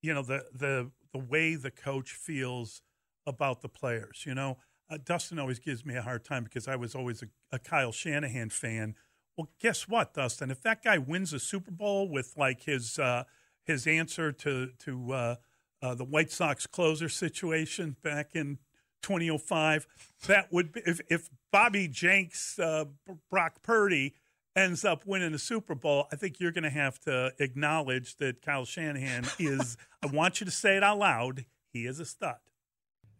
you 0.00 0.14
know, 0.14 0.22
the 0.22 0.44
the 0.52 0.90
the 1.12 1.18
way 1.18 1.54
the 1.54 1.70
coach 1.70 2.12
feels 2.12 2.82
about 3.26 3.62
the 3.62 3.68
players. 3.68 4.24
You 4.24 4.34
know, 4.34 4.58
uh, 4.88 4.98
Dustin 5.04 5.38
always 5.38 5.58
gives 5.58 5.84
me 5.84 5.96
a 5.96 6.02
hard 6.02 6.24
time 6.24 6.44
because 6.44 6.68
I 6.68 6.76
was 6.76 6.94
always 6.94 7.22
a, 7.22 7.26
a 7.50 7.58
Kyle 7.58 7.92
Shanahan 7.92 8.50
fan. 8.50 8.94
Well, 9.36 9.50
guess 9.60 9.88
what, 9.88 10.14
Dustin? 10.14 10.50
If 10.50 10.62
that 10.62 10.84
guy 10.84 10.98
wins 10.98 11.32
a 11.32 11.40
Super 11.40 11.72
Bowl 11.72 12.08
with 12.08 12.34
like 12.36 12.62
his 12.62 12.98
uh, 12.98 13.24
his 13.64 13.86
answer 13.86 14.30
to 14.30 14.70
to 14.80 15.12
uh, 15.12 15.36
uh, 15.82 15.94
the 15.94 16.04
White 16.04 16.30
Sox 16.30 16.66
closer 16.66 17.08
situation 17.08 17.96
back 18.02 18.30
in 18.34 18.58
2005, 19.04 19.86
that 20.26 20.52
would 20.52 20.72
be 20.72 20.80
if, 20.86 21.00
if 21.08 21.28
Bobby 21.52 21.86
Jenks, 21.88 22.58
uh, 22.58 22.86
Brock 23.30 23.62
Purdy 23.62 24.14
ends 24.56 24.84
up 24.84 25.06
winning 25.06 25.32
the 25.32 25.38
Super 25.38 25.74
Bowl, 25.74 26.06
I 26.12 26.16
think 26.16 26.40
you're 26.40 26.52
going 26.52 26.64
to 26.64 26.70
have 26.70 26.98
to 27.00 27.32
acknowledge 27.38 28.16
that 28.16 28.42
Kyle 28.42 28.64
Shanahan 28.64 29.26
is. 29.38 29.76
I 30.02 30.06
want 30.06 30.40
you 30.40 30.46
to 30.46 30.50
say 30.50 30.76
it 30.76 30.82
out 30.82 30.98
loud. 30.98 31.44
He 31.72 31.86
is 31.86 32.00
a 32.00 32.04
stud. 32.04 32.36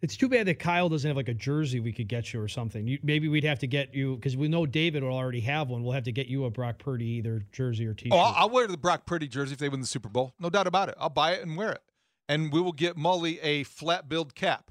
It's 0.01 0.16
too 0.16 0.28
bad 0.28 0.47
that 0.49 0.59
Kyle 0.59 0.89
doesn't 0.89 1.09
have 1.09 1.16
like 1.16 1.28
a 1.28 1.35
jersey 1.35 1.80
we 1.80 1.93
could 1.93 2.09
get 2.09 2.32
you 2.32 2.41
or 2.41 2.49
something. 2.49 2.87
You, 2.87 2.99
maybe 3.03 3.28
we'd 3.28 3.45
have 3.45 3.61
to 3.61 3.66
get 3.66 3.95
you 3.95 4.16
because 4.16 4.37
we 4.37 4.49
know 4.49 4.66
David 4.66 5.03
will 5.03 5.14
already 5.14 5.41
have 5.41 5.70
one. 5.70 5.82
We'll 5.82 5.95
have 5.95 6.05
to 6.05 6.12
get 6.12 6.26
you 6.26 6.45
a 6.45 6.51
Brock 6.51 6.78
Purdy 6.78 7.07
either 7.07 7.43
jersey 7.53 7.87
or 7.87 7.95
T-shirt. 7.95 8.12
Oh, 8.12 8.20
I'll, 8.20 8.35
I'll 8.37 8.51
wear 8.51 8.66
the 8.66 8.76
Brock 8.76 9.07
Purdy 9.07 9.28
jersey 9.28 9.55
if 9.55 9.59
they 9.59 9.68
win 9.68 9.80
the 9.80 9.87
Super 9.87 10.11
Bowl. 10.11 10.35
No 10.39 10.51
doubt 10.51 10.66
about 10.66 10.91
it. 10.91 10.97
I'll 10.99 11.09
buy 11.09 11.32
it 11.32 11.43
and 11.43 11.57
wear 11.57 11.72
it. 11.72 11.82
And 12.28 12.53
we 12.53 12.61
will 12.61 12.72
get 12.72 12.97
Mully 12.97 13.39
a 13.43 13.64
flat 13.64 14.09
build 14.09 14.35
cap 14.35 14.70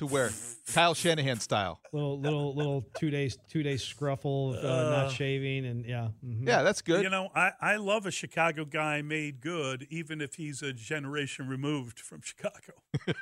to 0.00 0.06
wear, 0.06 0.30
Kyle 0.72 0.94
Shanahan 0.94 1.40
style. 1.40 1.78
little 1.92 2.18
little 2.18 2.54
little 2.54 2.84
two 2.96 3.10
days 3.10 3.38
two 3.48 3.62
days 3.62 3.82
scruffle, 3.84 4.54
uh, 4.62 4.66
Uh, 4.66 4.90
not 5.04 5.12
shaving, 5.12 5.66
and 5.66 5.84
yeah, 5.84 6.08
mhm. 6.24 6.46
Yeah, 6.46 6.62
that's 6.62 6.80
good. 6.80 7.02
You 7.02 7.10
know, 7.10 7.28
I, 7.34 7.52
I 7.60 7.76
love 7.76 8.06
a 8.06 8.10
Chicago 8.10 8.64
guy 8.64 9.02
made 9.02 9.40
good, 9.40 9.86
even 9.90 10.20
if 10.22 10.34
he's 10.36 10.62
a 10.62 10.72
generation 10.72 11.48
removed 11.48 12.00
from 12.00 12.22
Chicago. 12.22 12.72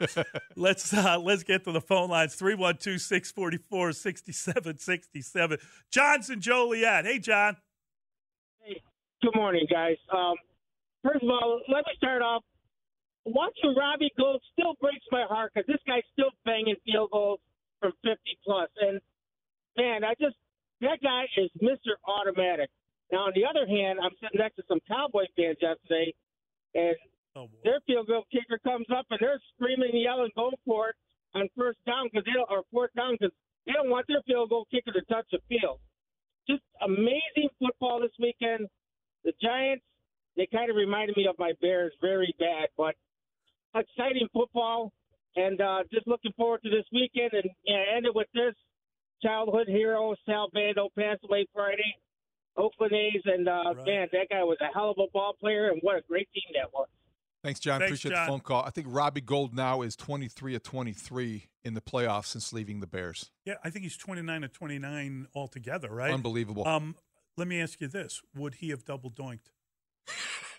let's 0.57 0.95
uh, 0.95 1.19
let's 1.19 1.43
get 1.43 1.65
to 1.65 1.73
the 1.73 1.81
phone 1.81 2.11
lines 2.11 2.37
312 2.37 3.01
644 3.01 3.93
6767. 3.93 5.59
Johnson 5.91 6.41
Joliet. 6.41 7.05
Hey, 7.05 7.19
John. 7.19 7.57
Hey, 8.61 8.81
good 9.21 9.35
morning, 9.35 9.67
guys. 9.69 9.97
Um, 10.15 10.37
first 11.03 11.25
of 11.25 11.29
all, 11.29 11.61
let 11.69 11.85
me 11.87 11.93
start 11.97 12.23
off. 12.23 12.45
Watching 13.29 13.75
Robbie 13.77 14.13
Gould 14.17 14.41
still 14.53 14.75
breaks 14.81 15.05
my 15.11 15.25
heart 15.29 15.53
because 15.53 15.67
this 15.67 15.83
guy's 15.87 16.07
still 16.13 16.31
banging 16.45 16.77
field 16.85 17.11
goals 17.13 17.41
from 17.81 17.93
50 18.03 18.17
plus. 18.45 18.69
And 18.81 19.01
man, 19.77 20.05
I 20.05 20.15
just 20.17 20.37
that 20.81 21.03
guy 21.03 21.29
is 21.37 21.51
Mr. 21.61 22.01
Automatic. 22.07 22.71
Now, 23.13 23.29
on 23.29 23.33
the 23.35 23.45
other 23.45 23.67
hand, 23.67 23.99
I'm 24.01 24.13
sitting 24.21 24.41
next 24.41 24.57
to 24.57 24.65
some 24.69 24.81
Cowboy 24.87 25.25
fans 25.37 25.57
yesterday, 25.61 26.15
and 26.75 26.97
oh, 27.37 27.49
their 27.65 27.81
field 27.87 28.07
goal 28.07 28.25
kicker 28.33 28.59
comes 28.59 28.87
up 28.95 29.07
and 29.11 29.19
they're 29.21 29.41
screaming, 29.57 29.91
and 29.93 30.03
yelling, 30.03 30.31
"Go 30.37 30.53
for 30.65 30.91
it!" 30.91 30.97
on 31.35 31.49
first 31.57 31.79
down 31.85 32.09
because 32.09 32.25
they 32.25 32.33
don't, 32.33 32.49
or 32.51 32.65
fourth 32.73 32.93
down 32.95 33.17
because 33.19 33.35
they 33.67 33.73
don't 33.73 33.91
want 33.91 34.07
their 34.09 34.23
field 34.27 34.51
goal 34.51 34.67
kicker 34.71 34.93
to 34.93 35.03
touch 35.03 35.27
the 35.33 35.41
field. 35.49 35.81
Just 36.49 36.63
amazing 36.81 37.49
football 37.59 38.01
this 38.01 38.13
weekend. 38.19 38.69
The 39.25 39.33
Giants, 39.43 39.85
they 40.37 40.47
kind 40.47 40.71
of 40.71 40.77
reminded 40.77 41.17
me 41.17 41.27
of 41.27 41.39
my 41.39 41.53
Bears 41.61 41.93
very 42.01 42.35
bad, 42.39 42.69
but 42.77 42.95
exciting 43.75 44.29
football. 44.33 44.93
And 45.37 45.61
uh, 45.61 45.85
just 45.93 46.07
looking 46.07 46.33
forward 46.37 46.63
to 46.65 46.71
this 46.71 46.85
weekend 46.93 47.31
and 47.33 47.51
yeah, 47.65 47.97
end 47.97 48.07
it 48.07 48.15
with 48.15 48.27
this 48.35 48.55
childhood 49.23 49.69
hero, 49.69 50.15
Sal 50.27 50.49
Bando, 50.53 50.89
passed 50.99 51.21
away 51.25 51.47
Friday. 51.55 51.97
Oakland 52.57 52.93
A's, 52.93 53.23
and 53.25 53.49
uh, 53.49 53.73
man, 53.87 54.09
that 54.13 54.27
guy 54.31 54.43
was 54.43 54.59
a 54.61 54.73
hell 54.75 54.91
of 54.91 54.97
a 54.99 55.09
ball 55.13 55.35
player, 55.41 55.69
and 55.71 55.79
what 55.83 55.97
a 55.97 56.03
great 56.09 56.29
team 56.35 56.43
that 56.55 56.73
was. 56.73 56.89
Thanks, 57.45 57.61
John. 57.61 57.79
Thanks, 57.79 58.01
Appreciate 58.01 58.17
John. 58.17 58.27
the 58.27 58.33
phone 58.33 58.41
call. 58.41 58.65
I 58.65 58.71
think 58.71 58.89
Robbie 58.91 59.21
Gould 59.21 59.55
now 59.55 59.83
is 59.83 59.95
23 59.95 60.57
of 60.57 60.63
23 60.65 61.49
in 61.63 61.75
the 61.75 61.81
playoffs 61.81 62.27
since 62.27 62.53
leaving 62.53 62.81
the 62.81 62.89
Bears. 62.89 63.31
Yeah, 63.45 63.55
I 63.63 63.71
think 63.71 63.85
he's 63.85 63.97
29 63.97 64.43
to 64.43 64.49
29 64.49 65.29
altogether, 65.37 65.89
right? 65.89 66.13
Unbelievable. 66.13 66.67
Um, 66.67 66.97
let 67.37 67.47
me 67.47 67.61
ask 67.61 67.81
you 67.81 67.87
this: 67.87 68.23
Would 68.35 68.57
he 68.57 68.71
have 68.71 68.85
double 68.85 69.11
doinked? 69.11 69.53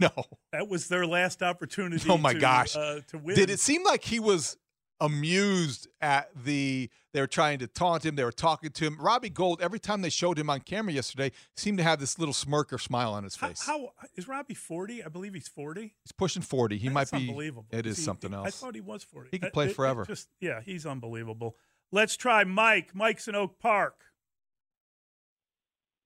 no. 0.00 0.10
That 0.52 0.68
was 0.68 0.88
their 0.88 1.06
last 1.06 1.42
opportunity. 1.42 2.08
Oh 2.10 2.18
my 2.18 2.32
to, 2.34 2.38
gosh. 2.40 2.76
Uh, 2.76 3.00
to 3.08 3.18
win. 3.18 3.36
Did 3.36 3.50
it 3.50 3.60
seem 3.60 3.84
like 3.84 4.04
he 4.04 4.18
was 4.20 4.56
amused 5.02 5.88
at 6.02 6.28
the 6.44 6.90
they 7.14 7.20
were 7.20 7.26
trying 7.26 7.58
to 7.58 7.66
taunt 7.66 8.04
him, 8.04 8.16
they 8.16 8.24
were 8.24 8.30
talking 8.30 8.70
to 8.70 8.84
him. 8.84 8.96
Robbie 9.00 9.30
Gould, 9.30 9.60
every 9.62 9.80
time 9.80 10.02
they 10.02 10.10
showed 10.10 10.38
him 10.38 10.50
on 10.50 10.60
camera 10.60 10.92
yesterday, 10.92 11.32
seemed 11.56 11.78
to 11.78 11.84
have 11.84 11.98
this 12.00 12.18
little 12.18 12.34
smirk 12.34 12.72
or 12.72 12.78
smile 12.78 13.14
on 13.14 13.24
his 13.24 13.34
How, 13.36 13.48
face. 13.48 13.64
how 13.66 13.92
is 14.14 14.28
Robbie 14.28 14.54
40? 14.54 15.02
I 15.02 15.08
believe 15.08 15.32
he's 15.34 15.48
40. 15.48 15.80
He's 16.04 16.12
pushing 16.16 16.42
40. 16.42 16.76
He 16.78 16.88
might 16.90 17.10
be 17.10 17.16
unbelievable. 17.16 17.66
It 17.70 17.86
is 17.86 17.96
He- 17.96 18.02
something 18.04 18.32
else. 18.34 18.46
I 18.48 18.50
thought 18.50 18.74
he 18.74 18.80
was 18.82 19.02
40. 19.02 19.30
He 19.32 19.38
could 19.38 19.52
play 19.52 19.66
it- 19.66 19.70
it 19.70 19.74
forever. 19.76 20.04
just 20.04 20.28
yeah, 20.40 20.60
he's 20.60 20.84
unbelievable. 20.86 21.56
Let's 21.90 22.16
try 22.16 22.44
Mike. 22.44 22.94
Mike's 22.94 23.26
in 23.26 23.34
Oak 23.34 23.58
Park. 23.58 24.04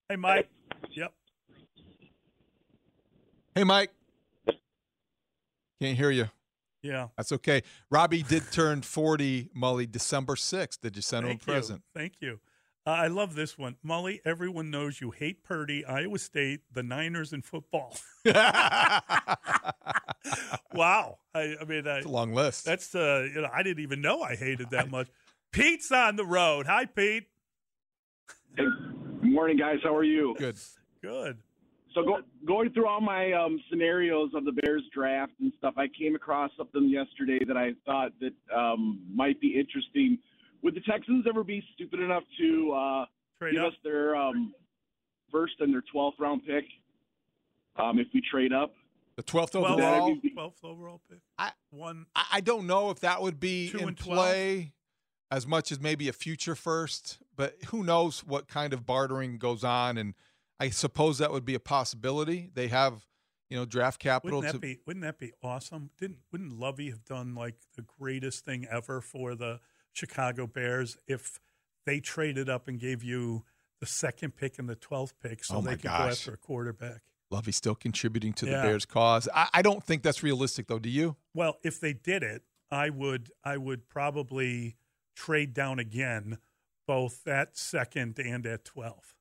Hey, 0.08 0.16
Mike. 0.16 0.48
Yep. 0.90 1.12
Hey 3.54 3.62
Mike. 3.62 3.90
Can't 5.80 5.96
hear 5.96 6.10
you. 6.10 6.28
Yeah. 6.82 7.08
That's 7.16 7.30
okay. 7.32 7.62
Robbie 7.88 8.24
did 8.24 8.50
turn 8.50 8.82
40, 8.82 9.50
Molly, 9.54 9.86
December 9.86 10.34
6th. 10.34 10.80
Did 10.80 10.96
you 10.96 11.02
send 11.02 11.24
him 11.24 11.30
a 11.30 11.32
Thank 11.34 11.46
you. 11.46 11.52
present? 11.52 11.82
Thank 11.94 12.14
you. 12.20 12.40
Uh, 12.86 12.90
I 12.90 13.06
love 13.06 13.36
this 13.36 13.56
one. 13.56 13.76
Molly, 13.82 14.20
everyone 14.24 14.70
knows 14.70 15.00
you 15.00 15.10
hate 15.12 15.44
Purdy, 15.44 15.84
Iowa 15.84 16.18
State, 16.18 16.60
the 16.72 16.82
Niners, 16.82 17.32
and 17.32 17.44
football. 17.44 17.96
wow. 20.74 21.18
I, 21.34 21.54
I 21.60 21.64
mean, 21.66 21.86
I, 21.86 21.98
It's 21.98 22.06
a 22.06 22.10
long 22.10 22.34
list. 22.34 22.64
That's, 22.64 22.94
uh, 22.94 23.28
you 23.32 23.40
know, 23.40 23.48
I 23.52 23.62
didn't 23.62 23.82
even 23.82 24.00
know 24.00 24.20
I 24.20 24.34
hated 24.34 24.70
that 24.70 24.90
much. 24.90 25.08
Pete's 25.52 25.92
on 25.92 26.16
the 26.16 26.26
road. 26.26 26.66
Hi, 26.66 26.86
Pete. 26.86 27.28
Good 28.56 28.66
morning, 29.22 29.56
guys. 29.56 29.78
How 29.82 29.94
are 29.94 30.04
you? 30.04 30.34
Good. 30.38 30.56
Good. 31.00 31.38
So 31.94 32.02
go, 32.02 32.18
going 32.44 32.70
through 32.70 32.88
all 32.88 33.00
my 33.00 33.32
um, 33.32 33.60
scenarios 33.70 34.30
of 34.34 34.44
the 34.44 34.52
Bears 34.52 34.82
draft 34.92 35.32
and 35.40 35.52
stuff, 35.58 35.74
I 35.76 35.86
came 35.88 36.16
across 36.16 36.50
something 36.56 36.88
yesterday 36.88 37.38
that 37.46 37.56
I 37.56 37.72
thought 37.86 38.12
that 38.20 38.34
um, 38.54 39.00
might 39.12 39.40
be 39.40 39.58
interesting. 39.58 40.18
Would 40.62 40.74
the 40.74 40.80
Texans 40.80 41.24
ever 41.28 41.44
be 41.44 41.62
stupid 41.74 42.00
enough 42.00 42.24
to 42.38 42.72
uh, 42.72 43.04
Trade 43.38 43.54
give 43.54 43.62
up? 43.62 43.68
us 43.68 43.74
their 43.84 44.16
um, 44.16 44.52
first 45.30 45.54
and 45.60 45.72
their 45.72 45.84
twelfth 45.92 46.16
round 46.18 46.42
pick 46.44 46.64
um, 47.76 47.98
if 47.98 48.08
we 48.12 48.22
trade 48.28 48.52
up? 48.52 48.72
The 49.16 49.22
12th 49.22 49.52
12th 49.52 49.70
overall. 49.70 50.16
12th 50.36 50.64
overall 50.64 51.00
pick. 51.08 51.20
I, 51.38 51.52
One. 51.70 52.06
I 52.16 52.24
I 52.32 52.40
don't 52.40 52.66
know 52.66 52.90
if 52.90 52.98
that 53.00 53.22
would 53.22 53.38
be 53.38 53.70
in 53.72 53.88
and 53.88 53.96
12? 53.96 54.18
play 54.18 54.72
as 55.30 55.46
much 55.46 55.70
as 55.70 55.80
maybe 55.80 56.08
a 56.08 56.12
future 56.12 56.56
first, 56.56 57.18
but 57.36 57.56
who 57.68 57.84
knows 57.84 58.24
what 58.24 58.48
kind 58.48 58.72
of 58.72 58.84
bartering 58.84 59.38
goes 59.38 59.62
on. 59.62 59.96
And 59.98 60.14
I 60.60 60.70
suppose 60.70 61.18
that 61.18 61.32
would 61.32 61.44
be 61.44 61.54
a 61.54 61.60
possibility. 61.60 62.50
They 62.54 62.68
have, 62.68 63.06
you 63.50 63.56
know, 63.56 63.64
draft 63.64 64.00
capital 64.00 64.38
Wouldn't 64.38 64.52
that 64.52 64.58
to 64.58 64.74
be 64.74 64.78
wouldn't 64.86 65.04
that 65.04 65.18
be 65.18 65.32
awesome? 65.42 65.90
Didn't 65.98 66.18
wouldn't 66.30 66.58
Lovie 66.58 66.90
have 66.90 67.04
done 67.04 67.34
like 67.34 67.56
the 67.76 67.82
greatest 67.82 68.44
thing 68.44 68.66
ever 68.70 69.00
for 69.00 69.34
the 69.34 69.60
Chicago 69.92 70.46
Bears 70.46 70.96
if 71.06 71.40
they 71.86 72.00
traded 72.00 72.48
up 72.48 72.68
and 72.68 72.78
gave 72.78 73.02
you 73.02 73.44
the 73.80 73.86
second 73.86 74.36
pick 74.36 74.58
and 74.58 74.68
the 74.68 74.76
twelfth 74.76 75.14
pick 75.22 75.44
so 75.44 75.56
Oh 75.56 75.60
they 75.60 75.72
could 75.72 75.82
go 75.82 75.90
after 75.90 76.34
a 76.34 76.36
quarterback? 76.36 77.02
Lovie 77.30 77.52
still 77.52 77.74
contributing 77.74 78.32
to 78.34 78.44
the 78.44 78.52
Bears' 78.52 78.84
cause. 78.84 79.28
I, 79.34 79.48
I 79.54 79.62
don't 79.62 79.82
think 79.82 80.02
that's 80.02 80.22
realistic, 80.22 80.68
though. 80.68 80.78
Do 80.78 80.88
you? 80.88 81.16
Well, 81.34 81.58
if 81.64 81.80
they 81.80 81.92
did 81.92 82.22
it, 82.22 82.42
I 82.70 82.90
would 82.90 83.30
I 83.42 83.56
would 83.56 83.88
probably 83.88 84.76
trade 85.16 85.52
down 85.52 85.78
again, 85.78 86.38
both 86.86 87.26
at 87.26 87.56
second 87.56 88.18
and 88.18 88.46
at 88.46 88.64
twelve. 88.64 89.13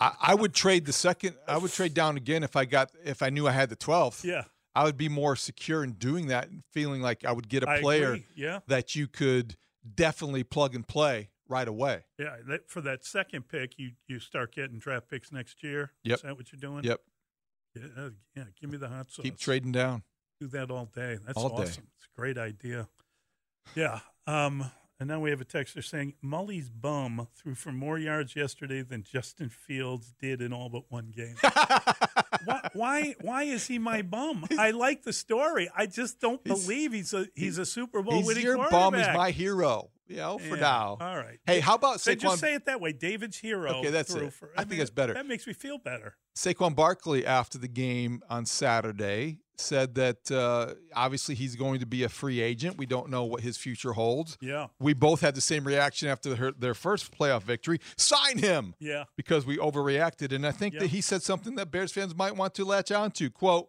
I, 0.00 0.14
I 0.20 0.34
would 0.34 0.54
trade 0.54 0.86
the 0.86 0.92
second. 0.92 1.36
I 1.46 1.58
would 1.58 1.72
trade 1.72 1.94
down 1.94 2.16
again 2.16 2.42
if 2.42 2.56
I 2.56 2.64
got 2.64 2.90
if 3.04 3.22
I 3.22 3.30
knew 3.30 3.46
I 3.46 3.52
had 3.52 3.70
the 3.70 3.76
12th. 3.76 4.24
Yeah. 4.24 4.44
I 4.74 4.84
would 4.84 4.96
be 4.96 5.08
more 5.08 5.36
secure 5.36 5.84
in 5.84 5.92
doing 5.92 6.28
that 6.28 6.48
and 6.48 6.64
feeling 6.72 7.00
like 7.00 7.24
I 7.24 7.32
would 7.32 7.48
get 7.48 7.62
a 7.62 7.78
player 7.80 8.18
yeah. 8.34 8.58
that 8.66 8.96
you 8.96 9.06
could 9.06 9.56
definitely 9.94 10.42
plug 10.42 10.74
and 10.74 10.86
play 10.86 11.30
right 11.48 11.68
away. 11.68 12.04
Yeah, 12.18 12.36
that, 12.48 12.68
for 12.68 12.80
that 12.80 13.04
second 13.04 13.48
pick, 13.48 13.78
you 13.78 13.92
you 14.08 14.18
start 14.18 14.52
getting 14.54 14.78
draft 14.78 15.08
picks 15.08 15.30
next 15.30 15.62
year. 15.62 15.92
Yep. 16.02 16.16
Is 16.16 16.22
that 16.22 16.36
what 16.36 16.52
you're 16.52 16.60
doing? 16.60 16.82
Yep. 16.84 17.00
Yeah, 17.76 18.08
yeah. 18.36 18.44
Give 18.60 18.70
me 18.70 18.78
the 18.78 18.88
hot 18.88 19.10
sauce. 19.10 19.22
Keep 19.22 19.38
trading 19.38 19.72
down. 19.72 20.02
Do 20.40 20.48
that 20.48 20.70
all 20.70 20.86
day. 20.86 21.18
That's 21.24 21.38
All 21.38 21.48
day. 21.48 21.62
awesome. 21.62 21.84
It's 21.96 22.06
a 22.12 22.20
great 22.20 22.38
idea. 22.38 22.88
Yeah. 23.74 24.00
Um, 24.26 24.70
and 25.04 25.10
now 25.10 25.20
we 25.20 25.28
have 25.28 25.42
a 25.42 25.44
texter 25.44 25.84
saying 25.84 26.14
Mully's 26.22 26.70
bum 26.70 27.28
threw 27.36 27.54
for 27.54 27.72
more 27.72 27.98
yards 27.98 28.34
yesterday 28.34 28.80
than 28.80 29.02
Justin 29.02 29.50
Fields 29.50 30.14
did 30.18 30.40
in 30.40 30.50
all 30.50 30.70
but 30.70 30.84
one 30.88 31.12
game. 31.14 31.36
why, 32.46 32.70
why? 32.72 33.14
Why 33.20 33.42
is 33.42 33.66
he 33.66 33.78
my 33.78 34.00
bum? 34.00 34.46
I 34.58 34.70
like 34.70 35.02
the 35.02 35.12
story. 35.12 35.68
I 35.76 35.84
just 35.84 36.20
don't 36.20 36.42
believe 36.42 36.94
he's 36.94 37.12
a 37.12 37.26
he's 37.34 37.58
a 37.58 37.66
Super 37.66 38.00
Bowl 38.00 38.14
He's 38.14 38.26
winning 38.26 38.44
your 38.44 38.54
quarterback. 38.54 38.80
bum. 38.80 38.94
He's 38.94 39.14
my 39.14 39.30
hero. 39.30 39.90
You 40.06 40.16
know, 40.16 40.38
for 40.38 40.56
Yeah, 40.56 40.62
now. 40.62 40.96
All 40.98 41.16
right. 41.18 41.38
Hey, 41.46 41.60
how 41.60 41.74
about 41.74 41.98
Saquon? 41.98 42.20
just 42.20 42.40
say 42.40 42.54
it 42.54 42.64
that 42.64 42.80
way. 42.80 42.94
David's 42.94 43.36
hero. 43.36 43.74
Okay, 43.80 43.90
that's 43.90 44.14
it. 44.14 44.32
For, 44.32 44.52
I 44.56 44.64
think 44.64 44.78
that's 44.78 44.90
better. 44.90 45.12
That 45.12 45.26
makes 45.26 45.46
me 45.46 45.52
feel 45.52 45.76
better. 45.76 46.16
Saquon 46.34 46.74
Barkley, 46.74 47.26
after 47.26 47.58
the 47.58 47.68
game 47.68 48.22
on 48.30 48.46
Saturday, 48.46 49.40
said 49.56 49.94
that 49.94 50.30
uh, 50.30 50.74
obviously 50.94 51.34
he's 51.34 51.56
going 51.56 51.80
to 51.80 51.86
be 51.86 52.02
a 52.02 52.08
free 52.08 52.40
agent. 52.40 52.76
We 52.76 52.86
don't 52.86 53.08
know 53.10 53.24
what 53.24 53.40
his 53.42 53.56
future 53.56 53.92
holds. 53.92 54.36
Yeah. 54.40 54.66
We 54.80 54.94
both 54.94 55.20
had 55.20 55.34
the 55.34 55.40
same 55.40 55.64
reaction 55.64 56.08
after 56.08 56.34
her, 56.36 56.52
their 56.52 56.74
first 56.74 57.16
playoff 57.16 57.42
victory. 57.42 57.80
Sign 57.96 58.38
him. 58.38 58.74
Yeah. 58.80 59.04
Because 59.16 59.46
we 59.46 59.56
overreacted. 59.58 60.32
And 60.32 60.46
I 60.46 60.50
think 60.50 60.74
Yeah. 60.74 60.80
that 60.80 60.86
he 60.90 61.00
said 61.00 61.22
something 61.22 61.54
that 61.56 61.70
Bears 61.70 61.92
fans 61.92 62.14
might 62.14 62.36
want 62.36 62.54
to 62.54 62.64
latch 62.64 62.90
on 62.90 63.10
to. 63.12 63.30
Quote, 63.30 63.68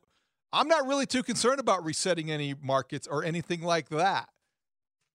I'm 0.52 0.68
not 0.68 0.88
really 0.88 1.06
too 1.06 1.22
concerned 1.24 1.60
about 1.60 1.84
resetting 1.84 2.32
any 2.32 2.56
markets 2.62 3.08
or 3.08 3.24
anything 3.24 3.62
like 3.62 3.90
that. 3.90 4.30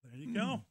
There 0.04 0.16
you 0.20 0.34
go. 0.34 0.62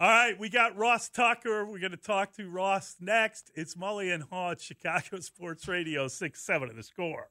All 0.00 0.08
right, 0.10 0.36
we 0.38 0.48
got 0.48 0.76
Ross 0.76 1.08
Tucker. 1.08 1.64
We're 1.64 1.78
going 1.78 1.92
to 1.92 1.96
talk 1.96 2.32
to 2.32 2.48
Ross 2.50 2.96
next. 3.00 3.52
It's 3.54 3.76
Mully 3.76 4.12
and 4.12 4.24
Haugh 4.24 4.50
at 4.52 4.60
Chicago 4.60 5.20
Sports 5.20 5.68
Radio, 5.68 6.08
6 6.08 6.40
7 6.42 6.68
of 6.68 6.76
the 6.76 6.82
score. 6.82 7.30